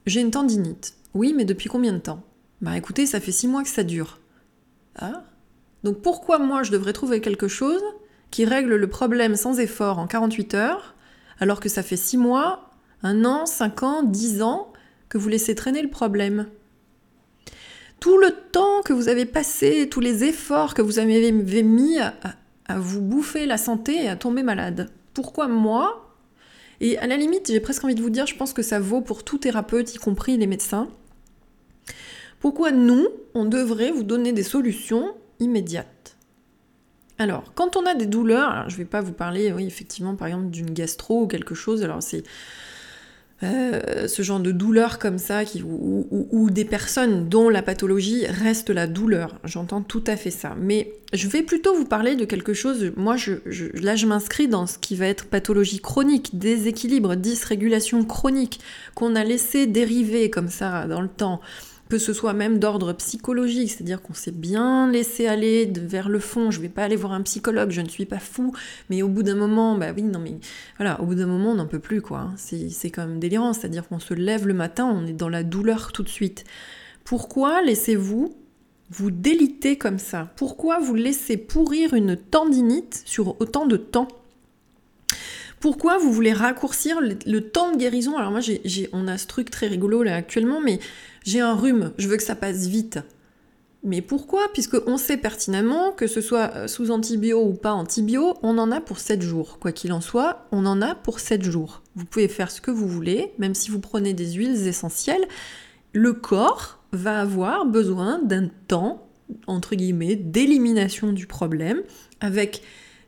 J'ai 0.07 0.21
une 0.21 0.31
tendinite. 0.31 0.95
Oui, 1.13 1.33
mais 1.37 1.45
depuis 1.45 1.69
combien 1.69 1.93
de 1.93 1.99
temps? 1.99 2.23
Bah 2.61 2.75
écoutez, 2.77 3.05
ça 3.05 3.19
fait 3.19 3.31
six 3.31 3.47
mois 3.47 3.61
que 3.61 3.69
ça 3.69 3.83
dure. 3.83 4.19
Ah? 4.95 5.23
Donc 5.83 6.01
pourquoi 6.01 6.39
moi 6.39 6.63
je 6.63 6.71
devrais 6.71 6.93
trouver 6.93 7.21
quelque 7.21 7.47
chose 7.47 7.83
qui 8.31 8.43
règle 8.43 8.75
le 8.75 8.87
problème 8.87 9.35
sans 9.35 9.59
effort 9.59 9.99
en 9.99 10.07
48 10.07 10.53
heures, 10.55 10.95
alors 11.39 11.59
que 11.59 11.69
ça 11.69 11.83
fait 11.83 11.97
six 11.97 12.17
mois, 12.17 12.71
un 13.03 13.23
an, 13.25 13.45
cinq 13.45 13.83
ans, 13.83 14.03
dix 14.03 14.41
ans 14.41 14.70
que 15.11 15.19
vous 15.19 15.29
laissez 15.29 15.53
traîner 15.53 15.83
le 15.83 15.89
problème 15.89 16.47
tout 18.01 18.17
le 18.17 18.31
temps 18.51 18.81
que 18.81 18.93
vous 18.93 19.07
avez 19.07 19.25
passé, 19.25 19.87
tous 19.87 19.99
les 19.99 20.23
efforts 20.23 20.73
que 20.73 20.81
vous 20.81 20.97
avez 20.97 21.31
mis 21.31 21.99
à, 21.99 22.13
vous 22.77 22.99
bouffer 22.99 23.45
la 23.45 23.57
santé 23.57 24.03
et 24.03 24.09
à 24.09 24.15
tomber 24.15 24.41
malade. 24.41 24.89
Pourquoi 25.13 25.47
moi, 25.47 26.17
et 26.79 26.97
à 26.97 27.05
la 27.05 27.15
limite, 27.15 27.51
j'ai 27.51 27.59
presque 27.59 27.83
envie 27.83 27.93
de 27.93 28.01
vous 28.01 28.09
dire, 28.09 28.25
je 28.25 28.35
pense 28.35 28.53
que 28.53 28.63
ça 28.63 28.79
vaut 28.79 29.01
pour 29.01 29.23
tout 29.23 29.37
thérapeute, 29.37 29.93
y 29.93 29.97
compris 29.99 30.35
les 30.35 30.47
médecins. 30.47 30.87
Pourquoi 32.39 32.71
nous, 32.71 33.07
on 33.35 33.45
devrait 33.45 33.91
vous 33.91 34.03
donner 34.03 34.31
des 34.31 34.41
solutions 34.41 35.13
immédiates? 35.39 36.17
Alors, 37.19 37.53
quand 37.53 37.77
on 37.77 37.85
a 37.85 37.93
des 37.93 38.07
douleurs, 38.07 38.67
je 38.67 38.73
ne 38.73 38.77
vais 38.79 38.85
pas 38.85 39.01
vous 39.01 39.13
parler, 39.13 39.51
oui, 39.51 39.67
effectivement, 39.67 40.15
par 40.15 40.27
exemple, 40.27 40.47
d'une 40.47 40.71
gastro 40.71 41.23
ou 41.23 41.27
quelque 41.27 41.53
chose, 41.53 41.83
alors 41.83 42.01
c'est 42.01 42.23
euh, 43.43 44.07
ce 44.07 44.21
genre 44.21 44.39
de 44.39 44.51
douleur 44.51 44.99
comme 44.99 45.17
ça, 45.17 45.45
qui, 45.45 45.63
ou, 45.63 46.49
des 46.51 46.65
personnes 46.65 47.27
dont 47.27 47.49
la 47.49 47.61
pathologie 47.61 48.25
reste 48.27 48.69
la 48.69 48.87
douleur. 48.87 49.39
J'entends 49.43 49.81
tout 49.81 50.03
à 50.07 50.15
fait 50.15 50.31
ça. 50.31 50.55
Mais 50.59 50.93
je 51.13 51.27
vais 51.27 51.41
plutôt 51.41 51.75
vous 51.75 51.85
parler 51.85 52.15
de 52.15 52.25
quelque 52.25 52.53
chose, 52.53 52.91
moi 52.95 53.17
je, 53.17 53.33
là 53.81 53.95
je 53.95 54.05
m'inscris 54.05 54.47
dans 54.47 54.67
ce 54.67 54.77
qui 54.77 54.95
va 54.95 55.07
être 55.07 55.25
pathologie 55.25 55.79
chronique, 55.79 56.37
déséquilibre, 56.37 57.15
dysrégulation 57.15 58.05
chronique, 58.05 58.59
qu'on 58.95 59.15
a 59.15 59.23
laissé 59.23 59.67
dériver 59.67 60.29
comme 60.29 60.49
ça 60.49 60.87
dans 60.87 61.01
le 61.01 61.09
temps 61.09 61.41
que 61.91 61.97
ce 61.97 62.13
soit 62.13 62.31
même 62.31 62.57
d'ordre 62.57 62.93
psychologique, 62.93 63.69
c'est-à-dire 63.69 64.01
qu'on 64.01 64.13
s'est 64.13 64.31
bien 64.31 64.89
laissé 64.89 65.27
aller 65.27 65.69
vers 65.75 66.07
le 66.07 66.19
fond, 66.19 66.49
je 66.49 66.61
vais 66.61 66.69
pas 66.69 66.85
aller 66.85 66.95
voir 66.95 67.11
un 67.11 67.21
psychologue, 67.21 67.71
je 67.71 67.81
ne 67.81 67.89
suis 67.89 68.05
pas 68.05 68.19
fou, 68.19 68.53
mais 68.89 69.01
au 69.01 69.09
bout 69.09 69.23
d'un 69.23 69.35
moment, 69.35 69.77
bah 69.77 69.87
oui, 69.93 70.03
non 70.03 70.19
mais 70.19 70.35
voilà, 70.77 71.01
au 71.01 71.05
bout 71.05 71.15
d'un 71.15 71.25
moment 71.25 71.51
on 71.51 71.55
n'en 71.55 71.67
peut 71.67 71.79
plus 71.79 72.01
quoi, 72.01 72.19
hein. 72.19 72.33
c'est 72.37 72.91
quand 72.91 73.05
même 73.05 73.19
délirant, 73.19 73.51
c'est-à-dire 73.51 73.89
qu'on 73.89 73.99
se 73.99 74.13
lève 74.13 74.47
le 74.47 74.53
matin, 74.53 74.85
on 74.85 75.05
est 75.05 75.11
dans 75.11 75.27
la 75.27 75.43
douleur 75.43 75.91
tout 75.91 76.01
de 76.01 76.07
suite. 76.07 76.45
Pourquoi 77.03 77.61
laissez-vous 77.61 78.37
vous 78.89 79.11
déliter 79.11 79.77
comme 79.77 79.99
ça? 79.99 80.31
Pourquoi 80.37 80.79
vous 80.79 80.95
laissez 80.95 81.35
pourrir 81.35 81.93
une 81.93 82.15
tendinite 82.15 83.03
sur 83.05 83.35
autant 83.41 83.65
de 83.65 83.75
temps? 83.75 84.07
Pourquoi 85.61 85.99
vous 85.99 86.11
voulez 86.11 86.33
raccourcir 86.33 86.99
le, 86.99 87.41
temps 87.41 87.71
de 87.71 87.77
guérison? 87.77 88.17
Alors 88.17 88.31
moi, 88.31 88.41
on 88.91 89.07
a 89.07 89.17
ce 89.17 89.27
truc 89.27 89.49
très 89.49 89.67
rigolo 89.67 90.03
là 90.03 90.15
actuellement, 90.15 90.59
mais 90.59 90.79
j'ai 91.23 91.39
un 91.39 91.53
rhume, 91.53 91.93
je 91.97 92.07
veux 92.07 92.17
que 92.17 92.23
ça 92.23 92.35
passe 92.35 92.65
vite. 92.65 92.99
Mais 93.83 94.01
pourquoi? 94.01 94.47
Puisque 94.53 94.77
on 94.85 94.97
sait 94.97 95.17
pertinemment 95.17 95.91
que 95.91 96.05
ce 96.05 96.21
soit 96.21 96.51
euh, 96.55 96.67
sous 96.67 96.91
antibio 96.91 97.43
ou 97.43 97.53
pas 97.53 97.71
antibio, 97.71 98.35
on 98.43 98.57
en 98.59 98.71
a 98.71 98.79
pour 98.79 98.99
7 98.99 99.21
jours. 99.23 99.57
Quoi 99.59 99.71
qu'il 99.71 99.91
en 99.91 100.01
soit, 100.01 100.47
on 100.51 100.65
en 100.67 100.81
a 100.83 100.93
pour 100.93 101.19
7 101.19 101.43
jours. 101.43 101.81
Vous 101.95 102.05
pouvez 102.05 102.27
faire 102.27 102.51
ce 102.51 102.61
que 102.61 102.69
vous 102.69 102.87
voulez, 102.87 103.33
même 103.39 103.55
si 103.55 103.71
vous 103.71 103.79
prenez 103.79 104.13
des 104.13 104.33
huiles 104.33 104.67
essentielles, 104.67 105.27
le 105.93 106.13
corps 106.13 106.79
va 106.91 107.21
avoir 107.21 107.65
besoin 107.65 108.19
d'un 108.19 108.49
temps, 108.67 109.07
entre 109.47 109.75
guillemets, 109.75 110.15
d'élimination 110.15 111.11
du 111.11 111.25
problème, 111.25 111.81
avec 112.19 112.61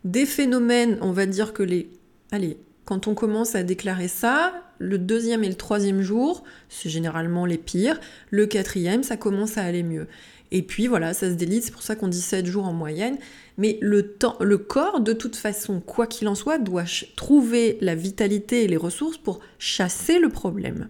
des 0.03 0.25
phénomènes, 0.25 0.97
on 1.01 1.11
va 1.11 1.25
dire 1.25 1.53
que 1.53 1.63
les... 1.63 1.89
Allez, 2.33 2.57
quand 2.85 3.05
on 3.05 3.13
commence 3.13 3.53
à 3.53 3.61
déclarer 3.61 4.07
ça, 4.07 4.53
le 4.79 4.97
deuxième 4.97 5.43
et 5.43 5.49
le 5.49 5.53
troisième 5.53 6.01
jour, 6.01 6.43
c'est 6.67 6.89
généralement 6.89 7.45
les 7.45 7.59
pires. 7.59 7.99
Le 8.31 8.47
quatrième, 8.47 9.03
ça 9.03 9.17
commence 9.17 9.59
à 9.59 9.61
aller 9.61 9.83
mieux. 9.83 10.07
Et 10.49 10.63
puis 10.63 10.87
voilà, 10.87 11.13
ça 11.13 11.29
se 11.29 11.35
délite, 11.35 11.65
c'est 11.65 11.71
pour 11.71 11.83
ça 11.83 11.95
qu'on 11.95 12.07
dit 12.07 12.19
7 12.19 12.47
jours 12.47 12.65
en 12.65 12.73
moyenne. 12.73 13.19
Mais 13.59 13.77
le, 13.81 14.13
temps, 14.13 14.35
le 14.41 14.57
corps, 14.57 14.99
de 14.99 15.13
toute 15.13 15.35
façon, 15.35 15.79
quoi 15.79 16.07
qu'il 16.07 16.27
en 16.27 16.33
soit, 16.33 16.57
doit 16.57 16.85
trouver 17.15 17.77
la 17.81 17.93
vitalité 17.93 18.63
et 18.63 18.67
les 18.67 18.77
ressources 18.77 19.19
pour 19.19 19.39
chasser 19.59 20.17
le 20.17 20.29
problème. 20.29 20.89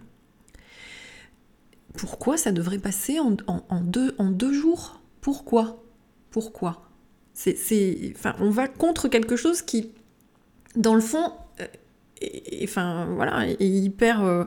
Pourquoi 1.94 2.38
ça 2.38 2.52
devrait 2.52 2.78
passer 2.78 3.18
en, 3.18 3.36
deux, 3.82 4.52
jours? 4.54 5.02
Pourquoi? 5.20 5.84
Pourquoi? 6.30 6.88
C'est, 7.34 7.54
enfin, 8.16 8.34
On 8.40 8.48
va 8.48 8.66
contre 8.66 9.08
quelque 9.08 9.36
chose 9.36 9.60
qui, 9.60 9.92
dans 10.76 10.94
le 10.94 11.00
fond, 11.00 11.32
euh, 11.60 11.66
enfin, 12.62 13.06
voilà, 13.14 13.48
est 13.48 13.56
hyper... 13.60 14.24
Euh, 14.24 14.44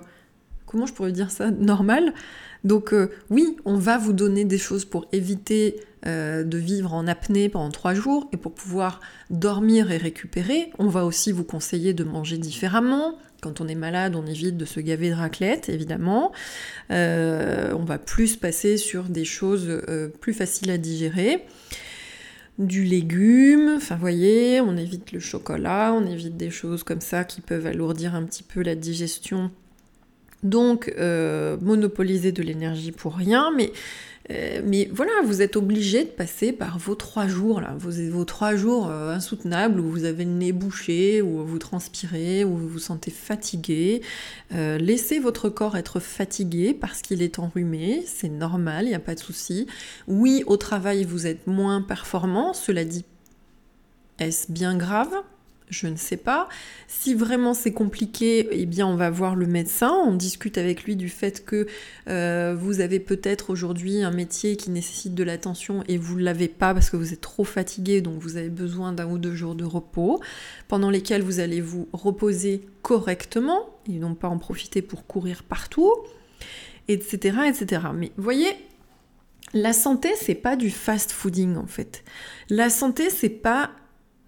comment 0.65 0.85
je 0.85 0.93
pourrais 0.93 1.11
dire 1.11 1.31
ça 1.31 1.51
Normal 1.51 2.13
donc 2.63 2.91
euh, 2.91 3.11
oui, 3.29 3.55
on 3.65 3.77
va 3.77 3.99
vous 3.99 4.13
donner 4.13 4.43
des 4.43 4.57
choses 4.57 4.83
pour 4.83 5.07
éviter 5.13 5.79
de 6.03 6.57
vivre 6.57 6.93
en 6.93 7.05
apnée 7.05 7.49
pendant 7.49 7.69
trois 7.69 7.93
jours 7.93 8.29
et 8.31 8.37
pour 8.37 8.53
pouvoir 8.53 9.01
dormir 9.29 9.91
et 9.91 9.97
récupérer. 9.97 10.71
On 10.79 10.87
va 10.87 11.05
aussi 11.05 11.31
vous 11.31 11.43
conseiller 11.43 11.93
de 11.93 12.03
manger 12.03 12.37
différemment. 12.37 13.17
Quand 13.41 13.61
on 13.61 13.67
est 13.67 13.75
malade, 13.75 14.15
on 14.15 14.25
évite 14.25 14.57
de 14.57 14.63
se 14.63 14.79
gaver 14.79 15.09
de 15.09 15.15
raclette, 15.15 15.69
évidemment. 15.69 16.31
On 16.89 17.83
va 17.85 17.97
plus 17.99 18.37
passer 18.37 18.77
sur 18.77 19.03
des 19.03 19.25
choses 19.25 19.81
plus 20.21 20.33
faciles 20.33 20.71
à 20.71 20.77
digérer 20.77 21.45
du 22.57 22.83
légume, 22.83 23.75
enfin 23.77 23.95
voyez, 23.95 24.61
on 24.61 24.77
évite 24.77 25.11
le 25.11 25.19
chocolat, 25.19 25.93
on 25.93 26.05
évite 26.07 26.37
des 26.37 26.49
choses 26.49 26.83
comme 26.83 27.01
ça 27.01 27.23
qui 27.23 27.41
peuvent 27.41 27.67
alourdir 27.67 28.15
un 28.15 28.23
petit 28.23 28.43
peu 28.43 28.61
la 28.61 28.75
digestion. 28.75 29.51
Donc, 30.43 30.93
euh, 30.97 31.57
monopoliser 31.61 32.31
de 32.31 32.43
l'énergie 32.43 32.91
pour 32.91 33.15
rien, 33.15 33.51
mais, 33.55 33.71
euh, 34.29 34.61
mais 34.63 34.89
voilà, 34.91 35.11
vous 35.25 35.41
êtes 35.41 35.55
obligé 35.55 36.03
de 36.03 36.09
passer 36.09 36.51
par 36.51 36.77
vos 36.79 36.95
trois 36.95 37.27
jours, 37.27 37.61
là, 37.61 37.75
vos, 37.77 38.25
trois 38.25 38.55
jours 38.55 38.89
euh, 38.89 39.13
insoutenables 39.13 39.79
où 39.79 39.89
vous 39.89 40.03
avez 40.03 40.25
le 40.25 40.31
nez 40.31 40.51
bouché, 40.51 41.21
où 41.21 41.45
vous 41.45 41.59
transpirez, 41.59 42.43
où 42.43 42.55
vous 42.55 42.67
vous 42.67 42.79
sentez 42.79 43.11
fatigué. 43.11 44.01
laissez 44.51 45.19
votre 45.19 45.49
corps 45.49 45.77
être 45.77 45.99
fatigué 45.99 46.73
parce 46.73 47.01
qu'il 47.01 47.21
est 47.21 47.39
enrhumé, 47.39 48.03
c'est 48.05 48.29
normal, 48.29 48.85
il 48.85 48.89
n'y 48.89 48.95
a 48.95 48.99
pas 48.99 49.15
de 49.15 49.19
souci. 49.19 49.67
Oui, 50.07 50.43
au 50.47 50.57
travail, 50.57 51.03
vous 51.03 51.27
êtes 51.27 51.47
moins 51.47 51.81
performant, 51.81 52.53
cela 52.53 52.83
dit, 52.83 53.05
est-ce 54.19 54.51
bien 54.51 54.75
grave? 54.77 55.13
Je 55.69 55.87
ne 55.87 55.95
sais 55.95 56.17
pas. 56.17 56.47
Si 56.87 57.13
vraiment 57.13 57.53
c'est 57.53 57.73
compliqué, 57.73 58.47
eh 58.51 58.65
bien 58.65 58.87
on 58.87 58.95
va 58.95 59.09
voir 59.09 59.35
le 59.35 59.47
médecin, 59.47 59.91
on 59.91 60.13
discute 60.13 60.57
avec 60.57 60.83
lui 60.83 60.95
du 60.95 61.09
fait 61.09 61.43
que 61.45 61.67
euh, 62.07 62.55
vous 62.57 62.79
avez 62.79 62.99
peut-être 62.99 63.49
aujourd'hui 63.49 64.01
un 64.01 64.11
métier 64.11 64.55
qui 64.55 64.69
nécessite 64.69 65.13
de 65.13 65.23
l'attention 65.23 65.83
et 65.87 65.97
vous 65.97 66.17
ne 66.17 66.23
l'avez 66.23 66.47
pas 66.47 66.73
parce 66.73 66.89
que 66.89 66.97
vous 66.97 67.13
êtes 67.13 67.21
trop 67.21 67.43
fatigué, 67.43 68.01
donc 68.01 68.19
vous 68.19 68.37
avez 68.37 68.49
besoin 68.49 68.93
d'un 68.93 69.07
ou 69.07 69.17
deux 69.17 69.35
jours 69.35 69.55
de 69.55 69.65
repos, 69.65 70.21
pendant 70.67 70.89
lesquels 70.89 71.21
vous 71.21 71.39
allez 71.39 71.61
vous 71.61 71.87
reposer 71.91 72.61
correctement 72.81 73.77
et 73.89 73.93
non 73.93 74.15
pas 74.15 74.29
en 74.29 74.37
profiter 74.37 74.81
pour 74.81 75.05
courir 75.05 75.43
partout, 75.43 75.91
etc. 76.87 77.39
etc. 77.47 77.81
Mais 77.93 78.11
voyez, 78.15 78.55
la 79.53 79.73
santé, 79.73 80.09
c'est 80.19 80.35
pas 80.35 80.55
du 80.55 80.69
fast 80.69 81.11
fooding 81.11 81.57
en 81.57 81.67
fait. 81.67 82.03
La 82.49 82.69
santé, 82.69 83.09
c'est 83.09 83.29
pas 83.29 83.71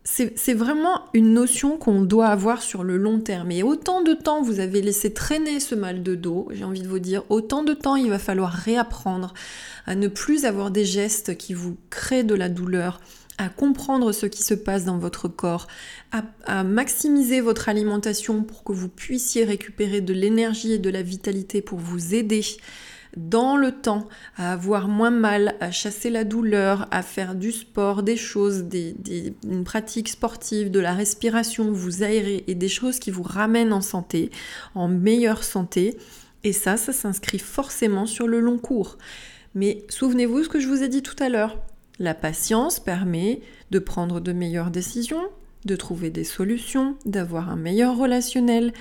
c'est 0.03 0.53
vraiment 0.53 1.03
une 1.13 1.33
notion 1.33 1.77
qu'on 1.77 2.01
doit 2.01 2.27
avoir 2.27 2.61
sur 2.61 2.83
le 2.83 2.97
long 2.97 3.19
terme. 3.19 3.51
Et 3.51 3.63
autant 3.63 4.01
de 4.01 4.13
temps 4.13 4.41
vous 4.41 4.59
avez 4.59 4.81
laissé 4.81 5.13
traîner 5.13 5.59
ce 5.59 5.75
mal 5.75 6.03
de 6.03 6.15
dos, 6.15 6.47
j'ai 6.51 6.63
envie 6.63 6.81
de 6.81 6.87
vous 6.87 6.99
dire, 6.99 7.23
autant 7.29 7.63
de 7.63 7.73
temps 7.73 7.95
il 7.95 8.09
va 8.09 8.19
falloir 8.19 8.51
réapprendre 8.51 9.33
à 9.85 9.95
ne 9.95 10.07
plus 10.07 10.45
avoir 10.45 10.71
des 10.71 10.85
gestes 10.85 11.37
qui 11.37 11.53
vous 11.53 11.77
créent 11.89 12.23
de 12.23 12.35
la 12.35 12.49
douleur, 12.49 12.99
à 13.37 13.49
comprendre 13.49 14.11
ce 14.11 14.25
qui 14.25 14.43
se 14.43 14.53
passe 14.53 14.83
dans 14.83 14.97
votre 14.97 15.27
corps, 15.27 15.67
à, 16.11 16.63
maximiser 16.63 17.39
votre 17.39 17.69
alimentation 17.69 18.43
pour 18.43 18.63
que 18.63 18.73
vous 18.73 18.89
puissiez 18.89 19.45
récupérer 19.45 20.01
de 20.01 20.13
l'énergie 20.13 20.73
et 20.73 20.79
de 20.79 20.89
la 20.89 21.01
vitalité 21.01 21.61
pour 21.61 21.79
vous 21.79 22.13
aider 22.13 22.43
dans 23.27 23.57
le 23.57 23.71
temps, 23.71 24.07
à 24.37 24.53
avoir 24.53 24.87
moins 24.87 25.11
mal, 25.11 25.55
à 25.59 25.71
chasser 25.71 26.09
la 26.09 26.23
douleur, 26.23 26.87
à 26.91 27.01
faire 27.01 27.35
du 27.35 27.51
sport, 27.51 28.01
des 28.01 28.15
choses, 28.15 28.65
une 29.43 29.63
pratique 29.63 30.07
sportive, 30.07 30.71
de 30.71 30.79
la 30.79 30.93
respiration, 30.93 31.71
vous 31.71 32.03
aérer 32.03 32.45
et 32.47 32.55
des 32.55 32.69
choses 32.69 32.99
qui 32.99 33.11
vous 33.11 33.23
ramènent 33.23 33.73
en 33.73 33.81
santé, 33.81 34.31
en 34.73 34.87
meilleure 34.87 35.43
santé. 35.43 35.97
Et 36.43 36.53
ça, 36.53 36.77
ça 36.77 36.93
s'inscrit 36.93 37.39
forcément 37.39 38.05
sur 38.05 38.27
le 38.27 38.39
long 38.39 38.57
cours. 38.57 38.97
Mais 39.53 39.83
souvenez-vous 39.89 40.43
ce 40.43 40.49
que 40.49 40.59
je 40.59 40.67
vous 40.67 40.83
ai 40.83 40.87
dit 40.87 41.03
tout 41.03 41.21
à 41.21 41.27
l'heure. 41.27 41.57
La 41.99 42.13
patience 42.13 42.79
permet 42.79 43.41
de 43.71 43.79
prendre 43.79 44.21
de 44.21 44.31
meilleures 44.31 44.71
décisions, 44.71 45.27
de 45.65 45.75
trouver 45.75 46.09
des 46.09 46.23
solutions, 46.23 46.95
d'avoir 47.05 47.49
un 47.49 47.57
meilleur 47.57 47.97
relationnel 47.97 48.71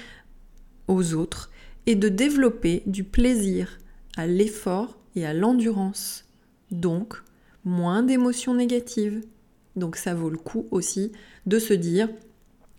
aux 0.86 1.14
autres 1.14 1.51
et 1.86 1.97
de 1.97 2.09
développer 2.09 2.84
du 2.86 3.03
plaisir 3.03 3.78
à 4.19 4.27
l'effort 4.27 4.99
et 5.16 5.25
à 5.25 5.33
l'endurance. 5.33 6.25
Donc, 6.71 7.14
moins 7.64 8.03
d'émotions 8.03 8.55
négatives. 8.55 9.23
Donc 9.77 9.97
ça 9.97 10.12
vaut 10.12 10.29
le 10.31 10.37
coup 10.37 10.66
aussi 10.71 11.12
de 11.47 11.59
se 11.59 11.73
dire, 11.73 12.09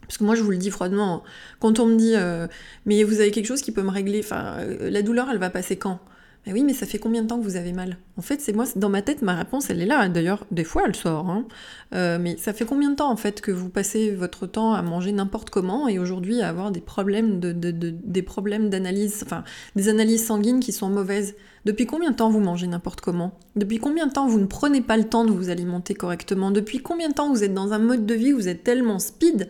parce 0.02 0.18
que 0.18 0.24
moi 0.26 0.36
je 0.36 0.44
vous 0.44 0.52
le 0.52 0.58
dis 0.58 0.70
froidement, 0.70 1.24
quand 1.60 1.80
on 1.80 1.86
me 1.86 1.96
dit 1.96 2.14
euh, 2.16 2.48
mais 2.86 3.04
vous 3.04 3.22
avez 3.22 3.32
quelque 3.32 3.46
chose 3.46 3.62
qui 3.62 3.72
peut 3.72 3.84
me 3.84 3.90
régler, 3.90 4.22
euh, 4.32 4.90
la 4.90 5.02
douleur 5.02 5.30
elle 5.30 5.38
va 5.38 5.50
passer 5.50 5.78
quand? 5.78 6.00
Mais 6.46 6.54
oui, 6.54 6.64
mais 6.64 6.74
ça 6.74 6.86
fait 6.86 7.00
combien 7.00 7.24
de 7.24 7.28
temps 7.28 7.38
que 7.38 7.44
vous 7.44 7.58
avez 7.58 7.74
mal? 7.74 7.98
En 8.18 8.22
fait, 8.22 8.40
c'est 8.42 8.54
moi, 8.54 8.66
dans 8.76 8.90
ma 8.90 9.02
tête, 9.02 9.22
ma 9.22 9.36
réponse, 9.36 9.70
elle 9.70 9.82
est 9.82 9.86
là. 9.86 10.08
D'ailleurs, 10.08 10.46
des 10.52 10.64
fois, 10.64 10.84
elle 10.86 10.96
sort. 10.96 11.30
Hein. 11.30 11.46
Euh, 11.94 12.18
mais 12.20 12.38
ça 12.38 12.54
fait 12.54 12.66
combien 12.66 12.92
de 12.92 12.96
temps, 12.96 13.12
en 13.12 13.18
fait, 13.18 13.42
que 13.42 13.52
vous 13.52 13.70
passez 13.70 14.12
votre 14.12 14.48
temps 14.48 14.74
à 14.74 14.82
manger 14.82 15.12
n'importe 15.12 15.50
comment 15.50 15.88
et 15.88 16.00
aujourd'hui 16.00 16.42
à 16.42 16.50
avoir 16.50 16.72
des 16.72 16.80
problèmes 16.82 17.40
de, 17.40 17.52
des 17.52 18.22
problèmes 18.22 18.70
d'analyse, 18.70 19.22
enfin, 19.26 19.44
des 19.76 19.90
analyses 19.90 20.26
sanguines 20.26 20.60
qui 20.60 20.72
sont 20.72 20.90
mauvaises? 20.90 21.36
Depuis 21.66 21.86
combien 21.86 22.12
de 22.12 22.16
temps 22.16 22.30
vous 22.30 22.40
mangez 22.40 22.68
n'importe 22.68 23.02
comment? 23.02 23.34
Depuis 23.58 23.80
combien 23.80 24.08
de 24.08 24.14
temps 24.14 24.28
vous 24.28 24.40
ne 24.40 24.46
prenez 24.46 24.82
pas 24.82 24.96
le 24.96 25.04
temps 25.04 25.26
de 25.26 25.32
vous 25.32 25.50
alimenter 25.50 25.94
correctement? 25.94 26.52
Depuis 26.52 26.80
combien 26.80 27.10
de 27.10 27.14
temps 27.14 27.30
vous 27.30 27.44
êtes 27.44 27.54
dans 27.54 27.74
un 27.74 27.80
mode 27.80 28.06
de 28.06 28.14
vie 28.14 28.32
où 28.34 28.38
vous 28.38 28.48
êtes 28.48 28.64
tellement 28.64 29.00
speed 29.00 29.50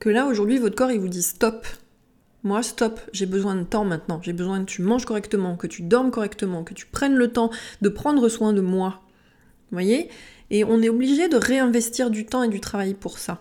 que 0.00 0.08
là, 0.08 0.26
aujourd'hui, 0.26 0.58
votre 0.58 0.74
corps, 0.74 0.90
il 0.90 1.00
vous 1.00 1.08
dit 1.08 1.22
stop, 1.22 1.66
moi, 2.44 2.62
stop, 2.62 3.00
j'ai 3.12 3.24
besoin 3.24 3.56
de 3.56 3.64
temps 3.64 3.84
maintenant. 3.84 4.20
J'ai 4.22 4.34
besoin 4.34 4.60
que 4.60 4.70
tu 4.70 4.82
manges 4.82 5.06
correctement, 5.06 5.56
que 5.56 5.66
tu 5.66 5.82
dormes 5.82 6.10
correctement, 6.10 6.62
que 6.62 6.74
tu 6.74 6.84
prennes 6.84 7.14
le 7.14 7.32
temps 7.32 7.50
de 7.80 7.88
prendre 7.88 8.28
soin 8.28 8.52
de 8.52 8.60
moi. 8.60 9.00
Vous 9.70 9.76
voyez? 9.76 10.10
Et 10.50 10.62
on 10.62 10.82
est 10.82 10.90
obligé 10.90 11.28
de 11.28 11.36
réinvestir 11.36 12.10
du 12.10 12.26
temps 12.26 12.42
et 12.42 12.48
du 12.48 12.60
travail 12.60 12.92
pour 12.92 13.18
ça. 13.18 13.40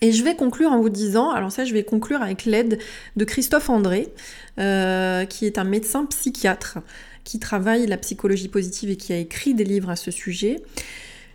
Et 0.00 0.10
je 0.10 0.24
vais 0.24 0.34
conclure 0.34 0.72
en 0.72 0.80
vous 0.80 0.88
disant, 0.88 1.30
alors 1.30 1.52
ça 1.52 1.64
je 1.64 1.72
vais 1.72 1.84
conclure 1.84 2.22
avec 2.22 2.46
l'aide 2.46 2.78
de 3.14 3.24
Christophe 3.24 3.70
André, 3.70 4.12
euh, 4.58 5.24
qui 5.26 5.46
est 5.46 5.58
un 5.58 5.64
médecin 5.64 6.06
psychiatre 6.06 6.78
qui 7.24 7.38
travaille 7.38 7.86
la 7.86 7.96
psychologie 7.98 8.48
positive 8.48 8.90
et 8.90 8.96
qui 8.96 9.12
a 9.12 9.18
écrit 9.18 9.54
des 9.54 9.64
livres 9.64 9.90
à 9.90 9.96
ce 9.96 10.10
sujet. 10.10 10.62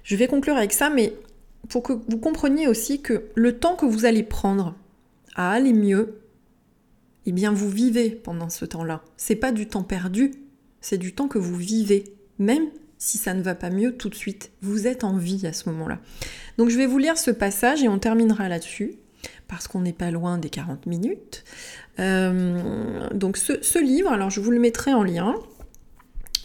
Je 0.04 0.16
vais 0.16 0.28
conclure 0.28 0.58
avec 0.58 0.74
ça, 0.74 0.90
mais 0.90 1.14
pour 1.70 1.84
que 1.84 1.94
vous 1.94 2.18
compreniez 2.18 2.68
aussi 2.68 3.02
que 3.02 3.26
le 3.36 3.58
temps 3.58 3.76
que 3.76 3.86
vous 3.86 4.06
allez 4.06 4.24
prendre 4.24 4.76
à 5.36 5.52
aller 5.52 5.74
mieux, 5.74 6.20
eh 7.30 7.32
bien 7.32 7.52
vous 7.52 7.70
vivez 7.70 8.10
pendant 8.10 8.50
ce 8.50 8.66
temps-là. 8.66 9.04
C'est 9.18 9.36
pas 9.36 9.52
du 9.52 9.68
temps 9.68 9.84
perdu, 9.84 10.32
c'est 10.82 10.98
du 10.98 11.14
temps 11.14 11.28
que 11.28 11.38
vous 11.38 11.56
vivez, 11.56 12.06
même 12.40 12.68
si 12.98 13.18
ça 13.18 13.34
ne 13.34 13.42
va 13.42 13.56
pas 13.56 13.70
mieux 13.70 13.96
tout 13.96 14.10
de 14.10 14.16
suite. 14.16 14.52
Vous 14.62 14.88
êtes 14.88 15.04
en 15.04 15.18
vie 15.18 15.46
à 15.46 15.54
ce 15.54 15.70
moment-là. 15.70 16.00
Donc 16.58 16.70
je 16.70 16.78
vais 16.78 16.86
vous 16.86 16.98
lire 16.98 17.18
ce 17.18 17.32
passage 17.32 17.84
et 17.84 17.88
on 17.88 18.00
terminera 18.00 18.50
là-dessus, 18.50 18.96
parce 19.48 19.68
qu'on 19.68 19.82
n'est 19.82 19.94
pas 19.94 20.12
loin 20.12 20.38
des 20.38 20.50
40 20.50 20.86
minutes. 20.86 21.44
Euh, 22.00 23.08
donc 23.14 23.38
ce, 23.38 23.80
livre, 23.80 24.12
alors 24.12 24.30
je 24.30 24.40
vous 24.40 24.52
le 24.52 24.60
mettrai 24.60 24.94
en 24.94 25.04
lien 25.04 25.36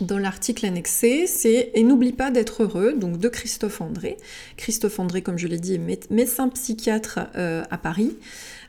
dans 0.00 0.18
l'article 0.18 0.66
annexé, 0.66 1.26
c'est 1.28 1.70
Et 1.74 1.84
n'oublie 1.84 2.12
pas 2.12 2.32
d'être 2.32 2.64
heureux, 2.64 2.94
donc 2.94 3.18
de 3.18 3.28
Christophe 3.28 3.80
André. 3.80 4.16
Christophe 4.56 4.98
André, 4.98 5.22
comme 5.22 5.38
je 5.38 5.46
l'ai 5.46 5.58
dit, 5.58 5.74
est 5.74 6.10
médecin 6.10 6.48
psychiatre 6.48 7.20
euh, 7.36 7.62
à 7.70 7.78
Paris. 7.78 8.16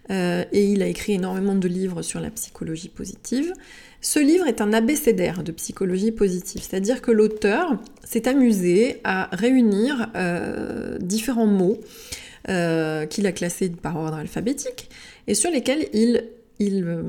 Et 0.10 0.66
il 0.66 0.84
a 0.84 0.88
écrit 0.88 1.14
énormément 1.14 1.56
de 1.56 1.68
livres 1.68 2.02
sur 2.02 2.20
la 2.20 2.30
psychologie 2.30 2.90
positive. 2.90 3.54
Ce 4.02 4.20
livre 4.20 4.46
est 4.46 4.62
un 4.62 4.72
abécédaire 4.72 5.44
de 5.44 5.52
psychologie 5.52 6.12
positive, 6.12 6.62
c'est-à-dire 6.62 7.02
que 7.02 7.12
l'auteur 7.12 7.78
s'est 8.04 8.28
amusé 8.28 9.02
à 9.04 9.30
réunir 9.32 10.12
différents 11.00 11.48
mots 11.48 11.80
qu'il 12.46 13.26
a 13.26 13.32
classés 13.32 13.70
par 13.70 13.98
ordre 13.98 14.18
alphabétique 14.18 14.90
et 15.28 15.34
sur 15.34 15.52
lesquels 15.52 15.88
il 15.94 16.30
euh, 16.60 17.02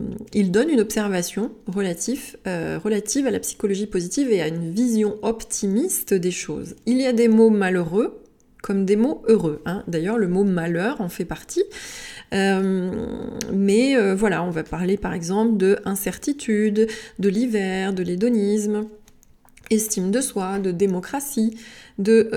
donne 0.49 0.71
une 0.71 0.81
observation 0.81 1.53
relative, 1.67 2.37
euh, 2.47 2.79
relative 2.83 3.27
à 3.27 3.31
la 3.31 3.41
psychologie 3.41 3.87
positive 3.87 4.31
et 4.31 4.41
à 4.43 4.49
une 4.49 4.71
vision 4.71 5.17
optimiste 5.23 6.15
des 6.15 6.31
choses. 6.31 6.77
Il 6.87 7.01
y 7.01 7.07
a 7.07 7.13
des 7.13 7.29
mots 7.29 7.51
malheureux 7.51 8.19
comme 8.63 8.85
des 8.85 8.97
mots 8.97 9.23
heureux. 9.29 9.63
Hein. 9.65 9.85
D'ailleurs, 9.87 10.19
le 10.19 10.27
mot 10.27 10.43
malheur 10.43 11.01
en 11.01 11.09
fait 11.09 11.25
partie. 11.25 11.63
Euh, 12.35 12.91
mais 13.53 14.15
voilà, 14.15 14.43
on 14.43 14.51
va 14.51 14.63
parler 14.65 14.97
par 14.97 15.13
exemple 15.13 15.57
de 15.57 15.79
incertitude, 15.85 16.89
de 17.19 17.29
l'hiver, 17.29 17.93
de 17.93 18.03
l'hédonisme, 18.03 18.87
estime 19.71 20.11
de 20.11 20.21
soi, 20.21 20.59
de 20.59 20.71
démocratie, 20.71 21.57
de 21.99 22.29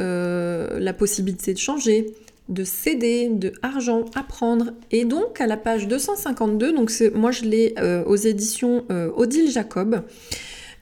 la 0.79 0.93
possibilité 0.93 1.53
de 1.53 1.59
changer, 1.59 2.13
de 2.49 2.63
céder, 2.63 3.29
de 3.29 3.53
argent 3.61 4.05
à 4.15 4.23
prendre. 4.23 4.71
Et 4.91 5.05
donc 5.05 5.39
à 5.39 5.47
la 5.47 5.55
page 5.55 5.87
252, 5.87 6.73
donc 6.73 6.91
moi 7.13 7.31
je 7.31 7.43
l'ai 7.43 7.75
euh, 7.77 8.03
aux 8.05 8.15
éditions 8.15 8.85
euh, 8.91 9.11
Odile 9.15 9.49
Jacob, 9.51 10.03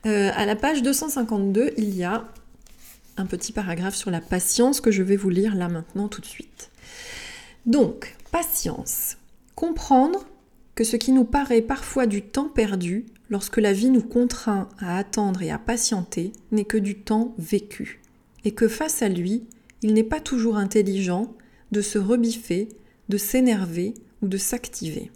euh, 0.06 0.30
à 0.34 0.46
la 0.46 0.56
page 0.56 0.82
252, 0.82 1.72
il 1.76 1.94
y 1.94 2.04
a 2.04 2.26
un 3.18 3.26
petit 3.26 3.52
paragraphe 3.52 3.94
sur 3.94 4.10
la 4.10 4.20
patience 4.20 4.80
que 4.80 4.90
je 4.90 5.02
vais 5.02 5.16
vous 5.16 5.30
lire 5.30 5.54
là 5.54 5.68
maintenant 5.68 6.08
tout 6.08 6.20
de 6.20 6.26
suite. 6.26 6.70
Donc, 7.66 8.16
patience. 8.30 9.16
Comprendre 9.54 10.26
que 10.74 10.84
ce 10.84 10.96
qui 10.96 11.12
nous 11.12 11.24
paraît 11.24 11.62
parfois 11.62 12.06
du 12.06 12.22
temps 12.22 12.48
perdu, 12.48 13.06
lorsque 13.30 13.56
la 13.56 13.72
vie 13.72 13.90
nous 13.90 14.02
contraint 14.02 14.68
à 14.78 14.96
attendre 14.96 15.42
et 15.42 15.50
à 15.50 15.58
patienter, 15.58 16.32
n'est 16.52 16.64
que 16.64 16.76
du 16.76 17.00
temps 17.00 17.34
vécu, 17.38 18.00
et 18.44 18.52
que 18.52 18.68
face 18.68 19.02
à 19.02 19.08
lui, 19.08 19.44
il 19.82 19.94
n'est 19.94 20.04
pas 20.04 20.20
toujours 20.20 20.56
intelligent 20.56 21.34
de 21.72 21.80
se 21.80 21.98
rebiffer, 21.98 22.68
de 23.08 23.16
s'énerver 23.16 23.94
ou 24.22 24.28
de 24.28 24.36
s'activer. 24.36 25.10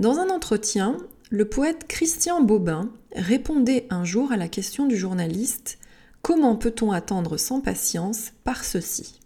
Dans 0.00 0.18
un 0.18 0.30
entretien, 0.30 0.96
le 1.30 1.44
poète 1.44 1.86
Christian 1.86 2.42
Bobin 2.42 2.90
répondait 3.14 3.86
un 3.90 4.04
jour 4.04 4.32
à 4.32 4.36
la 4.36 4.48
question 4.48 4.86
du 4.86 4.96
journaliste 4.96 5.78
Comment 6.22 6.56
peut-on 6.56 6.90
attendre 6.90 7.36
sans 7.36 7.60
patience 7.60 8.32
par 8.44 8.64
ceci? 8.64 9.20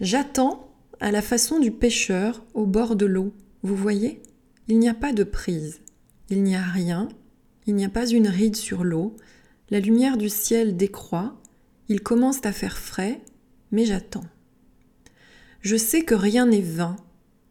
J'attends 0.00 0.71
à 1.02 1.10
la 1.10 1.20
façon 1.20 1.58
du 1.58 1.72
pêcheur 1.72 2.44
au 2.54 2.64
bord 2.64 2.94
de 2.94 3.06
l'eau. 3.06 3.34
Vous 3.64 3.74
voyez? 3.74 4.22
Il 4.68 4.78
n'y 4.78 4.88
a 4.88 4.94
pas 4.94 5.12
de 5.12 5.24
prise. 5.24 5.80
Il 6.30 6.44
n'y 6.44 6.54
a 6.54 6.62
rien. 6.62 7.08
Il 7.66 7.74
n'y 7.74 7.84
a 7.84 7.88
pas 7.88 8.06
une 8.06 8.28
ride 8.28 8.54
sur 8.54 8.84
l'eau. 8.84 9.16
La 9.70 9.80
lumière 9.80 10.16
du 10.16 10.28
ciel 10.28 10.76
décroît. 10.76 11.42
Il 11.88 12.02
commence 12.02 12.46
à 12.46 12.52
faire 12.52 12.78
frais, 12.78 13.20
mais 13.72 13.84
j'attends. 13.84 14.24
Je 15.60 15.76
sais 15.76 16.04
que 16.04 16.14
rien 16.14 16.46
n'est 16.46 16.60
vain, 16.60 16.96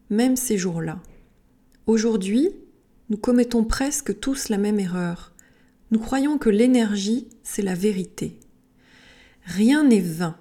même 0.09 0.37
ces 0.37 0.57
jours-là. 0.57 1.01
Aujourd'hui, 1.87 2.51
nous 3.09 3.17
commettons 3.17 3.65
presque 3.65 4.17
tous 4.21 4.47
la 4.47 4.57
même 4.57 4.79
erreur. 4.79 5.33
Nous 5.91 5.99
croyons 5.99 6.37
que 6.37 6.49
l'énergie, 6.49 7.27
c'est 7.43 7.61
la 7.61 7.75
vérité. 7.75 8.39
Rien 9.43 9.83
n'est 9.83 9.99
vain, 9.99 10.37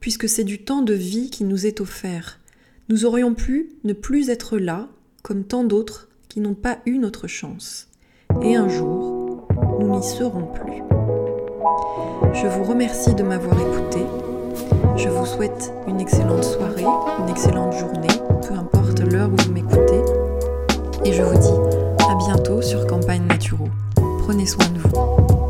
puisque 0.00 0.28
c'est 0.28 0.44
du 0.44 0.62
temps 0.62 0.82
de 0.82 0.94
vie 0.94 1.30
qui 1.30 1.44
nous 1.44 1.66
est 1.66 1.80
offert. 1.80 2.38
Nous 2.88 3.04
aurions 3.04 3.34
pu 3.34 3.70
ne 3.84 3.92
plus 3.92 4.30
être 4.30 4.58
là, 4.58 4.88
comme 5.22 5.44
tant 5.44 5.64
d'autres 5.64 6.08
qui 6.28 6.40
n'ont 6.40 6.54
pas 6.54 6.78
eu 6.86 6.98
notre 6.98 7.26
chance. 7.26 7.88
Et 8.42 8.56
un 8.56 8.68
jour, 8.68 9.48
nous 9.80 9.88
n'y 9.88 10.02
serons 10.02 10.46
plus. 10.46 10.82
Je 12.34 12.46
vous 12.46 12.64
remercie 12.64 13.14
de 13.14 13.22
m'avoir 13.22 13.58
écouté. 13.60 14.00
Je 14.96 15.08
vous 15.08 15.26
souhaite 15.26 15.72
une 15.86 16.00
excellente 16.00 16.44
soirée, 16.44 16.84
une 17.18 17.28
excellente 17.28 17.72
journée, 17.72 18.08
peu 18.46 18.54
importe 18.54 19.00
l'heure 19.00 19.30
où 19.30 19.36
vous 19.42 19.52
m'écoutez. 19.52 20.02
Et 21.04 21.12
je 21.12 21.22
vous 21.22 21.38
dis 21.38 22.04
à 22.08 22.14
bientôt 22.16 22.62
sur 22.62 22.86
Campagne 22.86 23.26
Naturo. 23.26 23.68
Prenez 24.24 24.46
soin 24.46 24.66
de 24.68 24.78
vous. 24.80 25.47